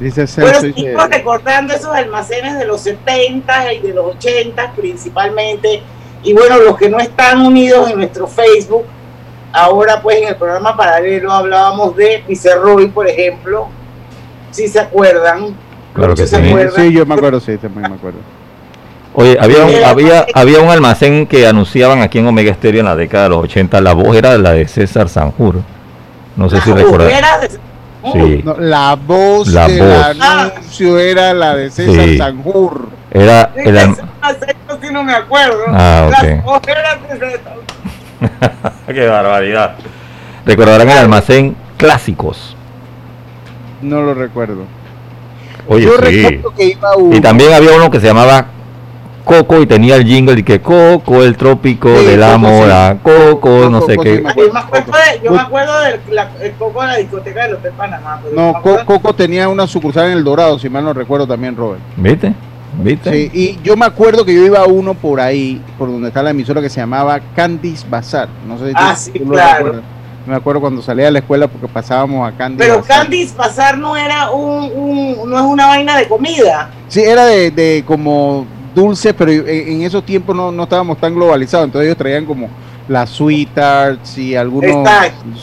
Dice 0.00 0.26
Bueno, 0.40 0.60
sigo 0.60 1.06
recordando 1.10 1.74
esos 1.74 1.92
almacenes 1.92 2.56
de 2.58 2.64
los 2.64 2.80
70 2.82 3.74
y 3.74 3.80
de 3.80 3.92
los 3.92 4.14
80 4.14 4.72
principalmente. 4.72 5.82
Y 6.22 6.32
bueno, 6.32 6.58
los 6.58 6.76
que 6.76 6.88
no 6.88 6.98
están 6.98 7.40
unidos 7.40 7.90
en 7.90 7.96
nuestro 7.96 8.26
Facebook, 8.28 8.84
ahora 9.52 10.00
pues 10.00 10.18
en 10.18 10.28
el 10.28 10.36
programa 10.36 10.76
paralelo 10.76 11.32
hablábamos 11.32 11.96
de 11.96 12.22
Picerroy, 12.26 12.88
por 12.88 13.08
ejemplo, 13.08 13.68
si 14.52 14.68
se 14.68 14.78
acuerdan. 14.78 15.56
Claro 15.94 16.14
que 16.14 16.26
se 16.26 16.40
sí. 16.40 16.48
acuerdan. 16.48 16.84
Sí, 16.84 16.92
yo 16.92 17.04
me 17.04 17.14
acuerdo, 17.14 17.40
sí, 17.40 17.56
también 17.56 17.90
me 17.90 17.96
acuerdo. 17.96 18.20
Oye, 19.20 19.36
había 19.40 19.64
un, 19.64 19.70
Eh, 19.70 19.84
había, 19.84 20.26
había 20.32 20.60
un 20.60 20.68
almacén 20.70 21.26
que 21.26 21.44
anunciaban 21.44 22.02
aquí 22.02 22.18
en 22.20 22.28
Omega 22.28 22.54
Stereo 22.54 22.80
en 22.80 22.86
la 22.86 22.94
década 22.94 23.24
de 23.24 23.30
los 23.30 23.38
80. 23.44 23.80
La 23.80 23.92
voz 23.92 24.16
era 24.16 24.38
la 24.38 24.52
de 24.52 24.68
César 24.68 25.08
Sanjur. 25.08 25.56
No 26.36 26.48
sé 26.48 26.60
si 26.60 26.70
recuerdas. 26.72 27.12
Era 27.12 27.38
de- 27.40 27.48
Sí. 28.12 28.42
No, 28.44 28.54
la 28.58 28.94
voz 28.94 29.48
La 29.48 29.66
del 29.66 29.80
voz. 29.82 30.20
anuncio 30.20 30.98
era 31.00 31.34
la 31.34 31.56
de 31.56 31.68
César 31.68 32.04
Sí. 32.04 32.16
Sanjur. 32.16 32.88
Era 33.10 33.50
el 33.56 33.76
alm- 33.76 33.96
Eso 33.98 34.78
sí 34.80 34.88
no 34.92 35.02
me 35.02 35.14
acuerdo. 35.14 35.58
Ah, 35.68 36.04
ok. 36.06 36.22
Las 36.22 36.46
ojeras 36.46 36.98
de- 38.86 38.94
Qué 38.94 39.06
barbaridad. 39.08 39.74
Recordarán 40.46 40.88
el 40.90 40.98
almacén 40.98 41.56
clásicos. 41.76 42.56
No 43.82 44.00
lo 44.02 44.14
recuerdo. 44.14 44.62
Oye, 45.66 45.84
yo 45.86 45.96
sí. 45.96 46.22
recuerdo 46.22 46.54
que 46.54 46.64
iba 46.66 46.96
uno. 46.96 47.16
Y 47.16 47.20
también 47.20 47.52
había 47.52 47.72
uno 47.72 47.90
que 47.90 47.98
se 47.98 48.06
llamaba 48.06 48.46
Coco 49.28 49.60
y 49.60 49.66
tenía 49.66 49.96
el 49.96 50.04
jingle 50.06 50.40
y 50.40 50.42
que 50.42 50.58
Coco, 50.60 51.22
el 51.22 51.36
trópico 51.36 51.88
Sí, 51.98 52.06
de 52.06 52.16
la 52.16 52.28
Coco, 52.32 52.38
sí. 52.38 52.52
mora, 52.52 52.96
Coco, 53.02 53.68
no 53.70 53.80
sé 53.82 53.96
Coco, 53.96 54.02
qué. 54.04 54.16
sí, 54.16 54.22
me 54.22 54.34
Yo 54.34 54.52
me 54.52 54.58
acuerdo, 54.60 54.92
de- 54.92 55.20
yo 55.22 55.32
me 55.32 55.40
acuerdo 55.40 55.80
del 55.80 56.00
la- 56.12 56.30
el 56.40 56.52
coco 56.52 56.80
de 56.80 56.86
la 56.86 56.96
discoteca 56.96 57.42
del 57.44 57.54
Hotel 57.56 57.72
Panamá. 57.76 58.20
pero 58.24 58.34
No, 58.34 58.84
Coco 58.86 59.12
tenía 59.14 59.48
una 59.50 59.66
sucursal 59.66 60.06
en 60.06 60.12
El 60.18 60.24
Dorado, 60.24 60.58
si 60.58 60.70
mal 60.70 60.82
no 60.82 60.94
recuerdo 60.94 61.26
también, 61.26 61.54
Robert. 61.56 61.80
¿Viste? 61.96 62.32
¿Viste? 62.82 63.10
Sí, 63.12 63.30
y 63.34 63.58
yo 63.62 63.76
me 63.76 63.84
acuerdo 63.84 64.24
que 64.24 64.32
yo 64.34 64.46
iba 64.46 64.60
a 64.60 64.64
uno 64.66 64.94
por 64.94 65.20
ahí, 65.20 65.60
por 65.78 65.88
donde 65.90 66.08
está 66.08 66.22
la 66.22 66.30
emisora 66.30 66.62
que 66.62 66.70
se 66.70 66.80
llamaba 66.80 67.20
Candice 67.36 67.84
Bazar. 67.88 68.28
No 68.46 68.58
sé 68.58 68.68
si 68.68 68.72
Ah, 68.76 68.92
tú- 68.94 69.00
sí, 69.00 69.10
tú 69.18 69.24
lo 69.26 69.32
claro. 69.32 69.56
recuerdas. 69.58 69.82
Me 70.26 70.34
acuerdo 70.36 70.60
cuando 70.60 70.80
salía 70.82 71.06
de 71.06 71.10
la 71.12 71.18
escuela 71.20 71.48
porque 71.48 71.68
pasábamos 71.68 72.26
a 72.26 72.36
Candice 72.36 72.64
Pero 72.66 72.80
Bazar. 72.80 73.02
Candice 73.02 73.34
Pasar 73.34 73.76
no 73.78 73.94
era 73.96 74.30
un, 74.30 74.70
un- 74.74 75.30
no 75.30 75.36
es 75.38 75.44
una 75.44 75.66
vaina 75.66 75.96
de 75.98 76.08
comida. 76.08 76.70
Sí, 76.88 77.00
era 77.02 77.24
de, 77.26 77.50
de 77.50 77.82
como 77.86 78.46
dulces, 78.74 79.14
pero 79.16 79.30
en, 79.30 79.82
esos 79.82 80.04
tiempos 80.04 80.34
no, 80.36 80.50
no 80.52 80.62
estábamos 80.64 80.98
tan 80.98 81.14
globalizados, 81.14 81.66
entonces 81.66 81.86
ellos 81.86 81.98
traían 81.98 82.24
como 82.24 82.48
las 82.88 83.10
sweet 83.10 83.50
tarts 83.54 84.16
y 84.16 84.34
algunos, 84.34 84.88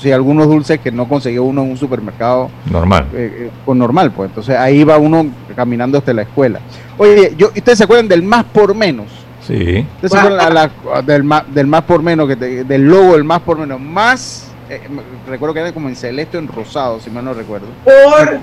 sí, 0.01 0.11
algunos 0.11 0.47
dulces 0.47 0.79
que 0.79 0.91
no 0.91 1.07
conseguía 1.07 1.41
uno 1.41 1.61
en 1.63 1.71
un 1.71 1.77
supermercado 1.77 2.49
Normal. 2.71 3.05
eh, 3.13 3.31
eh, 3.39 3.49
con 3.65 3.77
normal, 3.77 4.11
pues. 4.11 4.29
Entonces 4.29 4.55
ahí 4.57 4.83
va 4.83 4.97
uno 4.97 5.27
caminando 5.55 5.97
hasta 5.99 6.11
la 6.13 6.23
escuela. 6.23 6.59
Oye, 6.97 7.33
yo, 7.37 7.47
¿ustedes 7.55 7.77
se 7.77 7.83
acuerdan 7.83 8.07
del 8.07 8.23
más 8.23 8.45
por 8.45 8.73
menos? 8.73 9.05
Sí. 9.45 9.85
¿Ustedes 9.95 10.11
se 10.11 10.17
acuerdan 10.17 10.53
la- 10.55 10.71
la- 10.95 11.01
del, 11.03 11.23
más, 11.23 11.43
del 11.53 11.67
más 11.67 11.83
por 11.83 12.01
menos, 12.01 12.27
que 12.27 12.35
te- 12.35 12.63
del 12.63 12.81
logo 12.87 13.13
del 13.13 13.23
más 13.23 13.41
por 13.41 13.59
menos? 13.59 13.79
Más, 13.79 14.47
eh, 14.67 14.81
recuerdo 15.29 15.53
que 15.53 15.59
era 15.59 15.71
como 15.71 15.87
en 15.87 15.95
celeste 15.95 16.37
o 16.37 16.39
en 16.39 16.47
rosado, 16.47 16.99
si 16.99 17.11
mal 17.11 17.23
no 17.25 17.33
recuerdo. 17.35 17.67
Por 17.83 18.39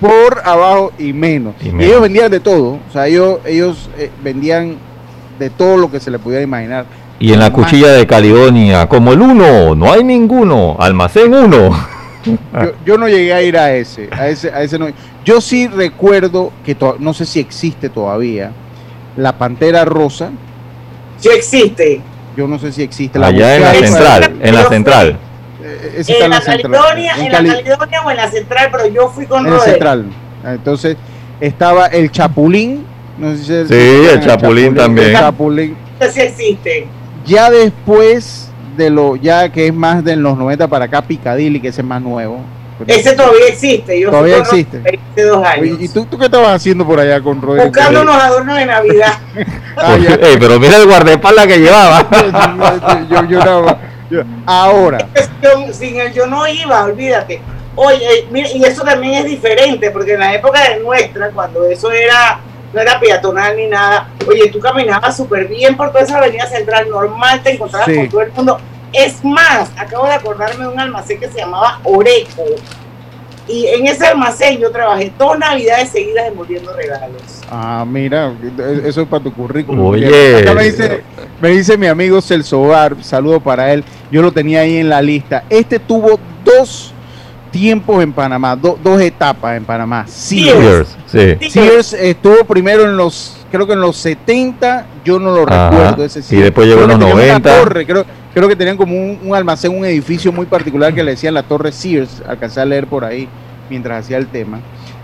Por 0.00 0.40
abajo 0.44 0.92
y 0.98 1.12
menos. 1.12 1.54
Y 1.62 1.68
Y, 1.68 1.72
menos. 1.72 1.86
ellos 1.86 2.00
vendían 2.02 2.30
de 2.30 2.40
todo. 2.40 2.78
O 2.88 2.92
sea, 2.92 3.06
ellos, 3.06 3.38
ellos 3.44 3.90
eh, 3.98 4.10
vendían 4.22 4.76
de 5.38 5.50
todo 5.50 5.76
lo 5.76 5.90
que 5.90 6.00
se 6.00 6.10
le 6.10 6.18
pudiera 6.18 6.42
imaginar. 6.42 6.86
Y 7.18 7.32
en 7.34 7.38
la 7.40 7.52
cuchilla 7.52 7.88
de 7.92 8.06
Caledonia, 8.06 8.86
como 8.88 9.12
el 9.12 9.20
uno, 9.20 9.74
no 9.74 9.92
hay 9.92 10.02
ninguno, 10.02 10.76
almacén 10.78 11.34
uno. 11.34 11.70
Yo, 12.24 12.72
yo 12.84 12.98
no 12.98 13.08
llegué 13.08 13.32
a 13.34 13.42
ir 13.42 13.56
a 13.58 13.74
ese, 13.74 14.08
a 14.12 14.28
ese, 14.28 14.50
a 14.50 14.62
ese 14.62 14.78
no. 14.78 14.86
Yo 15.24 15.40
sí 15.42 15.68
recuerdo 15.68 16.50
que 16.64 16.74
to- 16.74 16.96
no 16.98 17.12
sé 17.14 17.26
si 17.26 17.40
existe 17.40 17.88
todavía 17.90 18.52
la 19.16 19.36
pantera 19.36 19.84
rosa. 19.84 20.30
sí 21.18 21.28
existe. 21.34 22.00
Yo 22.36 22.46
no 22.46 22.58
sé 22.58 22.72
si 22.72 22.82
existe. 22.82 23.18
Allá 23.22 23.56
en 23.56 23.62
la 23.62 23.74
central, 23.74 24.36
en 24.40 24.54
la 24.54 24.64
central. 24.68 25.18
Eh, 25.62 26.02
En 26.06 26.30
la 26.30 26.40
central. 26.40 26.72
Caledonia, 26.72 27.14
En 27.16 27.24
en 27.26 27.30
Cali- 27.32 27.48
la 27.48 27.54
Caledonia 27.56 28.02
o 28.04 28.10
en 28.10 28.16
la 28.16 28.30
central, 28.30 28.68
pero 28.72 28.86
yo 28.88 29.08
fui 29.08 29.26
con 29.26 29.46
en 29.46 29.52
la 29.52 29.60
central. 29.60 30.04
Entonces 30.44 30.96
estaba 31.40 31.86
el 31.86 32.10
chapulín. 32.10 32.86
No 33.18 33.36
sé 33.36 33.36
si 33.36 33.44
Sí, 33.44 33.58
si 33.68 34.04
se 34.06 34.12
el 34.14 34.20
Chapulín 34.20 34.74
también. 34.74 35.08
El 35.08 35.14
chapulín. 35.14 35.76
Sí 36.10 36.20
existe. 36.20 36.86
Ya 37.26 37.50
después 37.50 38.48
de 38.78 38.88
lo, 38.88 39.16
ya 39.16 39.50
que 39.52 39.66
es 39.66 39.74
más 39.74 40.02
de 40.02 40.16
los 40.16 40.38
90 40.38 40.66
para 40.68 40.86
acá, 40.86 41.02
Picadilly, 41.02 41.60
que 41.60 41.68
ese 41.68 41.82
es 41.82 41.86
más 41.86 42.00
nuevo. 42.00 42.40
Ese 42.86 43.12
todavía 43.14 43.48
existe. 43.48 44.00
Yo 44.00 44.06
fui 44.08 44.16
Todavía 44.16 44.38
existe. 44.38 44.98
Dos 45.16 45.44
años. 45.44 45.76
¿Y 45.80 45.88
tú, 45.88 46.06
tú 46.06 46.16
qué 46.16 46.24
estabas 46.24 46.48
haciendo 46.54 46.86
por 46.86 46.98
allá 46.98 47.20
con 47.20 47.42
Rodrigo? 47.42 47.66
Buscando 47.66 48.00
unos 48.00 48.16
adornos 48.16 48.56
de 48.56 48.64
Navidad. 48.64 49.18
Ah. 49.76 49.96
Ey, 50.22 50.36
pero 50.40 50.58
mira 50.58 50.78
el 50.78 50.86
guardaespaldas 50.86 51.46
que 51.46 51.58
llevaba. 51.58 52.08
yo, 53.10 53.24
yo- 53.28 53.78
ahora, 54.46 55.06
sin 55.72 56.00
él 56.00 56.12
yo 56.12 56.26
no 56.26 56.46
iba, 56.46 56.84
olvídate. 56.84 57.40
Oye, 57.76 58.26
mira, 58.30 58.48
y 58.52 58.62
eso 58.64 58.82
también 58.82 59.14
es 59.14 59.24
diferente, 59.24 59.90
porque 59.90 60.14
en 60.14 60.20
la 60.20 60.34
época 60.34 60.68
de 60.68 60.80
nuestra, 60.80 61.30
cuando 61.30 61.64
eso 61.66 61.90
era, 61.90 62.40
no 62.72 62.80
era 62.80 62.98
peatonal 63.00 63.56
ni 63.56 63.66
nada, 63.66 64.08
oye, 64.28 64.50
tú 64.50 64.58
caminabas 64.60 65.16
súper 65.16 65.46
bien 65.46 65.76
por 65.76 65.88
toda 65.92 66.02
esa 66.04 66.18
avenida 66.18 66.46
central, 66.46 66.88
normal, 66.90 67.42
te 67.42 67.52
encontrabas 67.52 67.88
Sí. 67.88 67.96
con 67.96 68.08
todo 68.08 68.20
el 68.22 68.32
mundo. 68.32 68.58
Es 68.92 69.24
más, 69.24 69.70
acabo 69.78 70.06
de 70.06 70.14
acordarme 70.14 70.64
de 70.64 70.68
un 70.72 70.80
almacén 70.80 71.20
que 71.20 71.28
se 71.28 71.38
llamaba 71.38 71.78
Oreco. 71.84 72.44
Y 73.48 73.66
en 73.66 73.86
ese 73.86 74.06
almacén 74.06 74.58
yo 74.60 74.70
trabajé 74.70 75.12
dos 75.18 75.36
navidades 75.38 75.88
seguidas 75.88 76.26
envolviendo 76.28 76.72
regalos. 76.72 77.20
ah, 77.50 77.84
mira, 77.88 78.32
eso 78.84 79.02
es 79.02 79.08
para 79.08 79.24
tu 79.24 79.32
currículum. 79.32 79.86
Oye. 79.86 80.36
Acá 80.36 80.54
me 80.54 80.64
dice, 80.64 81.02
me 81.40 81.48
dice 81.50 81.76
mi 81.76 81.86
amigo 81.88 82.20
Celso 82.20 82.62
Bar, 82.68 82.96
saludo 83.02 83.40
para 83.40 83.72
él. 83.72 83.82
Yo 84.12 84.22
lo 84.22 84.30
tenía 84.30 84.60
ahí 84.60 84.76
en 84.76 84.88
la 84.88 85.02
lista. 85.02 85.44
Este 85.50 85.78
tuvo 85.80 86.18
dos 86.44 86.92
tiempos 87.50 88.00
en 88.02 88.12
Panamá, 88.12 88.54
do- 88.54 88.78
dos 88.82 89.00
etapas 89.00 89.56
en 89.56 89.64
Panamá. 89.64 90.04
Sears. 90.06 90.96
Sears, 91.06 91.38
sí. 91.40 91.50
Sears 91.50 91.92
estuvo 91.94 92.44
primero 92.44 92.84
en 92.84 92.96
los 92.96 93.36
creo 93.50 93.66
que 93.66 93.72
en 93.72 93.80
los 93.80 93.96
70 93.96 94.86
yo 95.04 95.18
no 95.18 95.32
lo 95.34 95.42
Ajá. 95.42 95.70
recuerdo 95.70 96.04
ese 96.04 96.20
Y 96.20 96.22
Sears. 96.22 96.44
después 96.44 96.68
llegó 96.68 96.82
en 96.82 96.88
los 96.90 96.98
tenían 97.00 97.16
una 97.16 97.24
90. 97.40 97.58
torre, 97.64 97.86
creo, 97.86 98.04
creo 98.34 98.48
que 98.48 98.56
tenían 98.56 98.76
como 98.76 98.94
un, 98.94 99.18
un 99.22 99.34
almacén, 99.34 99.76
un 99.76 99.84
edificio 99.84 100.32
muy 100.32 100.46
particular 100.46 100.94
que 100.94 101.02
le 101.02 101.12
decían 101.12 101.34
la 101.34 101.42
Torre 101.42 101.72
Sears, 101.72 102.22
alcancé 102.28 102.60
a 102.60 102.64
leer 102.64 102.86
por 102.86 103.04
ahí 103.04 103.28
mientras 103.68 104.04
hacía 104.04 104.16
el 104.18 104.26
tema. 104.26 104.60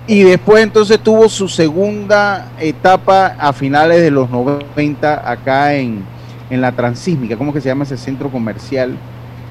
Y 0.08 0.22
después 0.22 0.62
entonces 0.62 1.00
tuvo 1.00 1.28
su 1.28 1.48
segunda 1.48 2.48
etapa 2.60 3.34
a 3.38 3.52
finales 3.52 4.00
de 4.02 4.10
los 4.10 4.30
90 4.30 5.28
acá 5.30 5.74
en, 5.74 6.04
en 6.48 6.60
la 6.60 6.70
Transísmica, 6.72 7.36
¿cómo 7.36 7.52
que 7.52 7.60
se 7.60 7.68
llama 7.68 7.82
ese 7.84 7.96
centro 7.96 8.30
comercial? 8.30 8.96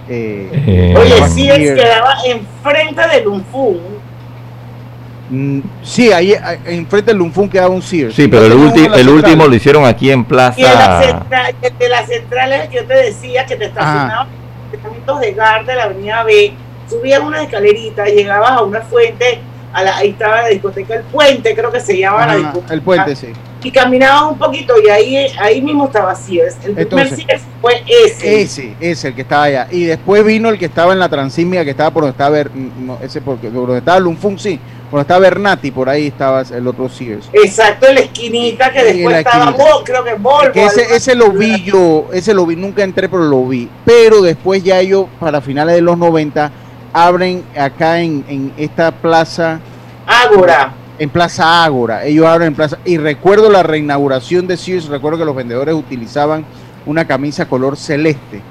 Eh, 0.07 0.49
Eh, 0.67 0.95
Oye, 0.97 1.27
Sears. 1.29 1.81
quedaba 1.81 2.13
enfrente 2.25 3.01
del 3.13 3.23
Lunfun. 3.25 3.77
Mm, 5.29 5.59
Sí, 5.83 6.11
ahí 6.11 6.35
enfrente 6.65 7.11
del 7.11 7.17
Lunfun 7.17 7.49
quedaba 7.49 7.69
un 7.73 7.81
Sears. 7.81 8.13
Sí, 8.13 8.27
pero 8.27 8.45
el, 8.45 8.53
ulti- 8.53 8.93
el 8.95 9.09
último 9.09 9.47
lo 9.47 9.55
hicieron 9.55 9.85
aquí 9.85 10.11
en 10.11 10.19
Y 10.19 10.21
en 10.21 10.21
la 10.21 10.27
Plaza. 10.27 11.01
central, 11.03 11.55
el 11.61 11.77
de 11.77 11.89
la 11.89 12.05
central 12.05 12.53
es 12.53 12.61
el 12.63 12.69
que 12.69 12.75
yo 12.75 12.85
te 12.85 12.93
decía 12.93 13.45
que 13.45 13.55
te 13.55 13.65
estacionabas 13.65 14.27
en 14.73 15.05
los 15.07 15.19
de 15.19 15.33
Gar 15.33 15.65
de 15.65 15.75
la 15.75 15.83
avenida 15.85 16.23
B, 16.23 16.53
subías 16.89 17.19
una 17.21 17.41
escalerita, 17.41 18.05
llegabas 18.05 18.51
a 18.51 18.61
una 18.61 18.81
fuente, 18.81 19.39
a 19.75 19.83
la, 19.83 19.97
ahí 19.97 20.09
estaba 20.11 20.41
la 20.43 20.47
discoteca 20.47 20.95
El 20.95 21.03
Puente, 21.03 21.53
creo 21.53 21.71
que 21.71 21.81
se 21.81 21.97
llama 21.97 22.25
la 22.25 22.35
discoteca. 22.37 22.73
el 22.73 22.81
puente, 22.81 23.15
sí. 23.15 23.27
Y 23.63 23.71
caminabas 23.71 24.31
un 24.31 24.37
poquito 24.37 24.75
y 24.81 24.89
ahí, 24.89 25.27
ahí 25.39 25.61
mismo 25.61 25.85
estaba 25.87 26.13
Sears. 26.15 26.55
El 26.63 26.73
primer 26.75 26.83
Entonces, 27.07 27.25
Sears 27.25 27.41
fue 27.61 27.83
ese. 28.05 28.41
Ese, 28.41 28.75
ese, 28.79 29.07
el 29.09 29.15
que 29.15 29.21
estaba 29.21 29.43
allá. 29.43 29.67
Y 29.71 29.85
después 29.85 30.23
vino 30.23 30.49
el 30.49 30.57
que 30.59 30.65
estaba 30.65 30.93
en 30.93 30.99
la 30.99 31.09
Transísmica, 31.09 31.63
que 31.65 31.71
estaba 31.71 31.89
por 31.91 32.03
donde 32.03 32.11
estaba, 32.11 32.29
Ber- 32.29 32.51
no, 32.55 32.99
ese 33.01 33.21
porque, 33.21 33.47
por 33.47 33.61
donde 33.65 33.79
estaba 33.79 33.99
Lunfun, 33.99 34.37
sí. 34.37 34.59
Por 34.91 34.99
donde 34.99 35.01
estaba 35.01 35.19
Bernati, 35.19 35.71
por 35.71 35.89
ahí 35.89 36.07
estaba 36.07 36.41
el 36.43 36.67
otro 36.67 36.87
Sears. 36.87 37.27
Exacto, 37.33 37.87
en 37.87 37.95
la 37.95 38.01
esquinita 38.01 38.71
que 38.71 38.83
después 38.83 39.17
estaba. 39.17 39.51
Vol- 39.57 39.81
creo 39.83 40.03
que 40.03 40.13
Volvo. 40.13 40.51
Que 40.53 40.65
ese, 40.65 40.83
algo 40.83 40.95
ese 40.95 41.15
lo 41.15 41.31
vi 41.31 41.63
yo, 41.63 42.07
ese 42.13 42.35
lo 42.35 42.45
vi, 42.45 42.55
nunca 42.55 42.83
entré, 42.83 43.09
pero 43.09 43.23
lo 43.23 43.45
vi. 43.47 43.67
Pero 43.83 44.21
después 44.21 44.63
ya 44.63 44.79
ellos, 44.79 45.07
para 45.19 45.41
finales 45.41 45.73
de 45.73 45.81
los 45.81 45.97
90, 45.97 46.51
abren 46.95 47.43
acá 47.59 47.99
en, 47.99 48.23
en 48.29 48.53
esta 48.55 48.89
plaza. 48.91 49.59
Ágora. 50.07 50.73
En 50.97 51.09
Plaza 51.09 51.65
Ágora. 51.65 52.05
Ellos 52.05 52.25
abren 52.25 52.47
en 52.47 52.55
Plaza. 52.55 52.77
Y 52.85 52.97
recuerdo 52.97 53.49
la 53.49 53.63
reinauguración 53.63 54.47
de 54.47 54.55
Sears, 54.55 54.87
recuerdo 54.87 55.19
que 55.19 55.25
los 55.25 55.35
vendedores 55.35 55.75
utilizaban 55.75 56.45
una 56.85 57.05
camisa 57.05 57.49
color 57.49 57.75
celeste. 57.75 58.41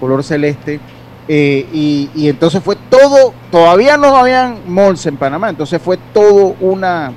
Color 0.00 0.22
celeste. 0.22 0.80
eh, 1.28 1.66
y, 1.72 2.10
y 2.14 2.28
entonces 2.28 2.62
fue 2.62 2.76
todo, 2.90 3.32
todavía 3.50 3.96
no 3.96 4.16
habían 4.16 4.58
malls 4.66 5.06
en 5.06 5.16
Panamá, 5.16 5.48
entonces 5.48 5.80
fue 5.80 5.98
todo 6.12 6.54
una 6.60 7.12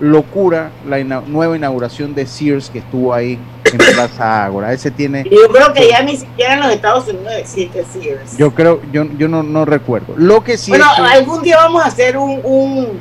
locura 0.00 0.70
la 0.88 0.98
ina- 0.98 1.22
nueva 1.26 1.56
inauguración 1.56 2.14
de 2.14 2.26
Sears 2.26 2.70
que 2.70 2.78
estuvo 2.80 3.12
ahí 3.14 3.38
en 3.64 3.78
Plaza 3.94 4.44
Ágora. 4.44 4.72
Ese 4.72 4.90
tiene, 4.90 5.22
Y 5.26 5.30
yo 5.36 5.48
creo 5.48 5.72
que 5.72 5.88
ya 5.88 6.02
ni 6.02 6.16
siquiera 6.16 6.54
en 6.54 6.60
los 6.60 6.72
Estados 6.72 7.06
Unidos 7.08 7.32
existe 7.38 7.84
Sears. 7.92 8.36
yo 8.36 8.52
creo, 8.54 8.80
yo, 8.92 9.04
yo 9.18 9.28
no, 9.28 9.42
no 9.42 9.64
recuerdo. 9.64 10.14
Lo 10.16 10.42
que 10.42 10.56
sí 10.56 10.70
bueno, 10.70 10.86
es 10.90 10.96
que- 11.12 11.18
algún 11.18 11.42
día 11.42 11.56
vamos 11.58 11.82
a 11.82 11.86
hacer 11.86 12.16
un, 12.16 12.40
un, 12.42 12.98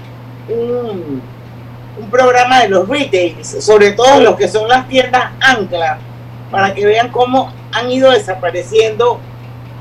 un, 0.50 1.22
un 2.02 2.10
programa 2.12 2.60
de 2.62 2.70
los 2.70 2.88
retails, 2.88 3.48
sobre 3.64 3.92
todo 3.94 4.20
los 4.22 4.36
que 4.36 4.48
son 4.48 4.68
las 4.68 4.88
tiendas 4.88 5.32
ancla, 5.42 6.00
para 6.52 6.74
que 6.74 6.86
vean 6.86 7.10
cómo 7.10 7.52
han 7.72 7.92
ido 7.92 8.12
desapareciendo 8.12 9.20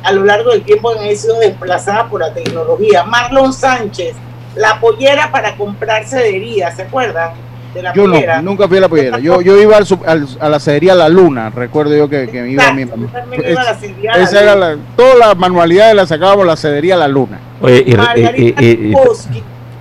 a 0.05 0.13
lo 0.13 0.25
largo 0.25 0.51
del 0.53 0.63
tiempo, 0.63 0.91
han 0.91 1.17
sido 1.17 1.39
desplazadas 1.41 2.09
por 2.09 2.21
la 2.21 2.33
tecnología. 2.33 3.03
Marlon 3.05 3.53
Sánchez, 3.53 4.15
la 4.59 4.81
pollera 4.81 5.31
para 5.33 5.57
comprar 5.57 6.05
cedería, 6.07 6.71
¿se 6.73 6.83
acuerdan? 6.83 7.31
De 7.75 7.83
la 7.83 7.93
Yo 7.93 8.05
pollera. 8.05 8.37
no, 8.37 8.51
nunca 8.51 8.67
fui 8.67 8.79
a 8.79 8.81
la 8.81 8.89
pollera. 8.89 9.19
Yo, 9.19 9.41
yo 9.43 9.61
iba 9.61 9.77
al 9.77 9.87
al- 10.07 10.29
a 10.41 10.49
la 10.49 10.59
cedería 10.61 10.95
La 10.95 11.09
Luna, 11.09 11.51
recuerdo 11.51 11.95
yo 11.97 12.09
que, 12.09 12.29
que 12.29 12.49
iba 12.49 12.73
mi 12.73 12.85
mamá. 12.87 13.09
también 13.13 13.45
iba 13.49 13.61
a 13.61 13.65
la 13.65 13.75
cedería 13.75 14.17
La 14.17 14.23
Esa 14.25 14.43
era 14.43 14.55
la, 14.57 14.77
todas 14.97 15.17
las 15.19 15.37
manualidades 15.37 15.95
las 15.95 16.09
sacábamos 16.09 16.47
la 16.47 16.57
cedería 16.57 16.97
La 16.97 17.09
Luna. 17.09 17.39
Oye, 17.61 17.85
y- 17.87 17.93
y- 17.93 17.97
Margarita 17.97 18.63
y- 18.63 18.93
y- 18.93 18.95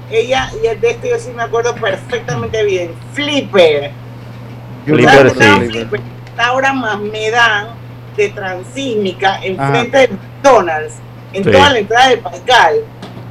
ella, 0.09 0.49
y 0.57 0.80
de 0.80 0.89
este 0.89 1.09
yo 1.09 1.17
sí 1.19 1.32
me 1.36 1.43
acuerdo 1.43 1.75
perfectamente 1.75 2.63
bien. 2.63 2.91
Flipper. 3.13 3.91
Yo 4.86 4.95
Flipper, 4.95 5.30
¿Sabes 5.32 5.67
sí. 5.67 5.71
Flipper? 5.71 5.99
Ahora 6.38 6.71
más 6.73 6.99
me 6.99 7.30
dan 7.32 7.67
de 8.15 8.30
Transísmica 8.30 9.36
enfrente 9.43 9.97
Ajá. 9.97 10.07
de 10.07 10.09
McDonald's, 10.09 10.93
en 11.34 11.43
Sí. 11.43 11.51
toda 11.51 11.69
la 11.71 11.80
entrada 11.80 12.09
de 12.09 12.17
Pascal. 12.17 12.75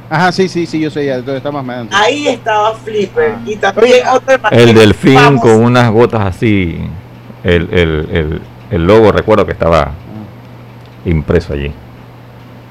Ajá, 0.09 0.31
sí, 0.31 0.47
sí, 0.47 0.65
sí, 0.65 0.79
yo 0.79 0.89
sé 0.89 1.05
ya, 1.05 1.15
entonces 1.15 1.37
está 1.37 1.51
más 1.51 1.65
mediante. 1.65 1.93
Ahí 1.95 2.27
estaba 2.29 2.73
Flipper. 2.75 3.31
Ah. 3.35 3.41
Y 3.45 3.55
también 3.57 4.07
otro 4.07 4.35
el 4.51 4.73
delfín 4.73 5.15
famoso. 5.15 5.41
con 5.43 5.63
unas 5.63 5.91
gotas 5.91 6.21
así. 6.21 6.79
El, 7.43 7.69
el, 7.73 8.09
el, 8.11 8.41
el 8.71 8.87
logo, 8.87 9.11
recuerdo 9.11 9.45
que 9.45 9.51
estaba 9.51 9.91
impreso 11.05 11.53
allí. 11.53 11.71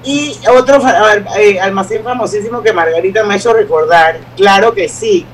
Y 0.04 0.36
otro 0.48 0.80
eh, 1.38 1.58
almacén 1.60 2.02
famosísimo 2.02 2.62
que 2.62 2.72
Margarita 2.72 3.24
me 3.24 3.34
ha 3.34 3.36
hecho 3.36 3.52
recordar, 3.52 4.18
claro 4.36 4.72
que 4.72 4.88
sí, 4.88 5.26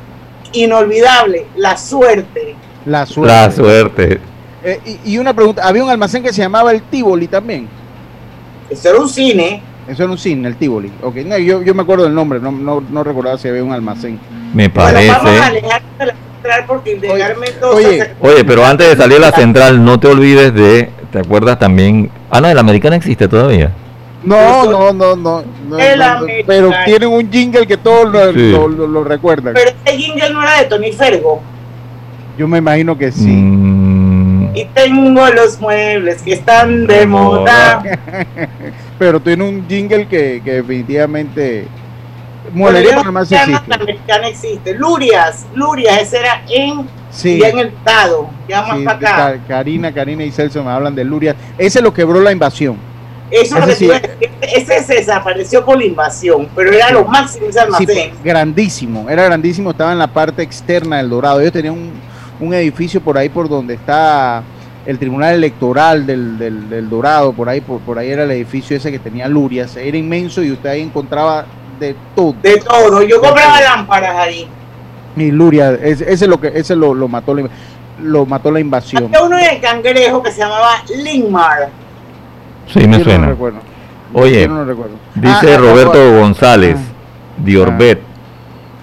inolvidable, 0.53 1.47
La 1.57 1.77
Suerte. 1.77 2.57
La 2.87 3.07
suerte. 3.07 3.33
La 3.35 3.51
suerte. 3.51 4.21
Eh, 4.65 4.81
y, 5.05 5.15
y 5.15 5.19
una 5.19 5.35
pregunta, 5.35 5.67
había 5.67 5.85
un 5.85 5.91
almacén 5.91 6.23
que 6.23 6.33
se 6.33 6.43
llamaba 6.43 6.73
el 6.73 6.83
Tivoli 6.83 7.29
también. 7.29 7.69
Eso 8.71 8.89
era 8.91 8.99
un 8.99 9.09
cine. 9.09 9.63
Eso 9.89 10.05
era 10.05 10.13
un 10.13 10.19
cine, 10.19 10.49
el 10.49 10.57
Tivoli. 10.57 10.91
Ok, 11.03 11.17
no, 11.27 11.37
yo, 11.39 11.63
yo 11.63 11.75
me 11.75 11.83
acuerdo 11.83 12.05
del 12.05 12.15
nombre, 12.15 12.39
no, 12.41 12.53
no, 12.53 12.81
no 12.89 13.03
recordaba 13.05 13.37
si 13.37 13.49
había 13.49 13.65
un 13.65 13.73
almacén. 13.73 14.19
Me 14.55 14.69
Bueno, 14.69 14.99
vamos 14.99 15.11
a 15.17 15.23
parece. 15.23 15.45
alejarnos 15.45 15.99
de 15.99 16.07
la 16.07 16.15
central 16.15 16.65
porque 16.67 17.01
oye, 17.73 17.99
se- 17.99 18.11
Oye, 18.21 18.45
pero 18.45 18.65
antes 18.65 18.89
de 18.89 18.97
salir 18.97 19.17
a 19.17 19.21
la 19.21 19.33
central, 19.33 19.85
no 19.85 19.99
te 19.99 20.07
olvides 20.09 20.55
de. 20.55 20.89
¿Te 21.11 21.19
acuerdas 21.19 21.59
también? 21.59 22.11
Ah, 22.31 22.41
no, 22.41 22.49
el 22.49 22.59
americana 22.59 22.97
existe 22.97 23.29
todavía. 23.29 23.71
No, 24.25 24.65
no, 24.71 24.93
no, 24.93 25.17
no. 25.17 25.43
no, 25.69 25.79
El 25.79 25.99
no, 25.99 26.07
no, 26.07 26.19
American. 26.19 26.47
pero 26.47 26.71
tienen 26.87 27.09
un 27.09 27.31
jingle 27.31 27.67
que 27.67 27.77
todos 27.77 28.11
lo, 28.13 28.33
Sí. 28.33 28.51
lo- 28.53 28.69
lo- 28.69 28.87
lo 28.87 29.05
recuerdan. 29.05 29.53
Pero 29.55 29.71
este 29.71 29.97
jingle 29.99 30.31
no 30.33 30.43
era 30.43 30.59
de 30.59 30.65
Tony 30.67 30.93
Fergo. 30.93 31.43
Yo 32.39 32.47
me 32.47 32.59
imagino 32.59 32.97
que 32.97 33.11
sí. 33.11 33.27
Mm, 33.27 34.55
Y 34.55 34.65
tengo 34.75 35.27
los 35.29 35.61
muebles 35.61 36.23
que 36.23 36.35
están 36.35 36.87
de 36.87 37.05
moda. 37.07 37.83
pero 39.03 39.19
tiene 39.21 39.43
un 39.43 39.67
jingle 39.69 40.07
que, 40.07 40.41
que 40.45 40.53
definitivamente. 40.63 41.67
Bueno, 42.55 42.79
Panamá 42.95 43.25
sí 43.25 43.35
ya 43.35 43.43
existe. 43.43 44.29
existe. 44.29 44.75
Lurias, 44.75 45.45
Lurias, 45.57 46.03
ese 46.03 46.19
era 46.21 46.45
en, 46.49 46.87
Sí. 47.11 47.41
ya 47.41 47.49
en 47.49 47.59
el 47.59 47.67
estado, 47.69 48.31
ya 48.49 48.63
más 48.63 48.79
Sí, 48.79 48.85
para 48.85 48.97
acá. 48.97 49.17
Ka- 49.17 49.39
Karina, 49.49 49.93
Karina 49.93 50.23
y 50.23 50.31
Celso 50.31 50.63
me 50.63 50.71
hablan 50.71 50.95
de 50.95 51.03
Luria. 51.03 51.35
Ese 51.59 51.83
lo 51.83 51.93
quebró 51.93 52.21
la 52.21 52.31
invasión. 52.31 52.77
Eso 53.29 53.59
es 53.59 53.67
lo 53.67 53.73
ese 53.73 53.89
que 54.21 54.29
sí. 54.29 54.31
ese 54.41 54.85
se 54.85 54.95
desapareció 54.95 55.65
con 55.65 55.81
la 55.81 55.85
invasión, 55.85 56.49
pero 56.55 56.71
era 56.73 56.91
lo 56.93 57.05
máximo 57.05 57.47
ese 57.49 57.59
almacén. 57.59 58.13
grandísimo, 58.23 59.11
era 59.11 59.25
grandísimo, 59.25 59.73
estaba 59.73 59.91
en 59.91 59.99
la 59.99 60.07
parte 60.07 60.43
externa 60.45 60.99
del 60.99 61.11
Dorado. 61.11 61.41
Ellos 61.41 61.53
tenían 61.53 61.75
un, 61.75 61.91
un 62.39 62.55
edificio 62.55 63.01
por 63.01 63.19
ahí 63.19 63.29
por 63.29 63.49
donde 63.49 63.75
está 63.75 64.45
el 64.87 64.99
Tribunal 64.99 65.35
Electoral 65.35 66.07
del, 66.07 66.39
del, 66.39 66.69
del 66.69 66.89
Dorado, 66.91 67.33
por 67.33 67.49
ahí, 67.49 67.61
por, 67.61 67.81
por 67.81 67.99
ahí 67.99 68.11
era 68.11 68.25
el 68.25 68.31
edificio 68.33 68.77
ese 68.77 68.91
que 68.91 68.99
tenía 68.99 69.29
Lurias, 69.29 69.77
era 69.77 69.97
inmenso 69.97 70.43
y 70.43 70.51
usted 70.53 70.71
ahí 70.71 70.81
encontraba 70.83 71.45
de 71.79 71.95
todo. 72.17 72.35
De 72.43 72.57
todo. 72.59 73.03
Yo 73.03 73.21
compraba 73.21 73.61
lámparas 73.61 74.17
ahí. 74.17 74.49
Y 75.17 75.31
Luria, 75.31 75.73
ese, 75.83 76.11
ese 76.11 76.27
lo 76.27 76.41
que 76.41 76.51
ese 76.55 76.75
lo, 76.75 76.95
lo 76.95 77.07
mató 77.07 77.35
la, 77.35 77.49
lo 78.03 78.25
mató 78.27 78.51
la 78.51 78.61
invasión. 78.61 79.05
Había 79.05 79.23
uno 79.23 79.39
en 79.39 79.45
el 79.57 79.61
cangrejo 79.61 80.23
que 80.23 80.31
se 80.33 80.39
llamaba 80.39 80.83
Lingmar. 81.03 81.69
sí, 82.67 82.81
me 82.81 82.93
Yo 82.93 82.99
no 82.99 83.05
suena. 83.05 83.27
recuerdo. 83.29 83.59
Oye, 84.15 84.43
Yo 84.43 84.49
no 84.49 84.65
recuerdo. 84.65 84.95
dice 85.15 85.53
Ah, 85.55 85.57
ah, 85.57 85.59
Roberto 85.59 85.99
ah, 85.99 86.19
González, 86.21 86.77
Diorbet, 87.39 88.01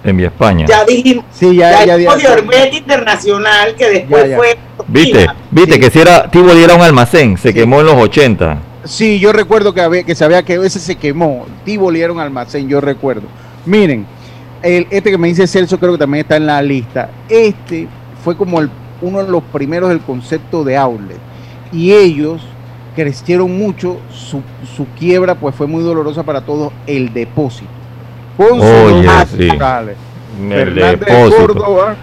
en 0.03 0.17
Vía 0.17 0.27
España. 0.27 0.65
Ya 0.67 0.83
dijimos. 0.85 1.25
Sí, 1.31 1.55
ya, 1.55 1.85
ya, 1.85 1.97
dijimos 1.97 2.21
ya- 2.21 2.35
de 2.35 2.69
Internacional, 2.77 3.75
que 3.75 3.89
después 3.89 4.23
Ya, 4.23 4.29
ya. 4.29 4.37
fue. 4.37 4.57
¿Viste? 4.87 5.27
¿Viste 5.51 5.73
Sí. 5.73 5.79
que 5.79 5.89
si 5.89 5.99
era 5.99 6.29
Tivoli 6.29 6.63
era 6.63 6.75
un 6.75 6.81
almacén? 6.81 7.37
Se 7.37 7.53
quemó 7.53 7.79
en 7.81 7.87
los 7.87 7.95
80. 7.95 8.57
Sí, 8.85 9.19
yo 9.19 9.33
recuerdo 9.33 9.73
que, 9.73 9.81
había, 9.81 10.03
que 10.03 10.15
se 10.15 10.23
había 10.23 10.43
que 10.43 10.55
ese 10.55 10.79
se 10.79 10.95
quemó. 10.95 11.45
Tivoli 11.65 12.01
era 12.01 12.13
un 12.13 12.19
almacén, 12.19 12.67
yo 12.69 12.79
recuerdo. 12.81 13.23
Miren, 13.65 14.05
el, 14.63 14.87
este 14.89 15.11
que 15.11 15.17
me 15.17 15.27
dice 15.27 15.45
Celso 15.47 15.79
creo 15.79 15.91
que 15.93 15.97
también 15.99 16.21
está 16.23 16.37
en 16.37 16.45
la 16.45 16.61
lista. 16.61 17.09
Este 17.27 17.87
fue 18.23 18.35
como 18.37 18.59
el, 18.61 18.69
uno 19.01 19.23
de 19.23 19.29
los 19.29 19.43
primeros 19.43 19.89
del 19.89 19.99
concepto 19.99 20.63
de 20.63 20.77
outlet. 20.77 21.17
Y 21.71 21.91
ellos 21.91 22.41
crecieron 22.95 23.55
mucho, 23.57 23.97
su, 24.11 24.41
su 24.75 24.85
quiebra 24.97 25.35
pues 25.35 25.53
fue 25.55 25.67
muy 25.67 25.83
dolorosa 25.83 26.23
para 26.23 26.41
todos, 26.41 26.73
el 26.87 27.13
depósito. 27.13 27.69
Con 28.47 28.57
locales, 28.59 29.27
El 29.39 29.49
Fernández 30.49 30.75
de 30.75 30.95
depósito. 30.95 31.37
Córdoba 31.37 31.95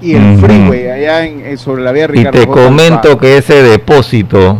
y 0.00 0.14
el 0.14 0.38
freeway 0.38 0.88
allá 0.90 1.24
en, 1.26 1.44
en- 1.46 1.58
sobre 1.58 1.82
la 1.82 1.90
vía 1.92 2.04
Y 2.04 2.06
Ricardo 2.06 2.38
te 2.40 2.46
J. 2.46 2.52
comento 2.64 3.18
que 3.18 3.36
ese 3.38 3.62
depósito, 3.62 4.58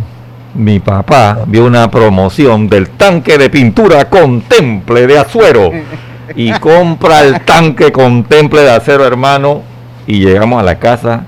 mi 0.55 0.79
papá 0.81 1.39
vio 1.47 1.65
una 1.65 1.89
promoción 1.89 2.67
del 2.67 2.89
tanque 2.89 3.37
de 3.37 3.49
pintura 3.49 4.09
contemple 4.09 5.07
de 5.07 5.17
Azuero 5.17 5.71
y 6.35 6.51
compra 6.59 7.21
el 7.21 7.41
tanque 7.41 7.91
contemple 7.93 8.61
de 8.61 8.71
acero, 8.71 9.05
hermano, 9.05 9.61
y 10.05 10.19
llegamos 10.19 10.59
a 10.59 10.63
la 10.63 10.77
casa 10.77 11.23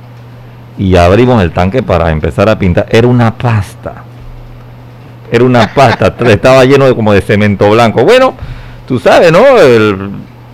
y 0.78 0.98
abrimos 0.98 1.42
el 1.42 1.52
tanque 1.52 1.82
para 1.84 2.12
empezar 2.12 2.50
a 2.50 2.60
pintar. 2.60 2.86
Era 2.90 3.08
una 3.08 3.34
pasta. 3.34 4.04
Era 5.32 5.46
una 5.46 5.74
pasta. 5.74 6.14
Estaba 6.28 6.66
lleno 6.66 6.86
de 6.86 6.94
como 6.96 7.14
de 7.14 7.22
cemento 7.22 7.70
blanco. 7.72 8.04
Bueno, 8.04 8.34
tú 8.88 9.00
sabes, 9.00 9.32
¿no? 9.32 9.58
El- 9.60 10.12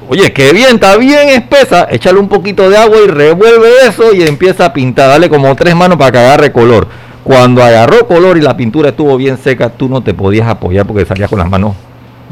oye, 0.09 0.31
qué 0.33 0.51
bien, 0.53 0.75
está 0.75 0.97
bien 0.97 1.29
espesa. 1.29 1.87
Échale 1.89 2.19
un 2.19 2.27
poquito 2.29 2.69
de 2.69 2.77
agua 2.77 2.97
y 3.03 3.07
revuelve 3.07 3.69
eso 3.87 4.13
y 4.13 4.21
empieza 4.23 4.65
a 4.65 4.73
pintar. 4.73 5.09
Dale 5.09 5.29
como 5.29 5.55
tres 5.55 5.75
manos 5.75 5.97
para 5.97 6.11
que 6.11 6.17
agarre 6.17 6.51
color. 6.51 6.87
Cuando 7.23 7.63
agarró 7.63 8.07
color 8.07 8.37
y 8.37 8.41
la 8.41 8.57
pintura 8.57 8.89
estuvo 8.89 9.15
bien 9.15 9.37
seca, 9.37 9.69
tú 9.69 9.87
no 9.87 10.01
te 10.01 10.13
podías 10.13 10.47
apoyar 10.47 10.85
porque 10.87 11.05
salías 11.05 11.29
con 11.29 11.39
las 11.39 11.49
manos 11.49 11.75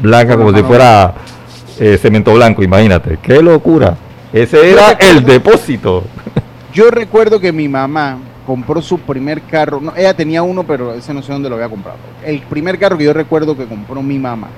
blancas 0.00 0.36
como 0.36 0.52
si 0.54 0.62
fuera 0.62 1.14
eh, 1.78 1.96
cemento 2.00 2.34
blanco. 2.34 2.62
Imagínate, 2.62 3.18
qué 3.22 3.40
locura. 3.40 3.96
Ese 4.32 4.70
era 4.70 4.92
el 4.92 5.24
depósito. 5.24 6.04
Yo 6.72 6.90
recuerdo 6.90 7.40
que 7.40 7.52
mi 7.52 7.68
mamá 7.68 8.18
compró 8.46 8.82
su 8.82 8.98
primer 8.98 9.42
carro. 9.42 9.80
No, 9.80 9.92
ella 9.96 10.14
tenía 10.14 10.42
uno, 10.42 10.64
pero 10.64 10.92
ese 10.94 11.14
no 11.14 11.22
sé 11.22 11.32
dónde 11.32 11.48
lo 11.48 11.54
había 11.56 11.68
comprado. 11.68 11.98
El 12.24 12.40
primer 12.40 12.78
carro 12.78 12.98
que 12.98 13.04
yo 13.04 13.12
recuerdo 13.12 13.56
que 13.56 13.66
compró 13.66 14.02
mi 14.02 14.18
mamá 14.18 14.48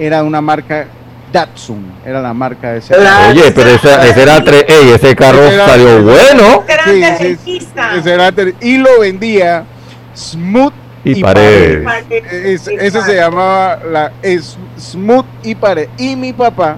era 0.00 0.22
una 0.24 0.40
marca 0.40 0.86
Datsun. 1.32 1.84
Era 2.04 2.20
la 2.20 2.34
marca 2.34 2.72
de 2.72 2.78
ese 2.78 2.94
Oye, 2.96 3.52
pero 3.54 3.70
esa- 3.70 4.04
ese 4.08 4.22
era 4.22 4.38
tre- 4.42 4.64
ey, 4.66 4.88
ese 4.90 5.14
carro 5.14 5.44
Ese 5.44 5.54
era- 5.54 5.66
salió 5.68 6.02
bueno. 6.02 6.64
Sí, 6.84 7.02
ese 7.98 8.12
era 8.12 8.32
y 8.60 8.78
lo 8.78 8.98
vendía 9.00 9.64
Smooth 10.16 10.72
Y 11.04 11.22
Paredes. 11.22 11.86
Es- 12.10 12.66
ese 12.68 13.02
se 13.02 13.14
llamaba 13.14 13.78
la 13.90 14.12
es- 14.22 14.56
Smooth 14.78 15.24
y 15.44 15.54
Paredes. 15.54 15.90
Y 15.98 16.16
mi 16.16 16.32
papá 16.32 16.76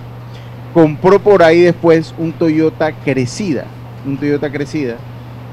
compró 0.74 1.18
por 1.18 1.42
ahí 1.42 1.62
después 1.62 2.14
un 2.18 2.32
Toyota 2.32 2.92
Crecida, 2.92 3.64
un 4.06 4.16
Toyota 4.18 4.50
Crecida, 4.52 4.96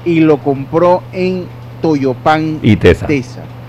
y 0.04 0.20
lo 0.20 0.38
compró 0.38 1.02
en 1.12 1.46
Toyopan 1.80 2.58
Y 2.62 2.76
Tesa. 2.76 3.06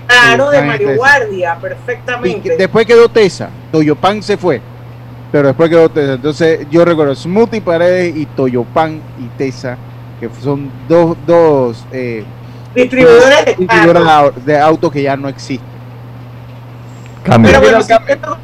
Claro, 0.06 0.50
de 0.50 0.58
Toyopan 0.58 0.64
y 0.64 0.68
Mario. 0.84 0.96
Guardia, 0.96 1.56
Y 1.58 1.62
perfectamente. 1.62 2.56
después 2.56 2.86
quedó 2.86 3.08
Tesa, 3.08 3.48
Toyopan 3.72 4.22
se 4.22 4.36
fue, 4.36 4.60
pero 5.32 5.48
después 5.48 5.68
quedó 5.70 5.88
Tesa. 5.88 6.12
Entonces 6.14 6.66
yo 6.70 6.84
recuerdo 6.84 7.14
Smooth 7.14 7.54
y 7.54 7.60
Paredes 7.60 8.14
y 8.16 8.26
Toyopan 8.26 9.00
y 9.18 9.26
Tesa, 9.38 9.76
que 10.20 10.28
son 10.42 10.70
dos, 10.88 11.16
dos 11.26 11.84
eh, 11.90 12.24
Distribuidores 12.74 13.44
de 13.44 13.54
distribuidores 13.54 14.02
carros. 14.04 14.34
de 14.34 14.42
au- 14.42 14.44
de 14.44 14.58
autos 14.60 14.92
que 14.92 15.02
ya 15.02 15.16
no 15.16 15.28
existen. 15.28 15.72
Cambio. 17.22 17.50
Pero 17.52 17.62
bueno, 17.62 17.78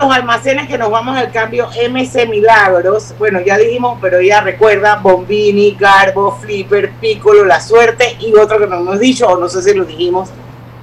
los 0.00 0.16
almacenes 0.16 0.68
que 0.68 0.78
nos 0.78 0.88
vamos 0.90 1.16
al 1.16 1.32
cambio 1.32 1.68
MC 1.90 2.26
Milagros, 2.28 3.12
bueno, 3.18 3.40
ya 3.44 3.58
dijimos, 3.58 3.98
pero 4.00 4.20
ya 4.20 4.40
recuerda, 4.40 4.96
Bombini, 5.02 5.72
Garbo, 5.78 6.38
Flipper, 6.40 6.92
Piccolo, 7.00 7.44
La 7.44 7.60
Suerte 7.60 8.16
y 8.20 8.32
otro 8.34 8.56
que 8.60 8.68
no 8.68 8.76
hemos 8.76 9.00
dicho, 9.00 9.26
o 9.26 9.36
no 9.36 9.48
sé 9.48 9.62
si 9.62 9.74
lo 9.74 9.84
dijimos, 9.84 10.28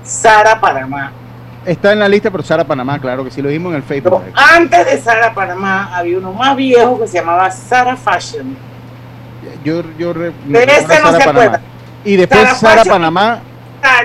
Sara 0.03 0.59
Panamá. 0.59 1.13
Está 1.66 1.93
en 1.93 1.99
la 1.99 2.07
lista, 2.07 2.30
pero 2.30 2.43
Sara 2.43 2.63
Panamá, 2.63 2.99
claro 2.99 3.24
que 3.24 3.32
sí 3.32 3.41
lo 3.41 3.49
vimos 3.49 3.72
en 3.72 3.78
el 3.78 3.84
Facebook. 3.84 4.22
Antes 4.36 4.86
de 4.86 4.97
Sara 5.01 5.34
Panamá 5.34 5.95
había 5.95 6.18
uno 6.18 6.32
más 6.34 6.55
viejo 6.55 6.99
que 6.99 7.07
se 7.07 7.18
llamaba 7.20 7.49
Sara 7.49 7.95
Fashion. 7.97 8.55
Yo, 9.63 9.82
yo 9.97 10.13
re- 10.13 10.32
De 10.45 10.63
ese 10.63 10.66
recuerdo 10.66 10.88
no 10.88 10.88
Sara 10.88 11.11
se 11.20 11.26
Panamá. 11.26 11.30
acuerda. 11.45 11.61
Y 12.03 12.16
después 12.18 12.49
Sara. 12.57 12.84
Panamá, 12.86 13.39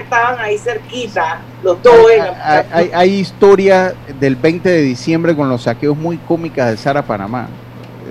Estaban 0.02 0.38
ahí 0.38 0.58
cerquita, 0.58 1.38
los 1.62 1.82
dos 1.82 1.94
en 2.12 2.18
la- 2.18 2.44
hay, 2.44 2.64
hay, 2.72 2.90
hay 2.94 3.10
historia 3.14 3.94
del 4.18 4.36
20 4.36 4.68
de 4.68 4.82
diciembre 4.82 5.34
con 5.34 5.48
los 5.48 5.62
saqueos 5.62 5.96
muy 5.96 6.18
cómicas 6.18 6.70
de 6.70 6.76
Sara 6.76 7.00
Panamá. 7.02 7.46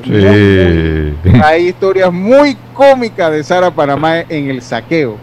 Sí. 0.03 1.15
Hay 1.43 1.67
historias 1.67 2.11
muy 2.11 2.55
cómicas 2.73 3.31
de 3.31 3.43
Sara 3.43 3.69
Panamá 3.69 4.19
en 4.21 4.49
el 4.49 4.61
saqueo. 4.61 5.17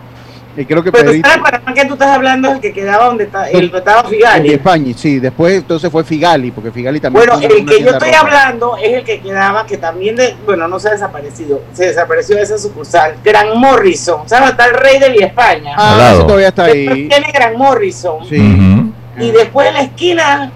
Y 0.56 0.64
creo 0.64 0.82
que 0.82 0.90
Pero 0.90 1.10
Pedrito- 1.10 1.28
Sara 1.28 1.42
Panamá 1.42 1.74
que 1.74 1.84
tú 1.84 1.92
estás 1.94 2.08
hablando 2.08 2.48
es 2.48 2.54
el 2.54 2.60
que 2.60 2.72
quedaba 2.72 3.04
donde 3.06 3.24
está, 3.24 3.50
el 3.50 3.70
que 3.70 3.76
estaba 3.76 4.00
el 4.00 4.06
Figali. 4.06 4.48
de 4.48 4.54
España, 4.54 4.94
sí. 4.96 5.18
Después 5.18 5.52
entonces 5.58 5.90
fue 5.92 6.02
Figali, 6.02 6.50
porque 6.50 6.70
Figali 6.72 6.98
también. 6.98 7.26
Bueno, 7.26 7.42
el 7.42 7.66
que 7.66 7.82
yo 7.82 7.90
estoy 7.90 8.08
ropa. 8.10 8.20
hablando 8.20 8.76
es 8.78 8.92
el 8.94 9.04
que 9.04 9.20
quedaba, 9.20 9.66
que 9.66 9.76
también, 9.76 10.16
de, 10.16 10.34
bueno, 10.46 10.66
no 10.66 10.78
se 10.78 10.88
ha 10.88 10.92
desaparecido, 10.92 11.60
se 11.74 11.88
desapareció 11.88 12.36
de 12.36 12.42
esa 12.42 12.56
sucursal, 12.56 13.16
Gran 13.22 13.58
Morrison, 13.58 14.26
¿sabes? 14.28 14.50
Está 14.50 14.64
el 14.66 14.74
rey 14.74 14.98
de 14.98 15.10
Vía 15.10 15.26
España. 15.26 15.74
Ah, 15.76 16.12
ese 16.14 16.22
todavía 16.24 16.48
está 16.48 16.64
Después 16.64 16.88
ahí. 16.96 17.08
tiene 17.08 17.32
Gran 17.32 17.56
Morrison. 17.58 18.24
Sí. 18.26 18.92
Y 19.18 19.30
después 19.32 19.68
en 19.68 19.74
la 19.74 19.80
esquina, 19.82 20.52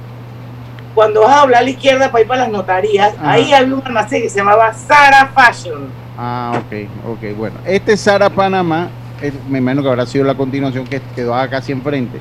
cuando 0.95 1.21
vas 1.23 1.37
a 1.37 1.41
doblar 1.43 1.61
a 1.61 1.65
la 1.65 1.71
izquierda 1.71 2.11
para 2.11 2.23
ir 2.23 2.27
para 2.29 2.41
las 2.43 2.51
notarías, 2.51 3.13
Ajá. 3.19 3.33
ahí 3.33 3.53
había 3.53 3.75
un 3.75 3.83
almacén 3.85 4.23
que 4.23 4.29
se 4.31 4.39
llamaba 4.39 4.73
Sara 4.73 5.31
Fashion. 5.35 5.89
Ah, 6.19 6.53
ok, 6.57 6.89
ok, 7.13 7.37
bueno. 7.37 7.57
Este 7.65 7.97
Sara 7.97 8.29
Panamá, 8.29 8.89
eh, 9.23 9.33
me 9.49 9.59
imagino 9.59 9.83
que 9.83 9.89
habrá 9.89 10.07
sido 10.07 10.25
la 10.25 10.35
continuación 10.35 10.87
que 10.87 11.01
quedó 11.15 11.35
acá 11.35 11.59
casi 11.59 11.73
enfrente. 11.73 12.19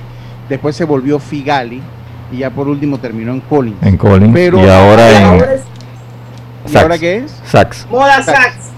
Después 0.48 0.76
se 0.76 0.84
volvió 0.84 1.20
Figali 1.20 1.82
y 2.32 2.38
ya 2.38 2.50
por 2.50 2.68
último 2.68 2.98
terminó 2.98 3.32
en 3.34 3.42
Collins. 3.42 3.82
En 3.82 3.98
Collins. 3.98 4.34
Pero- 4.34 4.60
y 4.64 4.70
ahora 4.70 5.12
en 5.12 5.24
Ahora 5.26 5.54
es 5.54 5.62
¿Y 6.72 6.78
ahora 6.78 6.98
qué 6.98 7.18
es? 7.18 7.42
Saks. 7.46 7.88
Moda. 7.90 8.22
Saks. 8.22 8.70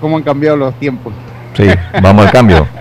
¿Cómo 0.00 0.16
han 0.16 0.22
cambiado 0.22 0.56
los 0.56 0.74
tiempos? 0.78 1.12
Sí, 1.56 1.66
vamos 2.02 2.26
al 2.26 2.32
cambio. 2.32 2.66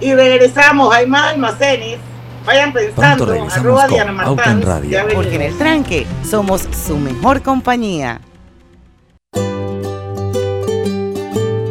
Y 0.00 0.14
regresamos, 0.14 0.94
hay 0.94 1.06
más 1.06 1.34
almacenes. 1.34 1.98
Vayan 2.46 2.72
pensando, 2.72 3.30
arroba 3.52 3.86
Diana 3.86 4.12
Martán. 4.12 4.62
Porque 5.14 5.34
en 5.34 5.42
el 5.42 5.58
tranque 5.58 6.06
somos 6.28 6.66
su 6.86 6.96
mejor 6.96 7.42
compañía. 7.42 8.18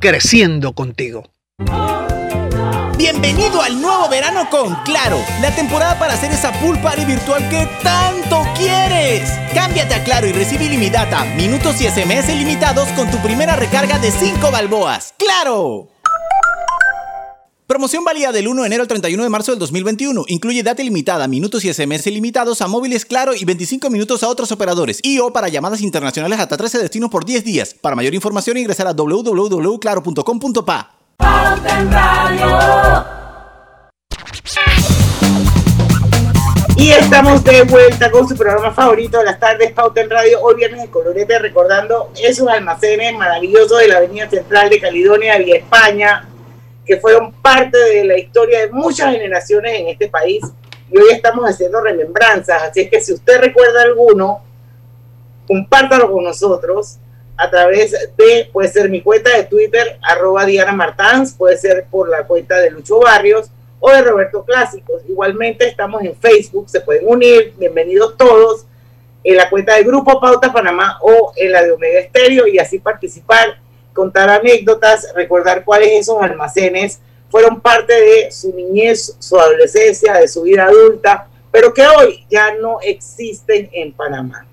creciendo 0.00 0.72
contigo. 0.72 1.30
Bienvenido 2.96 3.62
al 3.62 3.80
nuevo 3.80 4.08
verano 4.10 4.48
con 4.50 4.74
Claro, 4.84 5.18
la 5.40 5.54
temporada 5.54 5.98
para 5.98 6.14
hacer 6.14 6.30
esa 6.32 6.52
pool 6.60 6.78
party 6.80 7.06
virtual 7.06 7.48
que 7.48 7.66
tanto 7.82 8.42
quieres. 8.56 9.30
Cámbiate 9.54 9.94
a 9.94 10.04
Claro 10.04 10.26
y 10.26 10.32
recibe 10.32 10.64
ilimitada, 10.64 11.24
minutos 11.36 11.80
y 11.80 11.88
SMS 11.88 12.28
ilimitados 12.28 12.88
con 12.90 13.10
tu 13.10 13.16
primera 13.18 13.56
recarga 13.56 13.98
de 13.98 14.10
5 14.10 14.50
balboas. 14.50 15.14
¡Claro! 15.16 15.88
Promoción 17.70 18.02
válida 18.02 18.32
del 18.32 18.48
1 18.48 18.62
de 18.62 18.66
enero 18.66 18.82
al 18.82 18.88
31 18.88 19.22
de 19.22 19.28
marzo 19.28 19.52
del 19.52 19.60
2021. 19.60 20.24
Incluye 20.26 20.64
data 20.64 20.82
ilimitada, 20.82 21.28
minutos 21.28 21.64
y 21.64 21.72
SMS 21.72 22.04
ilimitados 22.08 22.62
a 22.62 22.66
móviles 22.66 23.04
Claro 23.04 23.32
y 23.32 23.44
25 23.44 23.90
minutos 23.90 24.24
a 24.24 24.28
otros 24.28 24.50
operadores. 24.50 24.98
Y 25.04 25.20
o 25.20 25.32
para 25.32 25.46
llamadas 25.46 25.80
internacionales 25.80 26.40
hasta 26.40 26.56
13 26.56 26.78
destinos 26.78 27.10
por 27.10 27.24
10 27.24 27.44
días. 27.44 27.74
Para 27.74 27.94
mayor 27.94 28.12
información 28.12 28.56
ingresar 28.56 28.88
a 28.88 28.92
www.claro.com.pa. 28.92 30.96
Y 36.76 36.90
estamos 36.90 37.44
de 37.44 37.62
vuelta 37.62 38.10
con 38.10 38.28
su 38.28 38.34
programa 38.34 38.72
favorito 38.72 39.18
de 39.18 39.26
las 39.26 39.38
tardes, 39.38 39.70
Pauta 39.70 40.00
en 40.00 40.10
Radio. 40.10 40.40
Hoy 40.42 40.56
viernes 40.56 40.82
en 40.82 40.90
Colorete, 40.90 41.38
recordando 41.38 42.10
esos 42.20 42.48
almacenes 42.48 43.16
maravillosos 43.16 43.78
de 43.78 43.86
la 43.86 43.98
Avenida 43.98 44.28
Central 44.28 44.70
de 44.70 44.80
Caledonia, 44.80 45.38
Vía 45.38 45.58
España, 45.58 46.29
que 46.84 46.98
fueron 46.98 47.32
parte 47.32 47.78
de 47.78 48.04
la 48.04 48.18
historia 48.18 48.60
de 48.60 48.70
muchas 48.70 49.12
generaciones 49.12 49.80
en 49.80 49.88
este 49.88 50.08
país. 50.08 50.42
Y 50.90 50.98
hoy 50.98 51.10
estamos 51.12 51.44
haciendo 51.44 51.80
remembranzas. 51.80 52.62
Así 52.62 52.80
es 52.80 52.90
que 52.90 53.00
si 53.00 53.12
usted 53.12 53.40
recuerda 53.40 53.82
alguno, 53.82 54.42
compártalo 55.46 56.10
con 56.10 56.24
nosotros 56.24 56.98
a 57.36 57.48
través 57.48 57.92
de, 58.16 58.50
puede 58.52 58.68
ser 58.68 58.90
mi 58.90 59.00
cuenta 59.00 59.34
de 59.34 59.44
Twitter, 59.44 59.98
arroba 60.02 60.44
Diana 60.44 60.72
Martans, 60.72 61.32
puede 61.32 61.56
ser 61.56 61.86
por 61.90 62.08
la 62.08 62.26
cuenta 62.26 62.58
de 62.58 62.70
Lucho 62.70 63.00
Barrios 63.00 63.50
o 63.78 63.90
de 63.90 64.02
Roberto 64.02 64.44
Clásicos. 64.44 65.02
Igualmente 65.08 65.66
estamos 65.66 66.02
en 66.02 66.14
Facebook, 66.14 66.68
se 66.68 66.82
pueden 66.82 67.08
unir, 67.08 67.54
bienvenidos 67.56 68.16
todos, 68.18 68.66
en 69.24 69.36
la 69.36 69.48
cuenta 69.48 69.74
del 69.74 69.84
Grupo 69.84 70.20
Pauta 70.20 70.52
Panamá 70.52 70.98
o 71.00 71.32
en 71.34 71.52
la 71.52 71.62
de 71.62 71.72
Omega 71.72 72.00
Estéreo 72.00 72.46
y 72.46 72.58
así 72.58 72.78
participar, 72.78 73.58
contar 73.92 74.28
anécdotas, 74.30 75.08
recordar 75.14 75.64
cuáles 75.64 75.90
esos 76.00 76.20
almacenes 76.22 77.00
fueron 77.28 77.60
parte 77.60 77.92
de 77.92 78.30
su 78.30 78.52
niñez, 78.54 79.16
su 79.18 79.38
adolescencia, 79.38 80.14
de 80.14 80.26
su 80.28 80.42
vida 80.42 80.64
adulta, 80.64 81.28
pero 81.52 81.72
que 81.72 81.86
hoy 81.86 82.24
ya 82.30 82.54
no 82.54 82.78
existen 82.80 83.68
en 83.72 83.92
Panamá. 83.92 84.46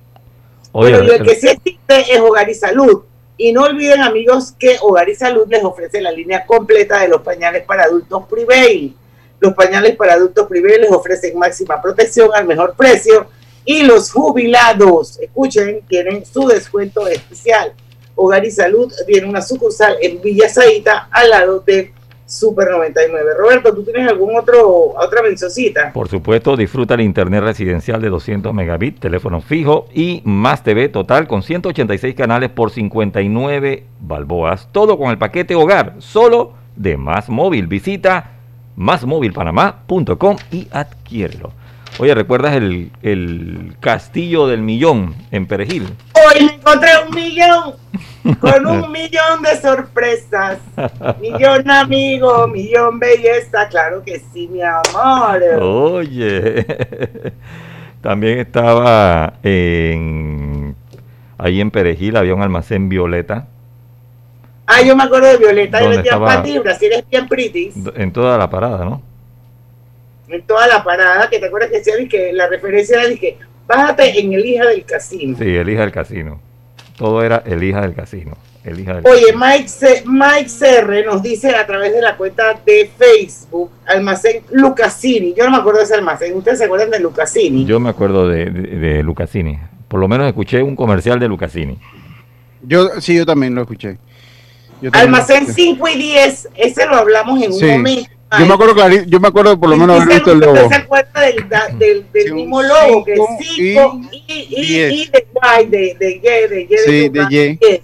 Pero 0.74 1.00
el 1.00 1.10
el- 1.12 1.24
que 1.24 1.36
sí 1.36 1.48
existe 1.48 2.14
es 2.14 2.20
Hogar 2.20 2.50
y 2.50 2.54
Salud. 2.54 3.04
Y 3.36 3.52
no 3.52 3.64
olviden, 3.64 4.02
amigos, 4.02 4.54
que 4.58 4.78
Hogar 4.82 5.10
y 5.10 5.16
Salud 5.16 5.48
les 5.48 5.64
ofrece 5.64 6.02
la 6.02 6.12
línea 6.12 6.46
completa 6.46 7.00
de 7.00 7.08
los 7.08 7.22
pañales 7.22 7.64
para 7.64 7.84
adultos 7.84 8.24
Prevail. 8.30 8.96
Los 9.40 9.54
pañales 9.54 9.96
para 9.96 10.14
adultos 10.14 10.48
Prevail 10.48 10.82
les 10.82 10.92
ofrecen 10.92 11.38
máxima 11.38 11.82
protección 11.82 12.30
al 12.34 12.46
mejor 12.46 12.76
precio. 12.76 13.28
Y 13.64 13.84
los 13.84 14.12
jubilados, 14.12 15.20
escuchen, 15.20 15.82
tienen 15.88 16.26
su 16.26 16.48
descuento 16.48 17.08
especial. 17.08 17.74
Hogar 18.18 18.44
y 18.44 18.52
Salud 18.52 18.92
tiene 19.06 19.28
una 19.28 19.42
sucursal 19.42 19.96
en 20.02 20.22
Villa 20.22 20.50
Zaita 20.50 21.08
al 21.12 21.30
lado 21.30 21.60
de 21.60 21.94
Super 22.26 22.70
99. 22.70 23.32
Roberto, 23.38 23.74
¿tú 23.74 23.84
tienes 23.84 24.10
algún 24.10 24.36
otro 24.36 24.94
otra 24.98 25.22
mencioncita? 25.22 25.94
Por 25.94 26.10
supuesto, 26.10 26.58
disfruta 26.58 26.96
el 26.96 27.02
internet 27.02 27.42
residencial 27.42 28.02
de 28.02 28.10
200 28.10 28.54
megabits, 28.54 29.00
teléfono 29.00 29.40
fijo 29.40 29.88
y 29.94 30.22
más 30.26 30.62
TV 30.62 30.90
total 30.90 31.28
con 31.28 31.42
186 31.42 32.16
canales 32.16 32.50
por 32.50 32.72
59 32.72 33.86
balboas. 34.02 34.68
Todo 34.74 34.98
con 34.98 35.12
el 35.12 35.18
paquete 35.18 35.56
hogar, 35.56 35.94
solo 36.00 36.54
de 36.76 36.98
Más 36.98 37.30
Móvil. 37.30 37.68
Visita 37.68 38.32
másmóvilpanamá.com 38.76 40.36
y 40.52 40.68
adquiérelo. 40.72 41.54
Oye, 42.00 42.14
¿recuerdas 42.14 42.56
el, 42.56 42.92
el 43.04 43.76
Castillo 43.80 44.48
del 44.48 44.62
Millón 44.62 45.16
en 45.32 45.48
Perejil? 45.48 45.88
Hoy 46.26 46.46
me 46.46 46.54
encontré 46.54 46.90
un 47.08 47.16
millón 47.16 47.76
con 48.40 48.66
un 48.66 48.92
millón 48.92 49.42
de 49.44 49.62
sorpresas. 49.62 50.60
Millón 51.20 51.70
amigo, 51.70 52.48
millón 52.48 53.00
belleza, 53.00 53.68
claro 53.70 54.04
que 54.04 54.22
sí, 54.34 54.48
mi 54.48 54.62
amor. 54.62 55.42
Oye, 55.62 56.66
también 58.02 58.40
estaba 58.40 59.34
en 59.44 60.76
ahí 61.38 61.62
en 61.62 61.70
Perejil 61.72 62.18
había 62.18 62.34
un 62.34 62.42
almacén 62.42 62.90
Violeta 62.90 63.48
Ah, 64.66 64.82
yo 64.82 64.96
me 64.98 65.04
acuerdo 65.04 65.28
de 65.28 65.38
Violeta, 65.38 65.80
yo 65.80 65.86
¿Dónde 65.86 65.98
vendía 65.98 66.12
estaba? 66.14 66.36
patibras, 66.36 66.78
si 66.78 66.88
eres 66.88 67.06
bien 67.10 67.28
pretty, 67.28 67.72
en 67.96 68.12
toda 68.12 68.38
la 68.38 68.50
parada, 68.50 68.84
¿no? 68.84 69.02
en 70.28 70.46
toda 70.46 70.68
la 70.68 70.84
parada, 70.84 71.30
que 71.30 71.40
te 71.40 71.46
acuerdas 71.46 71.70
que 71.70 71.78
decía 71.78 71.94
que 72.10 72.34
la 72.34 72.48
referencia 72.48 73.02
era 73.02 73.16
que 73.16 73.38
bájate 73.68 74.20
en 74.20 74.34
el 74.34 74.46
hija 74.46 74.66
del 74.66 74.84
casino. 74.86 75.38
Sí, 75.38 75.46
elija 75.56 75.82
del 75.82 75.92
casino. 75.92 76.40
Todo 76.98 77.22
era 77.24 77.44
elija 77.46 77.82
del 77.82 77.94
casino. 77.94 78.36
Elija 78.64 78.96
del 78.96 79.06
Oye, 79.08 79.34
Mike, 79.36 79.68
C- 79.70 80.04
Mike 80.06 80.50
Serre 80.50 81.06
nos 81.06 81.22
dice 81.24 81.56
a 81.56 81.66
través 81.66 81.94
de 81.94 82.02
la 82.02 82.18
cuenta 82.18 82.60
de 82.66 82.90
Facebook, 82.98 83.72
almacén 83.86 84.42
Lucasini. 84.52 85.34
Yo 85.34 85.46
no 85.46 85.52
me 85.52 85.58
acuerdo 85.58 85.80
de 85.80 85.86
ese 85.86 85.94
almacén. 85.96 86.36
¿Ustedes 86.36 86.58
se 86.58 86.66
acuerdan 86.66 86.90
de 86.90 87.00
Lucasini? 87.00 87.66
Yo 87.66 87.80
me 87.80 87.90
acuerdo 87.90 88.28
de, 88.28 88.46
de, 88.46 88.62
de 88.78 89.04
Lucasini. 89.04 89.58
Por 89.88 90.00
lo 90.02 90.08
menos 90.10 90.28
escuché 90.28 90.62
un 90.62 90.76
comercial 90.76 91.18
de 91.20 91.28
Lucasini. 91.30 91.78
Yo, 92.62 93.00
sí, 93.00 93.16
yo 93.16 93.26
también 93.26 93.56
lo 93.56 93.62
escuché. 93.62 93.98
Yo 94.82 94.92
también 94.92 95.12
lo 95.12 95.18
Almacén 95.18 95.44
escuché. 95.44 95.62
5 95.62 95.88
y 95.88 95.98
10, 95.98 96.50
ese 96.56 96.86
lo 96.88 96.96
hablamos 96.96 97.42
en 97.42 97.52
un 97.54 97.68
momento. 97.78 98.12
Yo 98.40 98.46
me 98.46 98.54
acuerdo 98.54 98.74
clarito, 98.76 99.04
yo 99.08 99.20
me 99.22 99.28
acuerdo 99.30 99.58
por 99.60 99.70
lo 99.70 99.78
menos 99.78 100.02
haber 100.02 100.16
visto 100.16 100.32
el 100.34 100.40
¿Usted 100.40 100.54
logo. 100.56 100.70
se 100.70 100.76
acuerda 100.76 101.22
del, 101.22 101.50
da- 101.50 101.68
del, 101.78 102.06
del 102.12 102.34
mismo 102.34 102.62
logo? 102.62 103.06
Que 103.06 103.14
es 103.14 103.20
5 103.40 104.02
y, 104.12 104.18
y, 104.28 104.56
y 104.60 104.78
de 104.80 105.28
Y, 105.62 105.66
de, 105.68 105.96
de 105.98 106.12
Y, 106.12 106.20
de 106.50 106.62
Y. 106.62 106.78
Sí, 106.86 107.10
de 107.10 107.58
Y. 107.62 107.82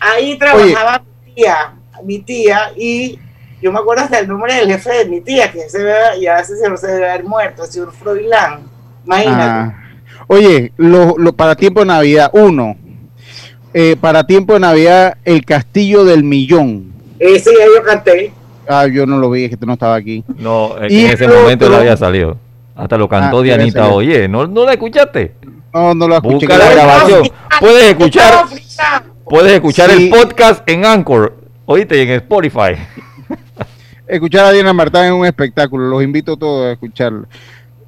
Ahí 0.00 0.38
trabajaba 0.38 1.02
mi 1.26 1.32
tía, 1.34 1.74
mi 2.04 2.18
tía, 2.20 2.72
y 2.76 3.18
yo 3.60 3.70
me 3.72 3.78
acuerdo 3.80 4.04
hasta 4.04 4.20
el 4.20 4.28
nombre 4.28 4.54
del 4.54 4.68
jefe 4.68 4.90
de 4.90 5.04
mi 5.06 5.20
tía, 5.20 5.50
que 5.52 5.68
se 5.68 5.82
ve, 5.82 5.94
ya 6.20 6.42
se, 6.44 6.56
se, 6.56 6.76
se 6.76 6.86
debe 6.86 7.10
haber 7.10 7.24
muerto, 7.24 7.64
el 7.64 7.70
señor 7.70 7.92
Froilán. 7.92 8.62
Imagínate. 9.04 9.42
Ah. 9.44 9.74
Oye, 10.28 10.72
lo, 10.76 11.14
lo- 11.18 11.32
para 11.34 11.54
tiempo 11.56 11.80
de 11.80 11.86
Navidad, 11.86 12.30
uno. 12.32 12.76
Eh, 13.74 13.96
para 14.00 14.26
tiempo 14.26 14.54
de 14.54 14.60
Navidad, 14.60 15.18
el 15.24 15.44
Castillo 15.44 16.04
del 16.04 16.24
Millón. 16.24 16.92
Ese 17.18 17.50
ya 17.52 17.66
yo 17.66 17.82
canté. 17.82 18.32
Ah, 18.68 18.86
yo 18.86 19.06
no 19.06 19.18
lo 19.18 19.30
vi, 19.30 19.44
es 19.44 19.50
que 19.50 19.56
tú 19.56 19.66
no 19.66 19.72
estaba 19.74 19.94
aquí. 19.94 20.22
No, 20.36 20.76
en 20.78 20.92
ese 21.10 21.26
momento 21.26 21.64
otro- 21.66 21.76
él 21.76 21.80
había 21.82 21.96
salido. 21.96 22.36
Hasta 22.76 22.96
lo 22.98 23.08
cantó 23.08 23.38
Ah, 23.38 23.42
Dianita. 23.42 23.88
Oye. 23.88 24.28
¿No, 24.28 24.46
¿No 24.46 24.64
la 24.64 24.72
escuchaste? 24.72 25.34
No, 25.72 25.94
no 25.94 26.06
lo 26.08 26.14
escuché. 26.16 26.46
Busca 26.46 26.58
la 26.58 26.70
grabación. 26.70 27.28
Puedes 27.60 27.84
escuchar, 27.84 28.44
puedes 29.24 29.52
escuchar 29.52 29.90
Sí. 29.90 30.04
el 30.04 30.10
podcast 30.10 30.68
en 30.68 30.84
Anchor. 30.84 31.36
Oíste, 31.66 31.98
y 31.98 32.00
en 32.02 32.10
Spotify. 32.10 32.74
Escuchar 34.06 34.46
a 34.46 34.52
Diana 34.52 34.72
Martán 34.72 35.06
en 35.06 35.12
un 35.14 35.26
espectáculo, 35.26 35.86
los 35.88 36.02
invito 36.02 36.36
todos 36.36 36.66
a 36.66 36.72
escucharlo. 36.72 37.26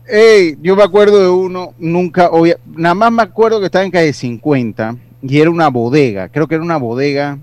Ey, 0.06 0.56
yo 0.60 0.76
me 0.76 0.82
acuerdo 0.82 1.18
de 1.20 1.28
uno, 1.30 1.72
nunca, 1.78 2.30
obvia- 2.30 2.58
nada 2.66 2.94
más 2.94 3.12
me 3.12 3.22
acuerdo 3.22 3.58
que 3.60 3.66
estaba 3.66 3.84
en 3.84 3.90
calle 3.90 4.12
50 4.12 4.96
y 5.22 5.40
era 5.40 5.50
una 5.50 5.68
bodega, 5.68 6.28
creo 6.28 6.46
que 6.46 6.56
era 6.56 6.64
una 6.64 6.76
bodega 6.76 7.38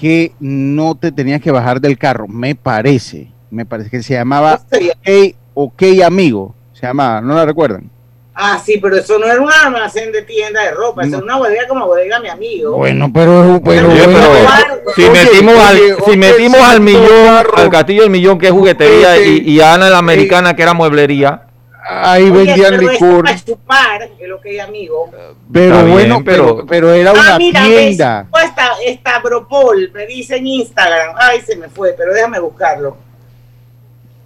que 0.00 0.32
no 0.40 0.94
te 0.94 1.12
tenías 1.12 1.42
que 1.42 1.50
bajar 1.50 1.78
del 1.80 1.98
carro, 1.98 2.26
me 2.26 2.54
parece, 2.54 3.30
me 3.50 3.66
parece 3.66 3.90
que 3.90 4.02
se 4.02 4.14
llamaba 4.14 4.54
OK, 4.54 5.36
OK 5.52 5.82
Amigo, 6.02 6.54
se 6.72 6.86
llamaba, 6.86 7.20
¿no 7.20 7.34
la 7.34 7.44
recuerdan? 7.44 7.90
Ah, 8.32 8.58
sí, 8.64 8.78
pero 8.80 8.96
eso 8.96 9.18
no 9.18 9.26
era 9.26 9.38
un 9.38 9.52
almacén 9.52 10.10
de 10.10 10.22
tienda 10.22 10.62
de 10.62 10.70
ropa, 10.70 11.04
eso 11.04 11.16
era 11.16 11.24
una 11.24 11.36
bodega 11.36 11.68
como 11.68 11.86
bodega 11.86 12.18
mi 12.20 12.28
amigo. 12.28 12.78
Bueno, 12.78 13.10
pero, 13.12 13.60
pero, 13.62 13.88
bueno, 13.88 14.06
pero 14.06 14.92
si 14.96 15.02
oye, 15.02 15.10
metimos 15.10 15.54
al, 15.56 15.76
oye, 15.76 15.96
si 16.06 16.16
metimos 16.16 16.60
al 16.60 16.80
millón, 16.80 17.26
carro. 17.26 17.58
al 17.58 17.70
castillo 17.70 18.02
del 18.02 18.10
millón 18.10 18.38
que 18.38 18.46
es 18.46 18.52
juguetería 18.52 19.20
y, 19.20 19.40
y 19.40 19.60
a 19.60 19.74
Ana 19.74 19.90
la 19.90 19.98
americana 19.98 20.56
que 20.56 20.62
era 20.62 20.72
mueblería. 20.72 21.49
Ahí 21.88 22.24
Oye, 22.24 22.30
vendían 22.44 22.76
pero 22.76 22.92
licor, 22.92 23.24
para 23.24 23.44
chupar, 23.44 24.02
es 24.18 24.28
lo 24.28 24.40
que 24.40 24.56
es 24.56 24.62
amigo. 24.62 25.10
pero 25.52 25.64
Está 25.66 25.82
bien, 25.84 25.92
bueno, 25.94 26.22
pero, 26.24 26.44
pero- 26.56 26.66
pero 26.66 26.92
era 26.92 27.10
ah, 27.10 27.14
una 27.14 27.38
mira, 27.38 27.64
tienda. 27.64 28.26
esta, 28.44 28.68
esta 28.84 29.18
Bropol, 29.20 29.90
me 29.92 30.06
dice 30.06 30.36
en 30.36 30.46
Instagram. 30.46 31.14
Ay, 31.16 31.40
se 31.40 31.56
me 31.56 31.68
fue, 31.68 31.94
pero 31.96 32.12
déjame 32.12 32.38
buscarlo. 32.40 32.96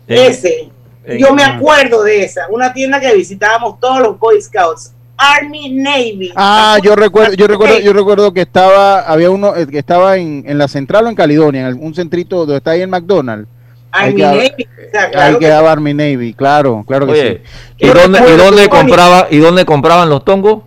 Ese. 0.06 0.70
Yo 1.18 1.34
me 1.34 1.44
acuerdo 1.44 2.02
de 2.02 2.24
esa, 2.24 2.48
una 2.48 2.72
tienda 2.72 2.98
que 2.98 3.14
visitábamos 3.14 3.78
todos 3.78 4.00
los 4.00 4.18
Boy 4.18 4.40
Scouts. 4.40 4.92
Army 5.16 5.70
Navy. 5.70 6.32
Ah, 6.34 6.78
yo 6.82 6.96
recuerdo, 6.96 7.34
yo 7.34 7.46
recuerdo, 7.46 7.78
yo 7.78 7.92
recuerdo 7.92 8.32
que 8.32 8.40
estaba, 8.40 9.00
había 9.00 9.30
uno 9.30 9.54
eh, 9.54 9.66
que 9.66 9.78
estaba 9.78 10.16
en, 10.16 10.42
en 10.46 10.58
la 10.58 10.66
central 10.66 11.06
o 11.06 11.08
en 11.08 11.14
Caledonia, 11.14 11.68
en 11.68 11.80
un 11.80 11.94
centrito 11.94 12.38
donde 12.38 12.56
está 12.56 12.72
ahí 12.72 12.82
en 12.82 12.90
McDonald's. 12.90 13.48
Ahí 13.96 14.08
Army 14.08 14.16
quedaba, 14.16 14.34
Navy. 14.36 14.68
O 14.86 14.90
sea, 14.90 15.10
claro 15.10 15.38
que 15.38 15.44
quedaba 15.44 15.72
Army 15.72 15.94
Navy, 15.94 16.34
claro, 16.34 16.84
claro 16.86 17.06
que 17.06 17.12
Oye, 17.12 17.42
sí. 17.78 17.86
¿y 17.86 17.86
dónde, 17.88 18.18
y 18.28 18.36
dónde 18.36 18.68
compraba, 18.68 19.28
y 19.30 19.38
dónde 19.38 19.64
compraban 19.64 20.08
los 20.08 20.24
tongos? 20.24 20.62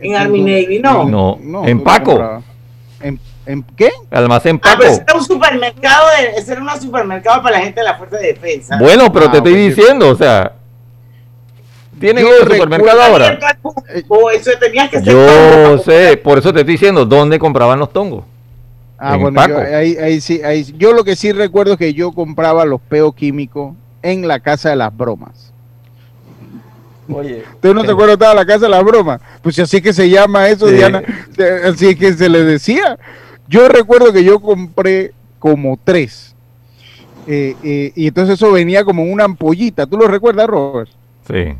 en 0.00 0.14
Army 0.16 0.40
Navy, 0.40 0.78
no. 0.78 1.38
No, 1.38 1.66
en 1.66 1.82
Paco. 1.82 2.42
¿En, 3.02 3.18
en 3.46 3.62
qué? 3.76 3.90
almacén 4.10 4.56
Ah, 4.62 4.70
Paco. 4.70 4.78
pero 4.78 4.90
ese 4.92 5.02
era 5.02 5.14
un 5.14 5.24
supermercado, 5.24 6.06
de, 6.18 6.40
ese 6.40 6.52
era 6.52 6.62
un 6.62 6.80
supermercado 6.80 7.42
para 7.42 7.58
la 7.58 7.64
gente 7.64 7.80
de 7.80 7.84
la 7.84 7.94
Fuerza 7.96 8.16
de 8.16 8.28
Defensa. 8.28 8.78
Bueno, 8.80 9.12
pero 9.12 9.26
Ah, 9.26 9.30
te 9.32 9.36
estoy 9.38 9.54
diciendo, 9.54 10.08
o 10.08 10.14
sea, 10.16 10.52
¿tienen 12.00 12.24
Yo 12.24 12.30
otro 12.30 12.54
supermercado 12.54 13.02
ahora? 13.02 13.38
O 14.08 14.30
eso 14.30 14.52
tenías 14.58 14.88
que 14.88 15.00
ser 15.00 15.12
Yo 15.12 15.78
sé, 15.78 16.16
por 16.16 16.38
eso 16.38 16.52
te 16.52 16.60
estoy 16.60 16.74
diciendo, 16.74 17.04
¿dónde 17.04 17.38
compraban 17.38 17.78
los 17.78 17.92
tongos? 17.92 18.24
Ah, 18.98 19.14
en 19.14 19.20
bueno, 19.22 19.48
yo, 19.48 19.58
ahí, 19.58 19.96
ahí 19.96 20.20
sí, 20.20 20.42
ahí 20.42 20.64
yo 20.76 20.92
lo 20.92 21.04
que 21.04 21.14
sí 21.14 21.30
recuerdo 21.32 21.74
es 21.74 21.78
que 21.78 21.94
yo 21.94 22.12
compraba 22.12 22.64
los 22.64 22.80
peos 22.80 23.14
químicos 23.14 23.74
en 24.02 24.26
la 24.26 24.40
casa 24.40 24.70
de 24.70 24.76
las 24.76 24.96
bromas. 24.96 25.52
Oye. 27.08 27.44
¿Usted 27.54 27.74
no 27.74 27.84
se 27.84 27.90
acuerda 27.90 28.14
estaba 28.14 28.34
la 28.34 28.44
casa 28.44 28.66
de 28.66 28.70
las 28.70 28.84
bromas? 28.84 29.20
Pues 29.42 29.58
así 29.58 29.80
que 29.80 29.92
se 29.92 30.10
llama 30.10 30.48
eso, 30.48 30.68
Sí. 30.68 30.74
Diana. 30.74 31.02
Así 31.64 31.94
que 31.96 32.12
se 32.12 32.28
le 32.28 32.44
decía. 32.44 32.98
Yo 33.48 33.68
recuerdo 33.68 34.12
que 34.12 34.24
yo 34.24 34.40
compré 34.40 35.12
como 35.38 35.78
tres. 35.82 36.34
Eh, 37.26 37.54
eh, 37.62 37.92
y 37.94 38.08
entonces 38.08 38.34
eso 38.34 38.52
venía 38.52 38.84
como 38.84 39.04
una 39.04 39.24
ampollita. 39.24 39.86
¿Tú 39.86 39.96
lo 39.96 40.06
recuerdas, 40.06 40.46
Robert? 40.46 40.90
Sí. 41.26 41.54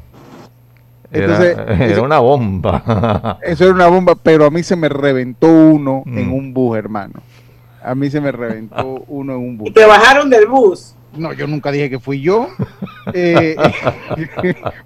Entonces, 1.10 1.56
era, 1.58 1.64
era 1.74 1.86
eso- 1.86 2.02
una 2.02 2.18
bomba. 2.18 3.38
Eso 3.42 3.64
era 3.64 3.74
una 3.74 3.86
bomba, 3.88 4.14
pero 4.14 4.44
a 4.46 4.50
mí 4.50 4.62
se 4.62 4.76
me 4.76 4.88
reventó 4.88 5.46
uno 5.48 6.02
Mm. 6.04 6.18
en 6.18 6.32
un 6.32 6.54
bus, 6.54 6.76
hermano. 6.78 7.14
A 7.82 7.94
mí 7.94 8.10
se 8.10 8.20
me 8.20 8.30
reventó 8.32 9.04
uno 9.08 9.34
en 9.34 9.38
un 9.38 9.58
bus. 9.58 9.68
Y 9.68 9.72
te 9.72 9.84
bajaron 9.86 10.28
del 10.30 10.46
bus. 10.46 10.94
No, 11.16 11.32
yo 11.32 11.46
nunca 11.46 11.70
dije 11.72 11.88
que 11.88 11.98
fui 11.98 12.20
yo. 12.20 12.48
Eh, 13.14 13.56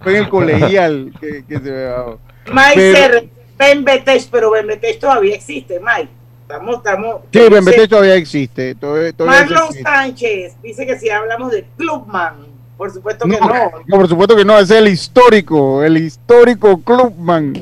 fue 0.01 0.13
en 0.13 0.17
el 0.25 0.29
colegial 0.29 1.13
que, 1.21 1.45
que 1.45 1.55
se 1.59 1.71
me 1.71 1.85
bajó. 1.87 2.19
Mike 2.47 2.73
Pero- 2.75 2.97
Serre, 2.97 3.29
Benbetech, 3.59 4.29
pero 4.31 4.51
Benbetech 4.51 4.99
todavía 4.99 5.35
existe, 5.35 5.81
Mike. 5.81 6.09
Estamos, 6.43 6.77
estamos. 6.77 7.17
Sí, 7.33 7.41
Benbetech 7.51 7.89
todavía 7.91 8.15
existe. 8.17 8.75
Todavía, 8.75 9.13
todavía 9.13 9.41
Marlon 9.41 9.65
existe. 9.65 9.83
Sánchez 9.83 10.57
dice 10.63 10.87
que 10.87 10.99
si 10.99 11.11
hablamos 11.11 11.51
de 11.53 11.65
Clubman, 11.77 12.35
por 12.77 12.91
supuesto 12.93 13.27
que 13.27 13.39
No, 13.39 13.47
no. 13.49 13.71
no, 13.87 13.97
por 13.97 14.09
supuesto 14.09 14.37
que 14.37 14.45
no, 14.45 14.59
es 14.59 14.71
el 14.71 14.89
histórico, 14.89 15.83
el 15.83 15.97
histórico 15.99 16.81
Clubman. 16.83 17.55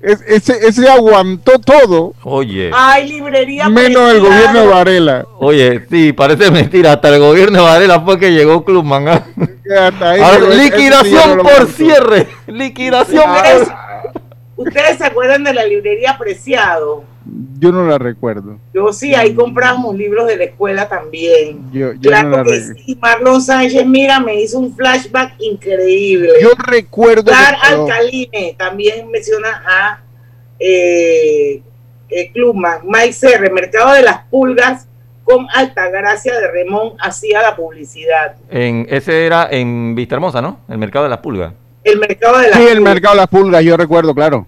Es- 0.00 0.20
ese, 0.26 0.66
ese 0.66 0.88
aguantó 0.88 1.60
todo, 1.60 2.12
Oye. 2.24 2.72
Hay 2.74 3.08
librería. 3.08 3.68
menos 3.68 4.12
el 4.12 4.20
gobierno 4.20 4.60
de 4.62 4.66
Varela. 4.66 5.26
Oye, 5.38 5.86
sí, 5.88 6.12
parece 6.12 6.50
mentira. 6.50 6.94
Hasta 6.94 7.08
el 7.14 7.20
gobierno 7.20 7.58
de 7.58 7.64
Varela 7.64 8.00
fue 8.00 8.18
que 8.18 8.32
llegó 8.32 8.64
Clubman. 8.64 9.06
¿ah? 9.08 9.24
Ahí 10.00 10.20
sí 10.20 10.58
liquidación 10.58 11.38
por 11.38 11.66
cierre. 11.68 12.26
Liquidación 12.48 13.30
¿Ustedes, 13.30 13.68
por 13.68 14.21
ustedes 14.56 14.98
se 14.98 15.04
acuerdan 15.06 15.44
de 15.44 15.54
la 15.54 15.64
librería 15.64 16.16
Preciado? 16.18 17.04
Yo 17.58 17.70
no 17.70 17.86
la 17.86 17.98
recuerdo. 17.98 18.58
Yo 18.74 18.92
sí, 18.92 19.14
ahí 19.14 19.34
compramos 19.34 19.94
libros 19.94 20.26
de 20.26 20.36
la 20.36 20.44
escuela 20.44 20.88
también. 20.88 21.70
Yo, 21.72 21.92
yo 21.92 22.10
Claro 22.10 22.30
no 22.30 22.36
la 22.38 22.44
que 22.44 22.60
sí, 22.60 22.98
Marlon 23.00 23.40
Sánchez, 23.40 23.86
mira, 23.86 24.18
me 24.18 24.40
hizo 24.40 24.58
un 24.58 24.74
flashback 24.74 25.34
increíble. 25.38 26.30
Yo 26.42 26.50
recuerdo. 26.66 27.30
Dar 27.30 27.54
que- 27.60 27.74
Alcaline 27.74 28.54
también 28.58 29.08
menciona 29.10 29.62
a 29.64 30.00
eh, 30.58 31.62
eh, 32.08 32.32
Clubman. 32.32 32.80
Mike 32.84 33.12
Serre, 33.12 33.50
Mercado 33.50 33.92
de 33.94 34.02
las 34.02 34.24
Pulgas, 34.26 34.88
con 35.24 35.46
Altagracia 35.54 36.38
de 36.38 36.50
Remón, 36.50 36.94
hacía 36.98 37.42
la 37.42 37.54
publicidad. 37.54 38.34
En, 38.50 38.86
ese 38.90 39.24
era 39.26 39.48
en 39.50 39.94
Vista 39.94 40.16
Hermosa, 40.16 40.42
¿no? 40.42 40.58
El 40.68 40.78
mercado 40.78 41.04
de 41.04 41.10
las 41.10 41.20
pulgas. 41.20 41.52
El 41.84 41.98
Mercado 41.98 42.38
de 42.38 42.48
las 42.48 42.56
Sí, 42.58 42.62
el 42.62 42.76
Pulgas. 42.78 42.94
mercado 42.94 43.14
de 43.14 43.20
las 43.20 43.28
pulgas, 43.28 43.64
yo 43.64 43.76
recuerdo, 43.76 44.14
claro. 44.14 44.46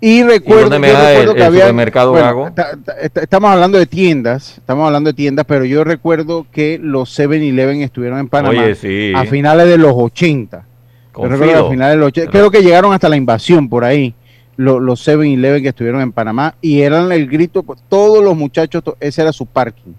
Y 0.00 0.24
recuerdo, 0.24 0.62
dónde 0.62 0.78
me 0.80 0.88
yo 0.88 0.94
da 0.94 1.08
recuerdo 1.10 1.30
el- 1.30 1.36
que 1.36 1.40
el 1.42 1.46
había 1.46 1.60
supermercado 1.60 2.12
Gago? 2.12 2.50
ta- 2.52 2.76
ta- 2.84 2.92
est- 3.00 3.16
estamos 3.18 3.50
hablando 3.52 3.78
de 3.78 3.86
tiendas, 3.86 4.58
estamos 4.58 4.84
hablando 4.86 5.10
de 5.10 5.14
tiendas, 5.14 5.44
pero 5.46 5.64
yo 5.64 5.84
recuerdo 5.84 6.44
que 6.50 6.80
los 6.82 7.08
7-Eleven 7.16 7.82
estuvieron 7.82 8.18
en 8.18 8.28
Panamá 8.28 8.62
Oye, 8.64 8.74
sí. 8.74 9.12
a 9.14 9.24
finales 9.26 9.68
de 9.68 9.78
los 9.78 9.92
80. 9.94 10.64
Yo 10.66 11.12
Con 11.12 11.30
recuerdo 11.30 11.52
que 11.52 11.56
Fido. 11.58 11.66
a 11.68 11.70
finales 11.70 11.92
de 11.94 11.98
los 12.00 12.08
80, 12.08 12.30
creo 12.32 12.50
que 12.50 12.62
llegaron 12.62 12.92
hasta 12.92 13.08
la 13.08 13.16
invasión 13.16 13.68
por 13.68 13.84
ahí. 13.84 14.14
lo- 14.56 14.80
Los 14.80 15.00
7-Eleven 15.00 15.62
que 15.62 15.68
estuvieron 15.70 16.00
en 16.02 16.12
Panamá 16.12 16.54
y 16.60 16.82
eran 16.82 17.10
el 17.10 17.26
grito, 17.26 17.62
pues, 17.62 17.80
todos 17.88 18.22
los 18.22 18.36
muchachos, 18.36 18.82
ese 19.00 19.22
era 19.22 19.32
su 19.32 19.46
parking. 19.46 19.92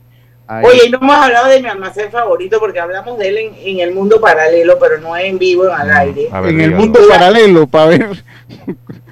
Ahí. 0.47 0.65
Oye, 0.65 0.87
y 0.87 0.89
no 0.89 0.97
hemos 1.01 1.15
hablado 1.15 1.47
de 1.47 1.61
mi 1.61 1.69
almacén 1.69 2.11
favorito 2.11 2.59
porque 2.59 2.79
hablamos 2.79 3.17
de 3.17 3.29
él 3.29 3.37
en, 3.37 3.55
en 3.55 3.79
el 3.79 3.93
mundo 3.95 4.19
paralelo, 4.19 4.77
pero 4.77 4.97
no 4.99 5.15
en 5.17 5.37
vivo, 5.39 5.65
en 5.65 5.71
al 5.71 5.91
aire. 5.91 6.27
A 6.31 6.41
ver, 6.41 6.51
en 6.51 6.61
el 6.61 6.71
mundo 6.75 6.99
paralelo, 7.09 7.65
para 7.65 7.85
ver. 7.87 8.23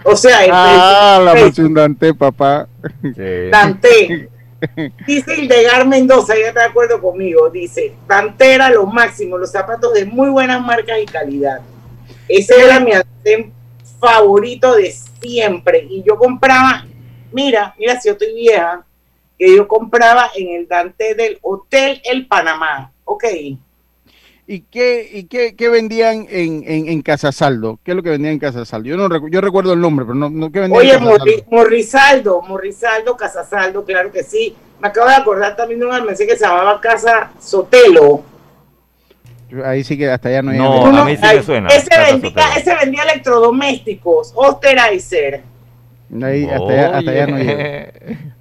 O 0.03 0.15
sea, 0.15 0.43
el, 0.43 0.51
Ah, 0.53 1.21
la 1.23 1.33
el- 1.33 1.43
mansión 1.45 1.73
Dante, 1.73 2.13
papá. 2.13 2.67
Sí. 3.01 3.49
Dante. 3.51 4.29
Dice 5.07 5.35
Hildegar 5.37 5.87
Mendoza, 5.87 6.35
ya 6.37 6.49
está 6.49 6.59
de 6.61 6.65
acuerdo 6.67 7.01
conmigo. 7.01 7.49
Dice, 7.49 7.93
Dante 8.07 8.53
era 8.53 8.69
lo 8.69 8.85
máximo, 8.85 9.37
los 9.37 9.51
zapatos 9.51 9.93
de 9.93 10.05
muy 10.05 10.29
buenas 10.29 10.61
marcas 10.61 10.99
y 11.01 11.05
calidad. 11.05 11.61
Ese 12.27 12.61
era 12.63 12.79
mi 12.79 12.91
almacén 12.91 13.53
favorito 13.99 14.75
de 14.75 14.93
siempre. 15.21 15.87
Y 15.89 16.03
yo 16.03 16.17
compraba, 16.17 16.85
mira, 17.31 17.73
mira 17.79 17.99
si 17.99 18.09
yo 18.09 18.13
estoy 18.13 18.33
vieja, 18.35 18.85
que 19.41 19.55
yo 19.55 19.67
compraba 19.67 20.29
en 20.35 20.49
el 20.55 20.67
Dante 20.67 21.15
del 21.15 21.39
Hotel 21.41 21.99
El 22.05 22.27
Panamá. 22.27 22.91
Ok. 23.05 23.23
¿Y 24.45 24.61
qué, 24.69 25.09
y 25.11 25.23
qué, 25.23 25.55
qué 25.55 25.67
vendían 25.67 26.27
en, 26.29 26.63
en, 26.67 26.87
en 26.87 27.01
Casa 27.01 27.31
Saldo? 27.31 27.79
¿Qué 27.83 27.91
es 27.91 27.97
lo 27.97 28.03
que 28.03 28.11
vendían 28.11 28.33
en 28.33 28.39
Casa 28.39 28.65
Saldo? 28.65 28.87
Yo 28.87 28.97
no 28.97 29.09
recu- 29.09 29.31
yo 29.31 29.41
recuerdo 29.41 29.73
el 29.73 29.79
nombre, 29.79 30.05
pero 30.05 30.13
no, 30.13 30.29
no 30.29 30.51
¿qué 30.51 30.59
vendían 30.59 30.79
Oye, 30.79 30.93
en? 30.93 31.03
Morri- 31.03 31.43
Morrizaldo, 31.49 32.43
Morrizaldo, 32.43 33.17
Casa 33.17 33.43
Saldo, 33.43 33.83
claro 33.83 34.11
que 34.11 34.21
sí. 34.21 34.55
Me 34.79 34.89
acabo 34.89 35.07
de 35.09 35.15
acordar 35.15 35.55
también 35.55 35.79
de 35.79 35.87
un 35.87 35.93
almacén 35.93 36.27
que 36.27 36.37
se 36.37 36.45
llamaba 36.45 36.79
Casa 36.79 37.31
Sotelo. 37.39 38.21
Ahí 39.65 39.83
sí 39.83 39.97
que 39.97 40.07
hasta 40.07 40.29
allá 40.29 40.43
no 40.43 40.51
hay. 40.51 40.59
No, 40.59 40.91
nada. 40.91 41.01
a 41.01 41.05
mí 41.05 41.17
sí 41.17 41.23
me 41.23 41.41
suena. 41.41 41.69
Ese 41.69 41.89
vendía, 41.97 42.55
ese 42.57 42.75
vendía 42.75 43.03
electrodomésticos, 43.03 44.33
Osterizer. 44.35 45.41
Ahí, 46.23 46.45
hasta, 46.45 46.71
allá, 46.73 46.97
hasta 46.97 47.11
allá 47.11 47.27
no 47.27 47.35
Oye. 47.35 47.43
llega. 47.45 47.91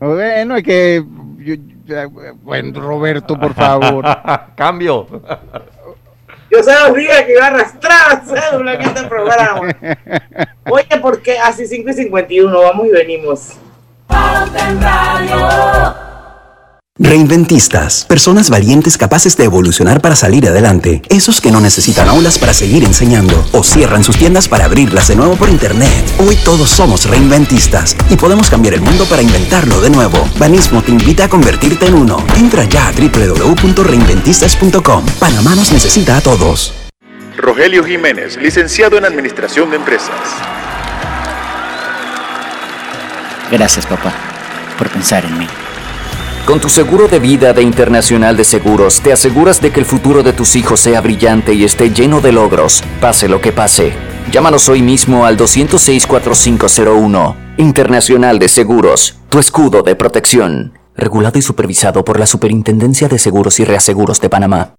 Bueno, 0.01 0.57
es 0.57 0.63
que. 0.65 1.05
yo- 1.39 1.55
bueno, 2.43 2.81
Roberto, 2.81 3.39
por 3.39 3.55
favor. 3.55 4.05
Cambio. 4.57 5.07
Yo 6.51 6.59
dije 6.95 7.27
que 7.27 7.33
iba 7.33 7.45
a 7.45 7.49
arrastrar 7.49 8.01
la 8.13 8.21
cédula 8.41 8.75
en 8.75 8.81
este 8.83 9.05
programa. 9.07 9.73
Oye, 10.71 11.01
porque 11.01 11.39
así 11.39 11.67
5 11.67 11.91
y 11.91 11.93
51, 11.93 12.61
vamos 12.61 12.87
y 12.87 12.91
venimos. 12.91 13.53
Pauta 14.09 14.69
en 14.69 14.81
Radio. 14.83 16.10
Reinventistas, 17.03 18.05
personas 18.05 18.51
valientes 18.51 18.99
capaces 18.99 19.35
de 19.35 19.45
evolucionar 19.45 20.03
para 20.03 20.15
salir 20.15 20.47
adelante, 20.47 21.01
esos 21.09 21.41
que 21.41 21.51
no 21.51 21.59
necesitan 21.59 22.11
aulas 22.11 22.39
para 22.39 22.53
seguir 22.53 22.85
enseñando 22.85 23.43
o 23.53 23.65
cierran 23.65 24.05
sus 24.05 24.19
tiendas 24.19 24.49
para 24.49 24.67
abrirlas 24.67 25.09
de 25.09 25.17
nuevo 25.17 25.35
por 25.37 25.49
internet. 25.49 25.91
Hoy 26.19 26.37
todos 26.45 26.69
somos 26.69 27.07
reinventistas 27.07 27.97
y 28.11 28.17
podemos 28.17 28.51
cambiar 28.51 28.75
el 28.75 28.83
mundo 28.83 29.07
para 29.07 29.23
inventarlo 29.23 29.81
de 29.81 29.89
nuevo. 29.89 30.29
Banismo 30.39 30.83
te 30.83 30.91
invita 30.91 31.25
a 31.25 31.31
convertirte 31.31 31.87
en 31.87 31.95
uno. 31.95 32.23
Entra 32.37 32.65
ya 32.65 32.89
a 32.89 32.93
www.reinventistas.com. 32.93 35.07
Panamá 35.19 35.55
nos 35.55 35.73
necesita 35.73 36.19
a 36.19 36.21
todos. 36.21 36.75
Rogelio 37.39 37.83
Jiménez, 37.83 38.37
licenciado 38.37 38.99
en 38.99 39.07
Administración 39.07 39.71
de 39.71 39.77
Empresas. 39.77 40.11
Gracias, 43.51 43.87
papá, 43.87 44.13
por 44.77 44.91
pensar 44.91 45.25
en 45.25 45.39
mí. 45.39 45.47
Con 46.47 46.59
tu 46.59 46.69
seguro 46.69 47.07
de 47.07 47.21
vida 47.21 47.53
de 47.53 47.63
Internacional 47.63 48.37
de 48.37 48.45
Seguros, 48.45 49.01
te 49.01 49.13
aseguras 49.13 49.61
de 49.61 49.71
que 49.71 49.81
el 49.81 49.87
futuro 49.87 50.23
de 50.23 50.33
tus 50.33 50.57
hijos 50.57 50.81
sea 50.81 51.01
brillante 51.01 51.55
y 51.55 51.65
esté 51.65 51.91
lleno 51.91 52.21
de 52.21 52.33
logros, 52.33 52.83
pase 53.01 53.29
lo 53.29 53.41
que 53.41 53.53
pase. 53.53 53.93
Llámanos 54.33 54.69
hoy 54.69 54.83
mismo 54.83 55.27
al 55.27 55.37
206-4501. 55.37 57.37
Internacional 57.59 58.39
de 58.39 58.49
Seguros, 58.49 59.17
tu 59.29 59.39
escudo 59.39 59.83
de 59.83 59.95
protección. 59.95 60.80
Regulado 60.97 61.39
y 61.39 61.43
supervisado 61.43 62.05
por 62.05 62.19
la 62.19 62.27
Superintendencia 62.27 63.09
de 63.09 63.19
Seguros 63.19 63.61
y 63.61 63.65
Reaseguros 63.65 64.21
de 64.21 64.29
Panamá. 64.29 64.75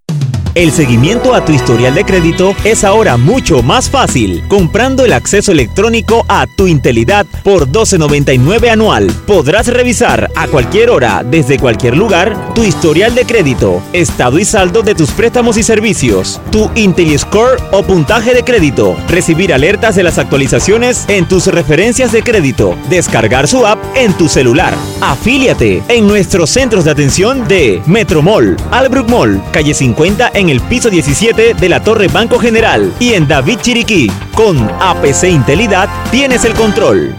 El 0.54 0.74
seguimiento 0.74 1.34
a 1.34 1.46
tu 1.46 1.54
historial 1.54 1.96
de 1.96 2.04
crédito 2.04 2.54
es 2.66 2.84
ahora 2.84 3.16
mucho 3.16 3.64
más 3.64 3.90
fácil. 3.90 4.44
Comprando 4.50 5.06
el 5.06 5.14
acceso 5.14 5.54
electrónico 5.54 6.26
a 6.28 6.46
tu 6.58 6.68
Intelidad 6.68 7.26
por 7.42 7.70
12.99 7.70 8.70
anual, 8.70 9.10
podrás 9.26 9.68
revisar 9.68 10.30
a 10.36 10.48
cualquier 10.48 10.90
hora, 10.90 11.24
desde 11.24 11.58
cualquier 11.58 11.96
lugar, 11.96 12.54
tu 12.54 12.66
historial 12.66 13.16
de 13.16 13.24
crédito, 13.24 13.82
estado 13.94 14.40
y 14.40 14.44
saldo 14.44 14.82
de 14.82 14.94
tus 14.94 15.12
préstamos 15.12 15.56
y 15.56 15.64
servicios, 15.64 16.42
tu 16.52 16.70
IntelliScore 16.76 17.64
o 17.72 17.84
puntaje 17.84 18.34
de 18.34 18.44
crédito, 18.44 18.98
recibir 19.08 19.54
alertas 19.54 19.96
de 19.96 20.04
las 20.04 20.18
actualizaciones 20.18 21.06
en 21.08 21.30
tus 21.30 21.48
referencias 21.48 22.12
de 22.12 22.24
crédito, 22.24 22.76
descargar 22.90 23.48
su 23.48 23.66
app 23.66 23.80
en 23.96 24.12
tu 24.18 24.28
celular. 24.28 24.76
Afíliate 25.00 25.82
en 25.88 26.01
nuestros 26.08 26.50
centros 26.50 26.86
de 26.86 26.92
atención 26.92 27.48
de 27.48 27.82
Metromall, 27.86 28.58
Albrook 28.72 29.10
Mall, 29.10 29.42
calle 29.52 29.74
50 29.74 30.32
en 30.34 30.50
el 30.50 30.62
piso 30.62 30.90
17 30.90 31.54
de 31.54 31.70
la 31.70 31.84
Torre 31.84 32.08
Banco 32.08 32.40
General 32.40 32.94
y 33.00 33.14
en 33.14 33.28
David 33.28 33.60
Chiriquí. 33.62 34.12
Con 34.36 34.70
APC 34.80 35.24
Intelidad 35.26 35.90
tienes 36.12 36.46
el 36.46 36.54
control. 36.54 37.16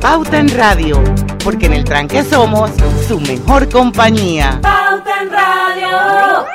Pauta 0.00 0.38
en 0.38 0.48
Radio, 0.48 1.02
porque 1.44 1.66
en 1.66 1.74
el 1.74 1.84
tranque 1.84 2.24
somos 2.24 2.70
su 3.06 3.20
mejor 3.20 3.68
compañía. 3.68 4.58
Pauta 4.62 5.22
en 5.22 5.30
Radio. 5.30 6.46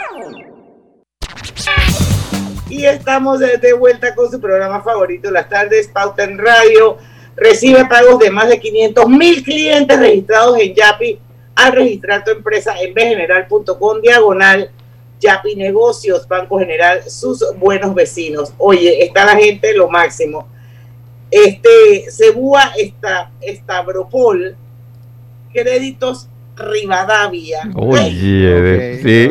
Y 2.70 2.86
estamos 2.86 3.40
de, 3.40 3.58
de 3.58 3.74
vuelta 3.74 4.14
con 4.14 4.30
su 4.30 4.40
programa 4.40 4.82
favorito, 4.82 5.32
las 5.32 5.48
tardes, 5.50 5.88
Pauta 5.88 6.24
en 6.24 6.38
Radio. 6.38 6.98
Recibe 7.38 7.86
pagos 7.86 8.18
de 8.20 8.32
más 8.32 8.50
de 8.50 8.60
500 8.60 9.08
mil 9.10 9.44
clientes 9.44 10.00
registrados 10.00 10.60
en 10.60 10.74
Yapi 10.74 11.20
al 11.56 11.72
registrar 11.72 12.24
tu 12.24 12.32
empresa 12.32 12.74
en 12.82 12.94
bgeneral.com 12.94 14.02
diagonal 14.02 14.72
Yapi 15.20 15.56
Negocios, 15.56 16.28
Banco 16.28 16.60
General, 16.60 17.02
sus 17.08 17.44
buenos 17.58 17.94
vecinos. 17.94 18.54
Oye, 18.58 19.04
está 19.04 19.26
la 19.26 19.36
gente 19.36 19.74
lo 19.74 19.88
máximo. 19.90 20.48
Este, 21.30 22.06
Cebúa, 22.10 22.72
está, 22.78 23.32
Stavropol, 23.42 24.56
créditos 25.52 26.28
Rivadavia. 26.56 27.60
Oye, 27.76 29.00
sí. 29.04 29.30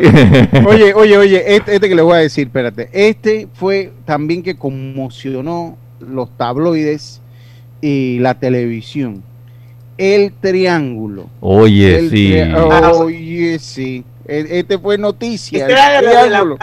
Oye, 0.65 0.93
oye, 0.93 1.17
oye, 1.17 1.55
este, 1.55 1.75
este 1.75 1.89
que 1.89 1.95
le 1.95 2.01
voy 2.01 2.15
a 2.15 2.19
decir, 2.19 2.47
espérate. 2.47 2.89
Este 2.93 3.49
fue 3.53 3.91
también 4.05 4.43
que 4.43 4.57
conmocionó 4.57 5.77
los 5.99 6.35
tabloides 6.37 7.21
y 7.81 8.19
la 8.19 8.35
televisión. 8.35 9.23
El 9.97 10.31
triángulo. 10.33 11.27
Oye, 11.39 11.97
El 11.99 12.09
sí. 12.09 12.31
tri- 12.33 12.91
Oye, 12.99 13.59
sí. 13.59 14.03
E- 14.27 14.45
Este 14.59 14.77
fue 14.77 14.97
noticia. 14.97 15.67
Este 15.67 15.73
el 15.73 16.27
triángulo. 16.29 16.57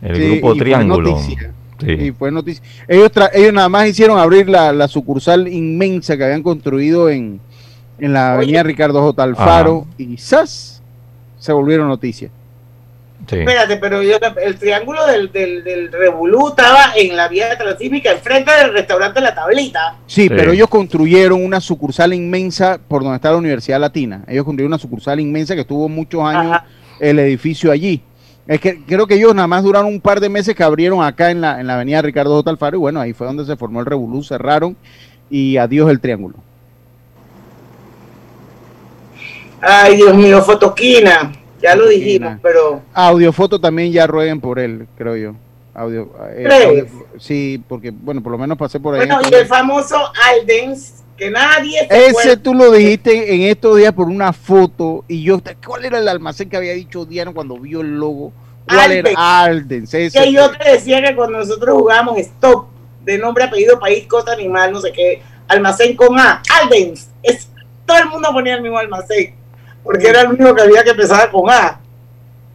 Sí, 0.00 0.06
grupo 0.30 0.54
y 0.54 0.58
Triángulo. 0.58 1.18
Sí. 1.18 1.36
Y 1.90 2.12
fue 2.12 2.30
noticia. 2.30 2.62
Ellos, 2.86 3.10
tra- 3.12 3.30
ellos 3.34 3.52
nada 3.52 3.68
más 3.68 3.88
hicieron 3.88 4.16
abrir 4.18 4.48
la, 4.48 4.72
la 4.72 4.86
sucursal 4.86 5.48
inmensa 5.48 6.16
que 6.16 6.22
habían 6.24 6.42
construido 6.44 7.10
en, 7.10 7.40
en 7.98 8.12
la 8.12 8.34
avenida 8.34 8.62
Ricardo 8.62 9.00
J. 9.02 9.20
Alfaro 9.22 9.86
y 9.98 10.16
¡zas! 10.16 10.80
se 11.38 11.52
volvieron 11.52 11.88
noticias. 11.88 12.30
Sí. 13.32 13.38
Espérate, 13.40 13.76
pero 13.78 14.02
yo- 14.02 14.18
el 14.42 14.58
triángulo 14.58 15.06
del, 15.06 15.32
del, 15.32 15.64
del 15.64 15.90
Revolú 15.90 16.48
estaba 16.50 16.92
en 16.96 17.16
la 17.16 17.28
vía 17.28 17.56
transísmica, 17.56 18.12
enfrente 18.12 18.52
del 18.52 18.72
restaurante 18.72 19.20
La 19.20 19.34
Tablita. 19.34 19.96
Sí, 20.06 20.28
pero 20.28 20.52
ellos 20.52 20.68
construyeron 20.68 21.44
una 21.44 21.60
sucursal 21.60 22.12
inmensa 22.14 22.78
por 22.86 23.02
donde 23.02 23.16
está 23.16 23.30
la 23.30 23.38
Universidad 23.38 23.80
Latina. 23.80 24.22
Ellos 24.28 24.44
construyeron 24.44 24.70
una 24.72 24.78
sucursal 24.78 25.18
inmensa 25.20 25.54
que 25.54 25.62
estuvo 25.62 25.88
muchos 25.88 26.22
años 26.22 26.58
el 27.00 27.18
edificio 27.18 27.72
allí. 27.72 28.02
Es 28.46 28.60
que 28.60 28.82
creo 28.84 29.06
que 29.06 29.14
ellos 29.14 29.34
nada 29.34 29.46
más 29.48 29.62
duraron 29.62 29.88
un 29.88 30.00
par 30.00 30.18
de 30.20 30.28
meses 30.28 30.54
que 30.54 30.62
abrieron 30.64 31.02
acá 31.02 31.30
en 31.30 31.40
la, 31.40 31.60
en 31.60 31.66
la 31.68 31.74
avenida 31.76 32.02
Ricardo 32.02 32.34
J. 32.36 32.50
Alfaro 32.50 32.76
y 32.76 32.80
bueno, 32.80 33.00
ahí 33.00 33.12
fue 33.12 33.26
donde 33.26 33.44
se 33.46 33.56
formó 33.56 33.80
el 33.80 33.86
Revolú, 33.86 34.22
cerraron 34.22 34.76
y 35.30 35.56
adiós 35.56 35.88
el 35.90 36.00
triángulo. 36.00 36.36
Ay, 39.60 39.96
Dios 39.96 40.14
mío, 40.14 40.42
Fotoquina. 40.42 41.32
Ya 41.62 41.76
lo 41.76 41.88
dijimos, 41.88 42.38
pero 42.42 42.82
Audiofoto 42.92 43.60
también 43.60 43.92
ya 43.92 44.06
rueguen 44.06 44.40
por 44.40 44.58
él, 44.58 44.86
creo 44.96 45.16
yo. 45.16 45.34
Audio, 45.74 46.12
eh, 46.36 46.86
sí, 47.18 47.62
porque 47.66 47.90
bueno, 47.90 48.22
por 48.22 48.32
lo 48.32 48.36
menos 48.38 48.58
pasé 48.58 48.78
por 48.78 48.94
ahí. 48.94 49.06
bueno, 49.06 49.20
y 49.30 49.34
el 49.34 49.46
famoso 49.46 49.96
Aldens, 50.28 51.02
que 51.16 51.30
nadie 51.30 51.78
se 51.88 51.96
Ese 52.06 52.10
acuerda. 52.10 52.42
tú 52.42 52.52
lo 52.54 52.70
dijiste 52.72 53.34
en 53.34 53.42
estos 53.42 53.78
días 53.78 53.94
por 53.94 54.08
una 54.08 54.34
foto 54.34 55.04
y 55.08 55.22
yo, 55.22 55.40
¿cuál 55.66 55.86
era 55.86 55.98
el 55.98 56.08
almacén 56.08 56.50
que 56.50 56.58
había 56.58 56.74
dicho 56.74 57.06
Diana 57.06 57.32
cuando 57.32 57.56
vio 57.56 57.80
el 57.80 57.96
logo? 57.98 58.32
¿Cuál 58.66 58.80
Alden. 58.80 59.06
era? 59.06 59.42
Aldens. 59.44 59.94
ese. 59.94 60.18
Que 60.18 60.30
yo 60.32 60.50
te 60.50 60.72
decía 60.72 61.02
que 61.02 61.16
cuando 61.16 61.38
nosotros 61.38 61.74
jugábamos 61.74 62.18
Stop, 62.18 62.66
de 63.04 63.16
nombre, 63.16 63.44
apellido, 63.44 63.78
país, 63.80 64.06
cosa, 64.06 64.32
animal, 64.32 64.72
no 64.72 64.80
sé 64.80 64.92
qué, 64.92 65.22
almacén 65.48 65.96
con 65.96 66.18
A, 66.18 66.42
Aldens. 66.62 67.08
Es, 67.22 67.48
todo 67.86 67.96
el 67.96 68.08
mundo 68.10 68.28
ponía 68.32 68.56
el 68.56 68.62
mismo 68.62 68.76
almacén, 68.76 69.34
porque 69.82 70.08
era 70.08 70.22
el 70.22 70.28
único 70.28 70.54
que 70.54 70.62
había 70.62 70.82
que 70.84 70.90
empezar 70.90 71.30
con 71.30 71.50
A. 71.50 71.78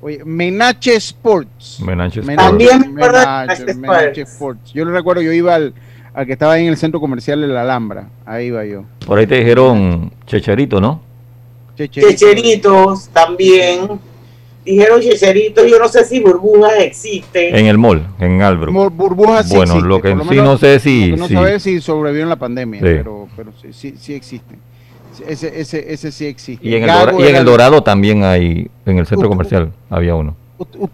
Oye, 0.01 0.21
Menache 0.23 0.95
Sports. 0.95 1.79
Menache 1.83 2.19
Sports. 2.19 2.41
También 2.43 2.93
Menache, 2.93 3.63
Menache 3.63 3.73
Menache 3.73 4.21
Sports. 4.21 4.71
Yo 4.73 4.85
lo 4.85 4.91
recuerdo, 4.91 5.21
yo 5.21 5.31
iba 5.31 5.55
al, 5.55 5.73
al 6.13 6.25
que 6.25 6.33
estaba 6.33 6.53
ahí 6.53 6.63
en 6.63 6.69
el 6.69 6.77
centro 6.77 6.99
comercial 6.99 7.41
de 7.41 7.47
la 7.47 7.61
Alhambra. 7.63 8.07
Ahí 8.25 8.47
iba 8.47 8.63
yo. 8.65 8.83
Por 9.05 9.17
ahí 9.17 9.25
te 9.27 9.35
dijeron 9.39 10.11
Checherito, 10.25 10.79
¿no? 10.79 11.01
Checheritos 11.75 13.09
también. 13.09 13.99
Dijeron 14.65 14.99
checheritos, 14.99 15.65
yo 15.65 15.79
no 15.79 15.87
sé 15.87 16.03
si 16.03 16.19
burbujas 16.19 16.73
existen. 16.79 17.55
En 17.55 17.67
el 17.67 17.77
mall, 17.77 18.05
en 18.19 18.41
Albrook. 18.41 18.73
Mor- 18.73 18.91
burbujas 18.91 19.47
sí 19.47 19.55
Bueno, 19.55 19.71
existe, 19.73 19.87
lo 19.87 20.01
que 20.01 20.09
lo 20.13 20.23
sí 20.25 20.29
menos- 20.31 20.45
no 20.45 20.57
sé 20.57 20.79
si... 20.81 21.05
lo 21.07 21.15
que 21.15 21.21
no 21.21 21.27
si- 21.29 21.33
sabe 21.35 21.59
si 21.61 21.79
sobrevivieron 21.79 22.27
la 22.29 22.35
pandemia, 22.35 22.79
Sí. 22.81 22.85
pero, 22.85 23.29
pero 23.37 23.51
sí, 23.61 23.69
sí, 23.71 23.93
sí 23.97 24.13
existen. 24.13 24.59
Ese, 25.27 25.59
ese, 25.59 25.93
ese 25.93 26.11
sí 26.11 26.25
existe. 26.25 26.67
y 26.67 26.75
en 26.75 26.83
el, 26.83 26.87
Gago 26.89 27.05
Dora- 27.11 27.13
y 27.19 27.23
en 27.23 27.29
era 27.29 27.39
el 27.39 27.45
Dorado 27.45 27.81
también 27.81 28.23
hay, 28.23 28.69
en 28.85 28.99
el 28.99 29.07
centro 29.07 29.27
comercial 29.29 29.71
había 29.89 30.15
uno. 30.15 30.35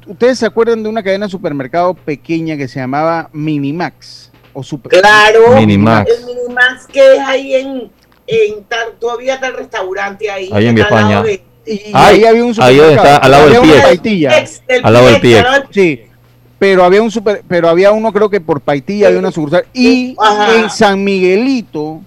¿Ustedes 0.07 0.39
se 0.39 0.45
acuerdan 0.45 0.83
de 0.83 0.89
una 0.89 1.03
cadena 1.03 1.25
de 1.25 1.31
supermercado 1.31 1.93
pequeña 1.93 2.57
que 2.57 2.67
se 2.67 2.79
llamaba 2.79 3.29
Minimax? 3.33 4.31
O 4.53 4.61
super, 4.63 4.91
Claro, 4.99 5.55
Minimax. 5.57 6.09
el 6.11 6.25
Minimax 6.25 6.87
que 6.87 7.13
es 7.15 7.19
ahí 7.19 7.55
en, 7.55 7.67
en 8.27 8.63
tal, 8.67 8.93
todavía 8.99 9.35
está 9.35 9.47
el 9.47 9.55
restaurante 9.55 10.29
ahí. 10.29 10.49
Ahí 10.53 10.67
en 10.67 10.77
España. 10.77 11.23
de- 11.23 11.43
Y 11.65 11.79
Ay, 11.93 12.17
ahí 12.17 12.25
había 12.25 12.43
un 12.43 12.53
ahí 12.61 12.75
donde 12.77 12.95
está, 12.95 13.17
al 13.17 13.31
lado 13.31 13.49
del 13.49 13.61
pie. 14.01 14.27
Al 14.83 14.93
lado 14.93 15.07
del 15.07 15.21
pie. 15.21 15.43
Sí, 15.71 16.01
pero 16.59 16.83
había 16.83 17.01
un 17.01 17.09
super, 17.11 17.41
pero 17.47 17.67
había 17.69 17.91
uno 17.93 18.11
creo 18.13 18.29
que 18.29 18.41
por 18.41 18.59
Paitilla 18.61 19.07
había 19.07 19.19
una 19.19 19.31
sucursal 19.31 19.65
y 19.73 20.15
Ajá. 20.19 20.55
en 20.55 20.69
San 20.69 21.03
Miguelito 21.03 22.01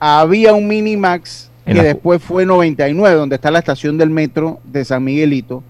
había 0.00 0.54
un 0.54 0.66
Minimax 0.66 1.50
que 1.66 1.74
la- 1.74 1.82
después 1.84 2.22
fue 2.22 2.44
99, 2.46 3.14
donde 3.16 3.36
está 3.36 3.50
la 3.50 3.58
estación 3.60 3.96
del 3.98 4.10
metro 4.10 4.58
de 4.64 4.84
San 4.84 5.04
Miguelito. 5.04 5.62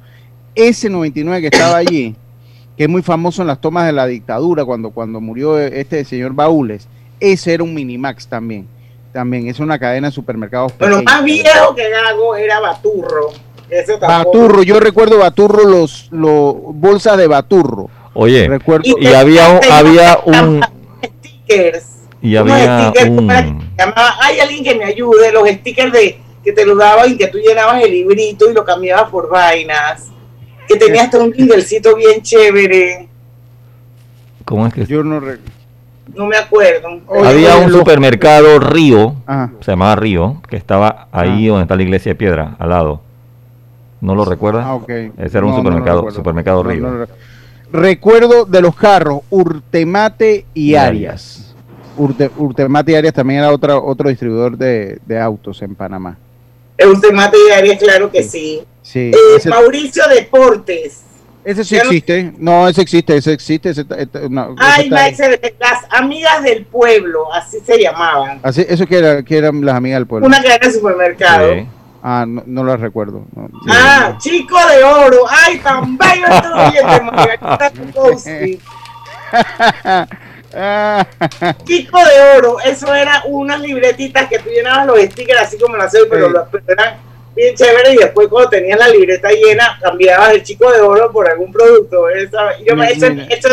Ese 0.54 0.88
99 0.88 1.40
que 1.42 1.46
estaba 1.56 1.76
allí, 1.76 2.14
que 2.76 2.84
es 2.84 2.88
muy 2.88 3.02
famoso 3.02 3.42
en 3.42 3.48
las 3.48 3.60
tomas 3.60 3.86
de 3.86 3.92
la 3.92 4.06
dictadura 4.06 4.64
cuando 4.64 4.90
cuando 4.90 5.20
murió 5.20 5.58
este 5.58 6.04
señor 6.04 6.32
Baúles, 6.32 6.86
ese 7.18 7.52
era 7.54 7.62
un 7.64 7.74
Minimax 7.74 8.26
también. 8.28 8.66
También 9.12 9.48
es 9.48 9.58
una 9.58 9.78
cadena 9.78 10.08
de 10.08 10.12
supermercados 10.12 10.72
Bueno, 10.78 10.98
pequeña. 10.98 11.16
más 11.16 11.24
viejo 11.24 11.74
que 11.74 11.90
Gago 11.90 12.36
era 12.36 12.60
Baturro. 12.60 13.26
Ese. 13.68 13.96
Baturro, 13.98 14.62
yo 14.62 14.78
recuerdo 14.80 15.18
Baturro 15.18 15.64
los, 15.68 16.08
los 16.12 16.54
bolsas 16.74 17.16
de 17.18 17.26
Baturro. 17.26 17.88
Oye, 18.14 18.48
Recuerdo- 18.48 18.84
y 19.00 19.06
había 19.08 19.48
un, 19.50 19.60
había 19.72 20.18
un 20.24 20.60
Stickers. 21.04 21.84
Y 22.22 22.36
había. 22.36 22.92
Hay 24.20 24.40
alguien 24.40 24.64
que 24.64 24.74
me 24.74 24.84
ayude. 24.84 25.32
Los 25.32 25.48
stickers 25.48 25.92
de 25.92 26.18
que 26.44 26.52
te 26.52 26.64
lo 26.64 26.76
daban 26.76 27.10
y 27.12 27.16
que 27.16 27.26
tú 27.28 27.38
llenabas 27.38 27.82
el 27.82 27.90
librito 27.90 28.50
y 28.50 28.54
lo 28.54 28.64
cambiabas 28.64 29.10
por 29.10 29.28
vainas. 29.28 30.08
Que 30.68 30.76
tenía 30.76 31.02
hasta 31.04 31.18
un 31.18 31.32
jinglecito 31.32 31.94
bien 31.96 32.22
chévere. 32.22 33.08
¿cómo 34.44 34.66
es 34.66 34.74
que 34.74 34.84
Yo 34.86 35.02
no 35.04 35.20
re- 35.20 35.38
No 36.14 36.26
me 36.26 36.36
acuerdo. 36.36 36.88
había 37.24 37.56
un 37.56 37.70
supermercado 37.70 38.58
Río, 38.58 39.14
Ajá. 39.26 39.52
se 39.60 39.70
llamaba 39.72 39.94
Río, 39.96 40.42
que 40.48 40.56
estaba 40.56 41.06
ahí 41.12 41.46
donde 41.46 41.62
está 41.62 41.76
la 41.76 41.82
iglesia 41.82 42.10
de 42.12 42.16
piedra, 42.16 42.56
al 42.58 42.70
lado. 42.70 43.00
¿No 44.00 44.14
lo 44.14 44.24
recuerdas? 44.24 44.64
Ah, 44.66 44.74
ok. 44.74 44.88
Ese 44.88 45.38
era 45.38 45.44
un 45.44 45.52
No, 45.52 45.58
supermercado, 45.58 45.98
recuerdo. 45.98 46.16
supermercado 46.16 46.62
Río. 46.62 46.80
no 46.80 47.06
Recuerdo 47.72 48.44
de 48.46 48.60
los 48.62 48.74
carros, 48.74 49.20
Urtemate 49.30 50.46
y 50.54 50.70
Y 50.70 50.74
Arias. 50.74 51.49
Urte- 51.96 52.30
Urtemate 52.36 52.92
y 52.92 52.94
Arias 52.94 53.14
también 53.14 53.40
era 53.40 53.50
otra, 53.52 53.76
otro 53.78 54.08
distribuidor 54.08 54.56
de, 54.56 54.98
de 55.06 55.20
autos 55.20 55.60
en 55.62 55.74
Panamá. 55.74 56.16
El 56.76 56.88
ultimate 56.88 57.36
diario, 57.46 57.76
claro 57.78 58.10
que 58.10 58.22
sí. 58.22 58.62
Sí, 58.82 59.10
Eh, 59.12 59.36
ese, 59.36 59.50
Mauricio 59.50 60.02
Deportes. 60.08 61.02
ese 61.44 61.64
sí 61.64 61.74
no- 61.76 61.82
existe. 61.82 62.32
No, 62.38 62.68
ese 62.68 62.80
existe, 62.80 63.16
ese 63.16 63.32
existe. 63.34 63.68
Ese, 63.70 63.82
está- 63.82 63.96
está- 63.96 64.20
no, 64.30 64.52
ese 64.54 64.54
Ay, 64.58 64.84
está- 64.84 64.96
Max, 64.96 65.18
las 65.58 65.84
amigas 65.90 66.42
del 66.42 66.64
pueblo, 66.64 67.32
así 67.32 67.58
se 67.60 67.78
llamaban. 67.78 68.40
así- 68.42 68.64
eso 68.66 68.86
que, 68.86 68.96
era, 68.98 69.22
que 69.22 69.36
eran 69.36 69.62
las 69.64 69.74
amigas 69.74 69.98
del 69.98 70.06
pueblo. 70.06 70.26
Una 70.26 70.38
cadena 70.42 70.66
de 70.66 70.72
supermercado. 70.72 71.52
Sí. 71.54 71.66
Ah, 72.02 72.24
no, 72.26 72.42
no 72.46 72.64
las 72.64 72.80
recuerdo. 72.80 73.26
no. 73.36 73.50
Ah, 73.68 74.16
chico 74.18 74.56
de 74.74 74.82
oro. 74.82 75.18
Ay, 75.28 75.58
tan 75.58 75.98
bello 75.98 76.24
estos 76.28 78.24
Bukowski. 80.50 80.56
Ah, 80.56 81.06
Chico 81.64 81.98
de 81.98 82.38
oro. 82.38 82.56
Eso 82.60 82.94
era 82.94 83.22
unas 83.26 83.60
libretitas 83.60 84.28
que 84.28 84.38
tú 84.38 84.48
llenabas 84.50 84.86
los 84.86 84.98
stickers 85.00 85.40
así 85.42 85.58
como 85.58 85.76
las 85.76 85.92
pero, 86.10 86.26
Sí. 86.28 86.32
los- 86.32 86.48
pero 86.50 86.64
eran 86.68 86.94
bien 87.36 87.54
chéveres 87.54 87.94
y 87.94 87.96
después 87.98 88.28
cuando 88.28 88.50
tenías 88.50 88.78
la 88.78 88.88
libreta 88.88 89.28
llena 89.30 89.78
cambiabas 89.80 90.32
el 90.34 90.42
chico 90.42 90.70
de 90.70 90.80
oro 90.80 91.10
por 91.12 91.28
algún 91.30 91.52
producto. 91.52 92.08
Esa- 92.08 92.58
yo 92.66 92.74
me, 92.76 92.90
eso, 92.90 93.06
eso 93.06 93.48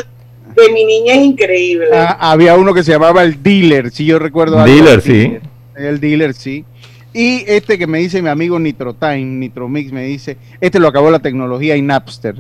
de 0.56 0.72
mi 0.72 0.86
niña 0.86 1.14
es 1.14 1.20
increíble. 1.22 1.88
Ah, 1.94 2.18
había 2.32 2.56
uno 2.56 2.74
que 2.74 2.84
se 2.84 2.92
llamaba 2.92 3.24
el 3.24 3.42
dealer, 3.44 3.92
si 3.92 4.06
yo 4.06 4.18
recuerdo. 4.20 4.60
algo 4.60 4.74
Dealer, 4.74 5.02
sí. 5.02 5.38
El 5.76 6.00
dealer, 6.00 6.34
sí. 6.34 6.66
Y 7.14 7.44
este 7.48 7.78
que 7.78 7.88
me 7.88 8.00
dice 8.00 8.22
mi 8.22 8.30
amigo 8.30 8.60
Nitro 8.60 8.94
Time, 8.94 9.24
Nitro 9.24 9.68
Mix, 9.70 9.92
me 9.92 10.04
dice, 10.04 10.38
este 10.60 10.80
lo 10.80 10.88
acabó 10.88 11.10
la 11.12 11.20
tecnología 11.20 11.76
y 11.76 11.82
Napster. 11.82 12.36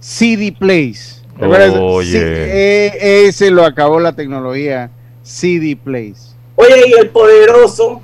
CD 0.00 0.52
Plays. 0.56 1.19
Oye. 1.40 2.10
Sí, 2.10 2.18
eh, 2.18 3.24
ese 3.26 3.50
lo 3.50 3.64
acabó 3.64 4.00
la 4.00 4.12
tecnología. 4.12 4.90
CD 5.22 5.76
Plays. 5.76 6.34
Oye, 6.56 6.74
y 6.88 6.92
el 7.00 7.08
poderoso. 7.10 8.00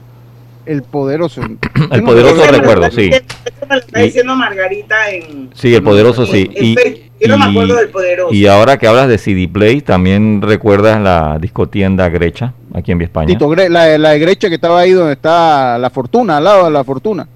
El 0.65 0.83
poderoso. 0.83 1.43
El 1.93 2.03
poderoso 2.03 2.37
me 2.37 2.59
recuerdo, 2.59 2.91
sí. 2.91 3.03
diciendo- 3.03 3.35
Eso 3.45 3.67
me 3.69 3.75
lo 3.77 3.81
está 3.83 4.01
Y- 4.01 4.05
diciendo 4.07 4.35
Margarita 4.37 5.11
en. 5.11 5.51
Sí, 5.55 5.75
el 5.75 5.83
poderoso 5.83 6.27
sí. 6.27 6.51
en 6.55 6.65
Y. 6.65 6.77
Yo 7.21 7.29
no 7.29 7.39
me 7.39 7.47
y- 7.47 7.51
acuerdo 7.51 7.77
del 7.77 7.89
poderoso. 7.89 8.35
y 8.35 8.47
ahora 8.47 8.77
que 8.79 8.87
hablas 8.87 9.09
de 9.09 9.17
CD 9.19 9.49
Play, 9.49 9.81
también 9.81 10.43
recuerdas 10.43 11.01
la 11.01 11.39
discotienda 11.41 12.09
Grecha, 12.09 12.53
aquí 12.75 12.93
en 12.93 12.99
Vía 12.99 13.07
España. 13.07 13.27
Tito 13.29 13.49
Gre- 13.49 13.69
la, 13.71 13.97
la 13.97 14.11
de 14.11 14.19
Grecha 14.19 14.49
que 14.49 14.57
estaba 14.57 14.81
ahí 14.81 14.91
donde 14.93 15.13
está 15.15 15.79
la 15.79 15.89
fortuna, 15.91 16.37
al 16.39 16.45
lado 16.45 16.65
de 16.67 16.71
la 16.73 16.85
fortuna. 16.85 17.27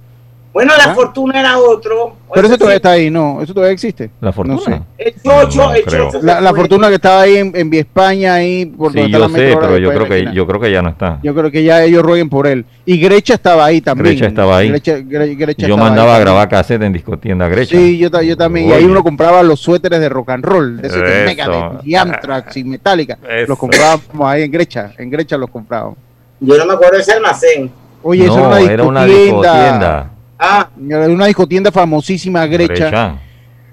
Bueno, 0.52 0.72
la 0.76 0.90
¿Ah? 0.90 0.94
fortuna 0.96 1.38
era 1.38 1.58
otro. 1.58 2.16
Pero 2.34 2.46
eso 2.46 2.54
Ese 2.54 2.58
todavía 2.58 2.74
sí, 2.74 2.76
está 2.78 2.90
ahí, 2.90 3.08
no, 3.08 3.40
eso 3.40 3.54
todavía 3.54 3.72
existe. 3.72 4.10
La 4.20 4.32
fortuna. 4.32 4.56
No 4.56 4.60
sé. 4.62 4.80
El 4.98 5.14
chocho, 5.22 5.58
No 5.66 5.74
el 5.74 5.84
creo. 5.84 6.10
chocho 6.10 6.20
La, 6.26 6.52
fortuna 6.52 6.88
que 6.88 6.94
estaba 6.96 7.20
ahí 7.22 7.36
en, 7.36 7.52
en 7.54 7.70
Vía 7.70 7.80
España, 7.82 8.34
ahí 8.34 8.66
por 8.66 8.88
donde 8.92 9.04
Sí, 9.04 9.10
yo 9.12 9.28
sé, 9.28 9.56
pero 9.60 9.78
yo 9.78 9.90
creo 9.92 10.06
que 10.08 10.34
yo 10.34 10.46
creo 10.48 10.60
que 10.60 10.72
ya 10.72 10.82
no 10.82 10.88
está. 10.88 11.20
Yo 11.22 11.34
creo 11.36 11.52
que 11.52 11.62
ya 11.62 11.84
ellos 11.84 12.02
rueguen 12.02 12.28
por 12.28 12.48
él. 12.48 12.64
Y 12.84 12.98
Grecha 12.98 13.34
estaba 13.34 13.64
ahí 13.64 13.80
también. 13.80 14.06
Grecha 14.16 14.26
estaba 14.26 14.56
ahí. 14.58 14.70
Grecha, 14.70 14.98
Gre- 14.98 15.36
Grecha 15.38 15.66
Yo 15.68 15.74
estaba 15.74 15.88
mandaba 15.88 16.16
a 16.16 16.18
grabar 16.18 16.48
cassette 16.48 16.82
en 16.82 16.92
discotienda 16.94 17.46
Grecha. 17.48 17.76
Sí, 17.76 17.96
yo, 17.98 18.08
yo 18.20 18.36
también. 18.36 18.70
Y 18.70 18.72
ahí 18.72 18.84
uno 18.84 19.04
compraba 19.04 19.44
los 19.44 19.60
suéteres 19.60 20.00
de 20.00 20.08
rock 20.08 20.30
and 20.30 20.44
roll, 20.44 20.82
de 20.82 20.88
esos 20.88 21.00
de 21.00 21.16
Eso. 21.16 21.24
Megadeth, 21.26 21.84
y 21.86 21.94
Anthrax 21.94 22.56
y 22.56 22.64
Metallica. 22.64 23.18
Eso. 23.28 23.50
Los 23.50 23.58
comprábamos 23.58 24.28
ahí 24.28 24.42
en 24.42 24.50
Grecha. 24.50 24.92
En 24.98 25.10
Grecha 25.10 25.36
los 25.36 25.48
comprábamos. 25.48 25.96
Yo 26.40 26.56
no 26.58 26.66
me 26.66 26.72
acuerdo 26.72 26.96
de 26.96 27.02
ese 27.02 27.12
almacén. 27.12 27.70
Oye, 28.02 28.24
eso 28.24 28.36
no, 28.36 28.56
era 28.56 28.72
era 28.72 28.82
una 28.82 29.02
una 29.02 29.04
discotienda. 29.04 30.10
Ah, 30.42 30.68
una 30.78 31.26
discotienda 31.26 31.70
famosísima, 31.70 32.46
Grecha. 32.46 32.72
Grecha. 32.74 33.18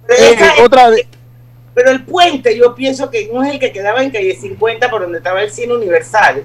pero, 0.05 0.19
Eh, 0.23 0.33
esa- 0.33 0.63
otra 0.63 0.89
de- 0.91 1.07
pero 1.73 1.91
el 1.91 2.03
puente, 2.03 2.57
yo 2.57 2.75
pienso 2.75 3.09
que 3.09 3.29
no 3.33 3.41
es 3.43 3.53
el 3.53 3.59
que 3.59 3.71
quedaba 3.71 4.03
en 4.03 4.09
calle 4.11 4.35
50 4.35 4.89
por 4.89 5.01
donde 5.03 5.19
estaba 5.19 5.41
el 5.41 5.49
cine 5.51 5.73
universal. 5.75 6.43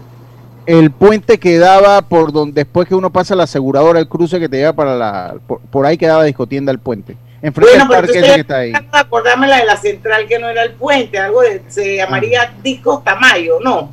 el 0.65 0.93
puente 0.93 1.39
quedaba 1.41 2.03
por 2.03 2.31
donde 2.33 2.63
después 2.63 2.87
que 2.87 2.95
uno 2.95 3.11
pasa 3.11 3.35
la 3.35 3.43
aseguradora, 3.45 3.99
el 3.99 4.07
cruce 4.09 4.39
que 4.39 4.49
te 4.49 4.59
lleva 4.59 4.73
para 4.73 4.95
la. 4.95 5.35
Por, 5.45 5.59
por 5.61 5.85
ahí 5.87 5.97
quedaba 5.99 6.23
discotienda 6.23 6.71
el 6.71 6.79
puente. 6.79 7.17
Enfrente 7.43 7.73
Bueno, 7.79 7.85
del 7.85 7.89
pero 7.89 8.01
parque 8.03 8.19
entonces 8.19 8.25
ese 8.29 8.35
que 8.37 8.41
está 8.43 8.57
ahí. 8.59 8.71
tratando 8.71 8.97
de 8.97 9.01
acordarme 9.03 9.49
la 9.49 9.57
de 9.59 9.65
la 9.65 9.77
central 9.77 10.29
que 10.29 10.39
no 10.39 10.49
era 10.49 10.63
el 10.63 10.75
puente, 10.75 11.19
algo 11.19 11.41
de, 11.43 11.63
se 11.69 11.97
llamaría 11.97 12.43
Ah. 12.43 12.55
Discos 12.63 13.03
Tamayo, 13.03 13.59
¿no? 13.61 13.93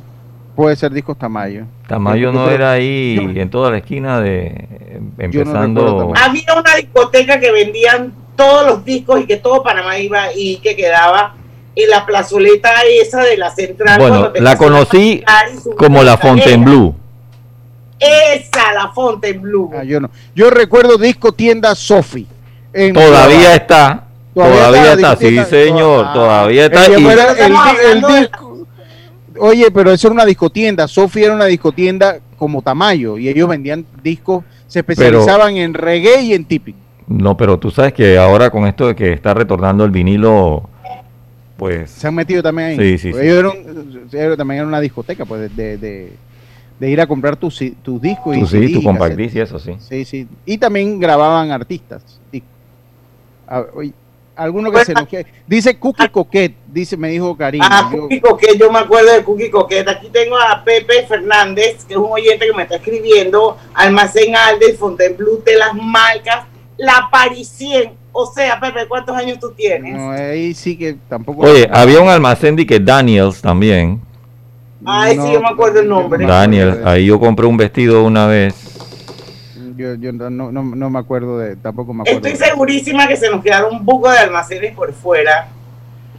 Puede 0.54 0.76
ser 0.76 0.92
discos 0.92 1.16
Tamayo. 1.18 1.64
Tamayo 1.86 2.32
Yo 2.32 2.32
no 2.32 2.50
era 2.50 2.72
ahí 2.72 3.16
en 3.34 3.50
toda 3.50 3.70
la 3.70 3.78
esquina 3.78 4.20
de 4.20 4.68
empezando. 5.18 6.12
Había 6.16 6.54
una 6.58 6.76
discoteca 6.76 7.40
que 7.40 7.50
vendían 7.50 8.12
todos 8.36 8.66
los 8.66 8.84
discos 8.84 9.20
y 9.20 9.26
que 9.26 9.36
todo 9.36 9.62
Panamá 9.62 9.98
iba 9.98 10.32
y 10.34 10.58
que 10.58 10.76
quedaba 10.76 11.34
en 11.76 11.90
la 11.90 12.04
plazoleta 12.06 12.70
esa 13.00 13.22
de 13.22 13.36
la 13.36 13.50
central. 13.50 14.00
Bueno, 14.00 14.32
la 14.34 14.56
conocí 14.56 15.22
como 15.76 16.02
la. 16.02 16.16
Fontainebleau. 16.16 16.94
Esa, 17.98 18.72
la 18.72 18.88
Fontainebleau. 18.92 19.70
Ah, 19.76 19.84
yo 19.84 20.00
no. 20.00 20.10
Yo 20.34 20.50
recuerdo 20.50 20.96
disco 20.96 21.32
tienda 21.32 21.74
Sofi. 21.74 22.26
Todavía 22.72 23.54
está. 23.54 24.06
Todavía 24.32 24.56
Todavía 24.58 24.92
está, 24.92 25.12
está, 25.12 25.16
sí 25.16 25.50
señor, 25.50 26.04
Ah, 26.08 26.12
todavía 26.14 26.66
está. 26.66 26.86
el 26.86 27.00
y- 27.02 27.06
el, 27.06 28.00
disco. 28.00 28.49
Oye, 29.40 29.70
pero 29.70 29.90
eso 29.92 30.08
era 30.08 30.14
una 30.14 30.24
discotienda. 30.24 30.86
Sofi 30.86 31.24
era 31.24 31.34
una 31.34 31.46
discotienda 31.46 32.18
como 32.36 32.62
Tamayo 32.62 33.18
y 33.18 33.28
ellos 33.28 33.48
vendían 33.48 33.84
discos, 34.02 34.44
se 34.66 34.80
especializaban 34.80 35.56
en 35.56 35.74
reggae 35.74 36.22
y 36.22 36.34
en 36.34 36.44
típico. 36.44 36.78
No, 37.06 37.36
pero 37.36 37.58
tú 37.58 37.70
sabes 37.70 37.92
que 37.92 38.16
ahora 38.18 38.50
con 38.50 38.66
esto 38.66 38.86
de 38.86 38.94
que 38.94 39.12
está 39.12 39.34
retornando 39.34 39.84
el 39.84 39.90
vinilo, 39.90 40.68
pues 41.56 41.90
Se 41.90 42.06
han 42.06 42.14
metido 42.14 42.42
también 42.42 42.68
ahí. 42.68 42.76
Sí, 42.76 42.98
sí, 42.98 43.12
sí. 43.12 43.18
ellos 43.18 43.38
eran, 43.38 44.08
ellos 44.12 44.36
también 44.36 44.60
era 44.60 44.68
una 44.68 44.80
discoteca, 44.80 45.24
pues, 45.24 45.54
de, 45.56 45.76
de, 45.76 46.12
de 46.78 46.90
ir 46.90 47.00
a 47.00 47.06
comprar 47.06 47.36
tus 47.36 47.62
tus 47.82 48.00
discos 48.00 48.36
y 48.36 48.46
sí, 48.46 48.72
tu 48.72 48.80
y 48.80 48.84
compact 48.84 49.18
eso 49.18 49.58
sí. 49.58 49.72
Sí, 49.80 50.04
sí. 50.04 50.28
Y 50.46 50.56
también 50.56 50.98
grababan 51.00 51.50
artistas. 51.50 52.02
Y- 52.32 52.42
a- 53.46 53.66
oye, 53.74 53.92
alguno 54.42 54.70
que 54.72 54.84
se 54.84 54.94
nos 54.94 55.06
quede- 55.06 55.26
Dice 55.46 55.78
Cookie 55.78 56.08
Coquette, 56.08 56.54
dice, 56.66 56.96
me 56.96 57.08
dijo 57.10 57.36
Karina. 57.36 57.66
Ah, 57.70 57.90
Yo- 57.92 58.00
Cookie 58.02 58.20
Coquette, 58.20 58.58
yo 58.58 58.70
me 58.72 58.78
acuerdo 58.78 59.12
de 59.12 59.22
Cookie 59.22 59.50
Coquette. 59.50 59.88
Aquí 59.88 60.08
tengo 60.10 60.36
a 60.38 60.62
Pepe 60.64 61.04
Fernández, 61.06 61.84
que 61.84 61.94
es 61.94 61.98
un 61.98 62.10
oyente 62.10 62.46
que 62.46 62.52
me 62.54 62.62
está 62.62 62.76
escribiendo. 62.76 63.56
Almacén 63.74 64.34
Alde, 64.34 64.74
Fontainebleau 64.74 65.42
de 65.44 65.56
las 65.56 65.74
marcas, 65.74 66.44
La 66.78 67.08
Parisien. 67.10 67.92
O 68.12 68.26
sea, 68.26 68.58
Pepe, 68.58 68.86
¿cuántos 68.88 69.16
años 69.16 69.38
tú 69.38 69.52
tienes? 69.52 69.94
no, 69.96 70.10
ahí 70.10 70.52
sí 70.54 70.76
que 70.76 70.96
tampoco. 71.08 71.42
Oye, 71.42 71.68
había 71.72 72.00
un 72.00 72.08
almacén 72.08 72.56
de 72.56 72.66
que 72.66 72.80
Daniels 72.80 73.40
también. 73.40 74.00
Ay, 74.84 75.12
sí, 75.18 75.32
yo 75.34 75.40
me 75.42 75.48
acuerdo 75.48 75.80
el 75.80 75.88
nombre. 75.88 76.26
Daniel, 76.26 76.80
ahí 76.86 77.04
yo 77.06 77.20
compré 77.20 77.46
un 77.46 77.56
vestido 77.58 78.02
una 78.02 78.26
vez. 78.26 78.54
Yo, 79.76 79.94
yo 79.94 80.12
no, 80.12 80.30
no, 80.30 80.50
no- 80.52 80.90
me 80.90 80.98
acuerdo 80.98 81.38
de, 81.38 81.56
tampoco 81.56 81.92
me 81.94 82.02
acuerdo. 82.02 82.26
Estoy 82.28 82.46
segurísima 82.48 83.06
que 83.08 83.16
se 83.16 83.30
nos 83.30 83.42
quedaron 83.42 83.74
un 83.74 83.84
poco 83.84 84.10
de 84.10 84.18
almacenes 84.18 84.74
por 84.74 84.92
fuera. 84.92 85.48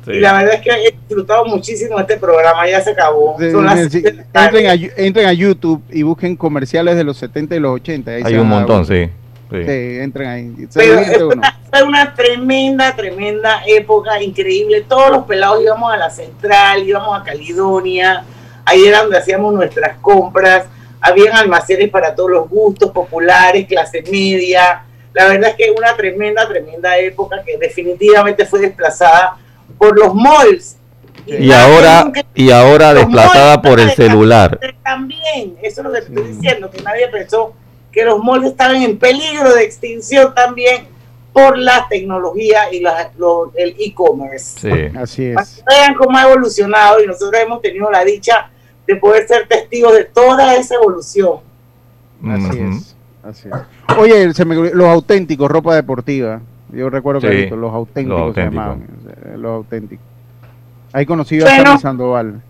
Sí. 0.06 0.14
Y 0.14 0.20
la 0.20 0.34
verdad 0.34 0.56
es 0.56 0.62
que 0.62 0.70
he 0.72 0.92
disfrutado 0.92 1.46
muchísimo 1.46 2.00
este 2.00 2.18
programa, 2.18 2.68
ya 2.68 2.82
se 2.82 2.92
acabó. 2.92 3.36
Sí, 3.40 3.52
Son 3.52 3.64
las 3.66 3.78
entren, 3.80 4.68
a, 4.68 4.76
Yu- 4.76 4.92
entren 4.98 5.28
a 5.28 5.34
YouTube 5.34 5.82
y 5.92 6.02
busquen 6.02 6.36
comerciales 6.36 6.96
de 6.96 7.04
los 7.04 7.18
70 7.18 7.56
y 7.56 7.60
los 7.60 7.76
80. 7.76 8.12
ahí 8.12 8.24
Hay 8.26 8.36
un 8.36 8.48
montón, 8.48 8.84
sí. 8.86 9.06
sí. 9.52 9.58
Sí, 9.64 10.00
entren 10.00 10.28
ahí. 10.28 10.68
Pero 10.74 11.04
fue 11.04 11.24
una, 11.26 11.60
fue 11.70 11.84
una 11.84 12.14
tremenda, 12.16 12.96
tremenda 12.96 13.62
época, 13.68 14.22
increíble. 14.24 14.82
Todos 14.88 15.12
los 15.12 15.26
pelados 15.26 15.62
íbamos 15.62 15.94
a 15.94 15.98
la 15.98 16.10
central, 16.10 16.82
íbamos 16.88 17.20
a 17.20 17.24
Caledonia, 17.24 18.24
ahí 18.66 18.84
era 18.86 19.02
donde 19.04 19.18
hacíamos 19.20 19.54
nuestras 19.54 19.98
compras. 20.00 20.66
Habían 21.02 21.36
almacenes 21.36 21.90
para 21.90 22.14
todos 22.16 22.30
los 22.32 22.50
gustos, 22.50 22.92
populares, 22.92 23.66
clase 23.68 24.04
media. 24.04 24.84
La 25.14 25.28
verdad 25.28 25.50
es 25.50 25.56
que 25.56 25.72
una 25.72 25.96
tremenda, 25.96 26.48
tremenda 26.48 26.98
época 26.98 27.42
que 27.44 27.58
definitivamente 27.58 28.46
fue 28.46 28.60
desplazada 28.62 29.38
por 29.78 29.98
los 29.98 30.14
malls. 30.14 30.78
Y 31.26 31.32
nadie 31.34 31.54
ahora, 31.56 32.04
nunca- 32.04 32.26
y 32.34 32.52
ahora 32.52 32.94
desplazada 32.94 33.62
por 33.62 33.80
el 33.80 33.92
celular. 33.92 34.60
También, 34.84 35.58
eso 35.62 35.82
es 35.82 35.86
lo 35.88 35.92
que 35.94 36.02
te 36.02 36.08
estoy 36.08 36.28
diciendo, 36.34 36.70
que 36.70 36.82
nadie 36.82 37.08
pensó 37.10 37.54
que 37.92 38.06
los 38.06 38.24
malls 38.24 38.46
estaban 38.48 38.82
en 38.82 38.98
peligro 38.98 39.54
de 39.54 39.64
extinción 39.64 40.34
también 40.34 40.88
por 41.34 41.58
la 41.58 41.86
tecnología 41.90 42.72
y 42.72 42.80
la- 42.80 43.12
lo- 43.18 43.52
el 43.56 43.76
e-commerce. 43.80 44.60
Sí. 44.60 44.98
Así 44.98 45.32
Para 45.34 45.44
es. 45.46 45.56
que 45.56 45.64
Vean 45.76 45.94
cómo 45.96 46.18
ha 46.18 46.24
evolucionado 46.24 47.02
y 47.04 47.08
nosotros 47.08 47.42
hemos 47.42 47.62
tenido 47.62 47.90
la 47.92 48.04
dicha 48.04 48.50
de 48.88 48.96
poder 48.96 49.28
ser 49.28 49.48
testigos 49.48 49.94
de 49.94 50.06
toda 50.06 50.56
esa 50.56 50.76
evolución. 50.76 51.40
Así 52.28 52.60
es. 52.60 52.96
Así 53.24 53.50
es. 53.50 53.98
Oye, 53.98 54.34
se 54.34 54.46
me 54.46 54.58
olvidó, 54.58 54.76
los 54.76 54.88
auténticos, 54.88 55.50
ropa 55.50 55.76
deportiva. 55.76 56.42
Yo 56.72 56.90
recuerdo 56.90 57.22
Sí, 57.22 57.28
que 57.28 57.50
los 57.56 57.74
auténticos 57.74 58.20
los 58.28 58.36
se 58.36 58.42
auténticos. 58.42 58.54
llamaban. 58.66 59.42
Los 59.42 59.52
auténticos. 59.52 60.06
Ahí 60.94 61.06
conocí 61.06 61.40
a 61.42 61.44
Bueno. 61.46 61.64
Sammy 61.66 61.80
Sandoval. 61.82 62.42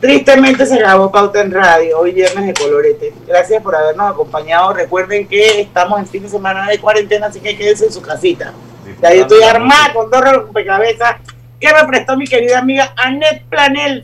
Tristemente 0.00 0.66
se 0.66 0.74
acabó 0.80 1.12
Pauta 1.12 1.40
en 1.42 1.52
Radio, 1.52 2.00
hoy 2.00 2.10
viernes 2.10 2.44
de 2.46 2.54
colorete. 2.54 3.12
Gracias 3.26 3.62
por 3.62 3.76
habernos 3.76 4.10
acompañado. 4.10 4.72
Recuerden 4.74 5.28
que 5.28 5.60
estamos 5.60 6.00
en 6.00 6.06
fin 6.06 6.24
de 6.24 6.28
semana 6.28 6.68
de 6.68 6.78
cuarentena, 6.80 7.28
así 7.28 7.38
que 7.38 7.56
quédense 7.56 7.86
en 7.86 7.92
su 7.92 8.02
casita. 8.02 8.52
Ya 9.00 9.14
yo 9.14 9.22
estoy 9.22 9.42
armada 9.44 9.92
con 9.94 10.10
dos 10.10 10.20
rompecabezas 10.20 11.16
que 11.60 11.68
me 11.72 11.86
prestó 11.86 12.16
mi 12.16 12.26
querida 12.26 12.58
amiga 12.58 12.92
Annette 12.96 13.44
Planel. 13.48 14.02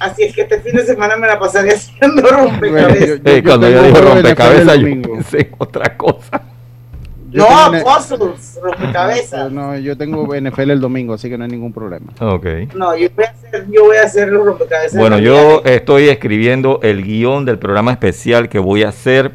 Así 0.00 0.22
es 0.24 0.34
que 0.34 0.42
este 0.42 0.60
fin 0.60 0.74
de 0.76 0.84
semana 0.84 1.16
me 1.16 1.26
la 1.26 1.38
pasaré 1.38 1.70
haciendo 1.74 2.22
rompecabezas. 2.22 2.98
Yo- 3.08 3.16
yo- 3.16 3.36
yo 3.36 3.42
cuando 3.44 3.70
yo 3.70 3.82
digo 3.82 4.00
rompecabezas, 4.00 4.78
yo 4.78 5.02
pensé 5.02 5.38
en 5.40 5.50
otra 5.58 5.96
cosa. 5.96 6.42
Yo 7.32 7.46
no, 7.48 7.84
puzzles, 7.84 8.58
rompecabezas. 8.60 9.52
No, 9.52 9.78
yo 9.78 9.96
tengo 9.96 10.34
NFL 10.34 10.70
el 10.72 10.80
domingo, 10.80 11.14
así 11.14 11.28
que 11.28 11.38
no 11.38 11.44
hay 11.44 11.50
ningún 11.50 11.72
problema. 11.72 12.06
Ok. 12.18 12.44
No, 12.74 12.96
yo 12.96 13.08
voy 13.14 13.24
a 13.24 13.30
hacer, 13.30 13.66
yo 13.70 13.84
voy 13.84 13.96
a 13.98 14.02
hacer 14.02 14.28
los 14.32 14.44
rompecabezas. 14.44 14.98
Bueno, 14.98 15.16
yo 15.20 15.62
estoy 15.64 16.08
escribiendo 16.08 16.80
el 16.82 17.04
guion 17.04 17.44
del 17.44 17.60
programa 17.60 17.92
especial 17.92 18.48
que 18.48 18.58
voy 18.58 18.82
a 18.82 18.88
hacer 18.88 19.30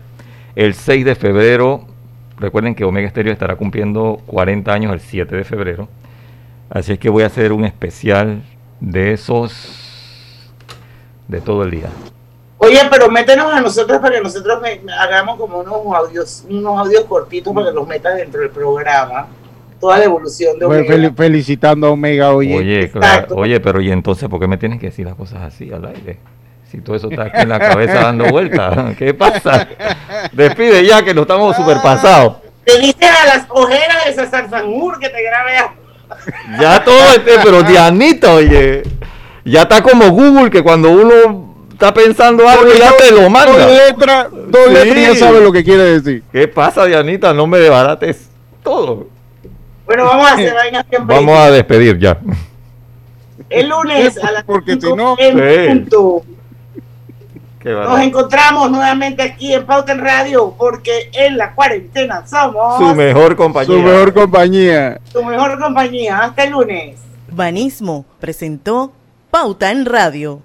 el 0.57 0.73
6 0.73 1.05
de 1.05 1.15
febrero. 1.15 1.85
Recuerden 2.37 2.75
que 2.75 2.83
Omega 2.83 3.09
Stereo 3.09 3.31
estará 3.31 3.55
cumpliendo 3.55 4.19
40 4.25 4.73
años 4.73 4.91
el 4.91 4.99
7 4.99 5.33
de 5.33 5.45
febrero. 5.45 5.87
Así 6.69 6.91
es 6.91 6.99
que 6.99 7.07
voy 7.07 7.23
a 7.23 7.27
hacer 7.27 7.53
un 7.53 7.63
especial 7.63 8.41
de 8.81 9.13
esos 9.13 9.84
de 11.27 11.41
todo 11.41 11.63
el 11.63 11.71
día. 11.71 11.87
Oye, 12.57 12.79
pero 12.89 13.09
métenos 13.09 13.53
a 13.53 13.59
nosotros 13.61 13.99
para 13.99 14.15
que 14.15 14.21
nosotros 14.21 14.61
me- 14.61 14.79
me 14.79 14.93
hagamos 14.93 15.37
como 15.37 15.59
unos 15.59 15.95
audios, 15.95 16.43
unos 16.49 16.79
audios 16.79 17.03
cortitos 17.05 17.53
para 17.53 17.67
que 17.67 17.73
los 17.73 17.87
metas 17.87 18.15
dentro 18.15 18.41
del 18.41 18.49
programa. 18.49 19.27
Toda 19.79 19.97
la 19.97 20.05
evolución 20.05 20.57
de 20.57 20.65
Omega. 20.65 20.93
fel- 20.95 21.15
felicitando 21.15 21.87
a 21.87 21.89
Omega, 21.91 22.31
oye. 22.33 22.57
Oye, 22.57 22.89
claro, 22.91 23.35
oye, 23.35 23.59
pero 23.59 23.81
y 23.81 23.91
entonces, 23.91 24.29
¿por 24.29 24.39
qué 24.39 24.47
me 24.47 24.57
tienes 24.57 24.79
que 24.79 24.87
decir 24.87 25.05
las 25.05 25.15
cosas 25.15 25.41
así 25.43 25.71
al 25.71 25.85
aire? 25.85 26.17
Si 26.71 26.79
todo 26.79 26.95
eso 26.95 27.09
está 27.09 27.23
aquí 27.23 27.41
en 27.41 27.49
la 27.49 27.59
cabeza 27.59 27.95
dando 27.95 28.25
vueltas, 28.31 28.95
¿qué 28.97 29.13
pasa? 29.13 29.67
Despide 30.31 30.85
ya 30.85 31.03
que 31.03 31.13
nos 31.13 31.23
estamos 31.23 31.55
superpasados. 31.55 32.37
Te 32.63 32.79
dices 32.79 33.09
a 33.21 33.25
las 33.37 33.45
ojeras 33.49 34.05
de 34.05 34.13
César 34.13 34.49
Sanjur 34.49 34.97
que 34.97 35.09
te 35.09 35.21
grabe 35.23 35.57
a... 35.57 35.73
Ya 36.59 36.83
todo 36.83 36.97
este, 37.15 37.33
pero 37.43 37.61
Dianita, 37.61 38.33
oye, 38.33 38.81
ya 39.45 39.61
está 39.61 39.81
como 39.81 40.09
Google, 40.09 40.49
que 40.49 40.63
cuando 40.63 40.91
uno 40.91 41.55
está 41.71 41.93
pensando 41.93 42.47
algo 42.47 42.71
ya 42.77 42.91
te 42.97 43.11
lo 43.11 43.29
manda. 43.29 43.65
Dos 43.65 43.71
letras, 43.71 44.27
dos 44.31 44.65
sí. 44.67 44.73
letras 44.73 45.03
ya 45.03 45.15
sabe 45.15 45.41
lo 45.41 45.51
que 45.51 45.63
quiere 45.63 45.99
decir. 45.99 46.23
¿Qué 46.31 46.47
pasa, 46.47 46.85
Dianita? 46.85 47.33
No 47.33 47.45
me 47.47 47.59
debarates 47.59 48.29
todo. 48.63 49.07
Bueno, 49.85 50.05
vamos 50.05 50.27
a 50.27 50.33
hacer 50.33 50.53
vainas. 50.53 50.85
Vamos 51.01 51.37
a 51.37 51.51
despedir 51.51 51.99
ya. 51.99 52.17
El 53.49 53.69
lunes 53.69 54.17
a 54.17 54.31
las 54.31 54.43
Porque 54.43 54.79
si 54.79 54.93
no, 54.93 55.15
en 55.19 55.85
punto. 55.85 56.23
Nos 57.63 57.99
encontramos 57.99 58.69
nuevamente 58.69 59.23
aquí 59.23 59.53
en 59.53 59.65
Pautain 59.65 59.99
Radio 59.99 60.53
porque 60.55 61.09
en 61.13 61.35
la 61.35 61.53
cuarentena 61.55 62.25
somos 62.27 62.77
su 62.77 62.95
mejor 62.95 63.35
compañía. 63.35 63.75
Su 63.75 63.81
mejor 63.81 64.13
compañía. 64.13 65.01
Su 65.11 65.23
mejor 65.23 65.59
compañía. 65.59 66.19
Hasta 66.19 66.43
el 66.43 66.51
lunes. 66.51 66.99
Banismo 67.31 68.05
presentó 68.19 68.91
Pauta 69.35 69.69
en 69.69 69.85
Radio. 69.85 70.41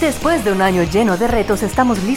Después 0.00 0.44
de 0.44 0.52
un 0.52 0.62
año 0.62 0.84
lleno 0.84 1.16
de 1.16 1.26
retos, 1.26 1.64
estamos 1.64 2.00
listos 2.04 2.16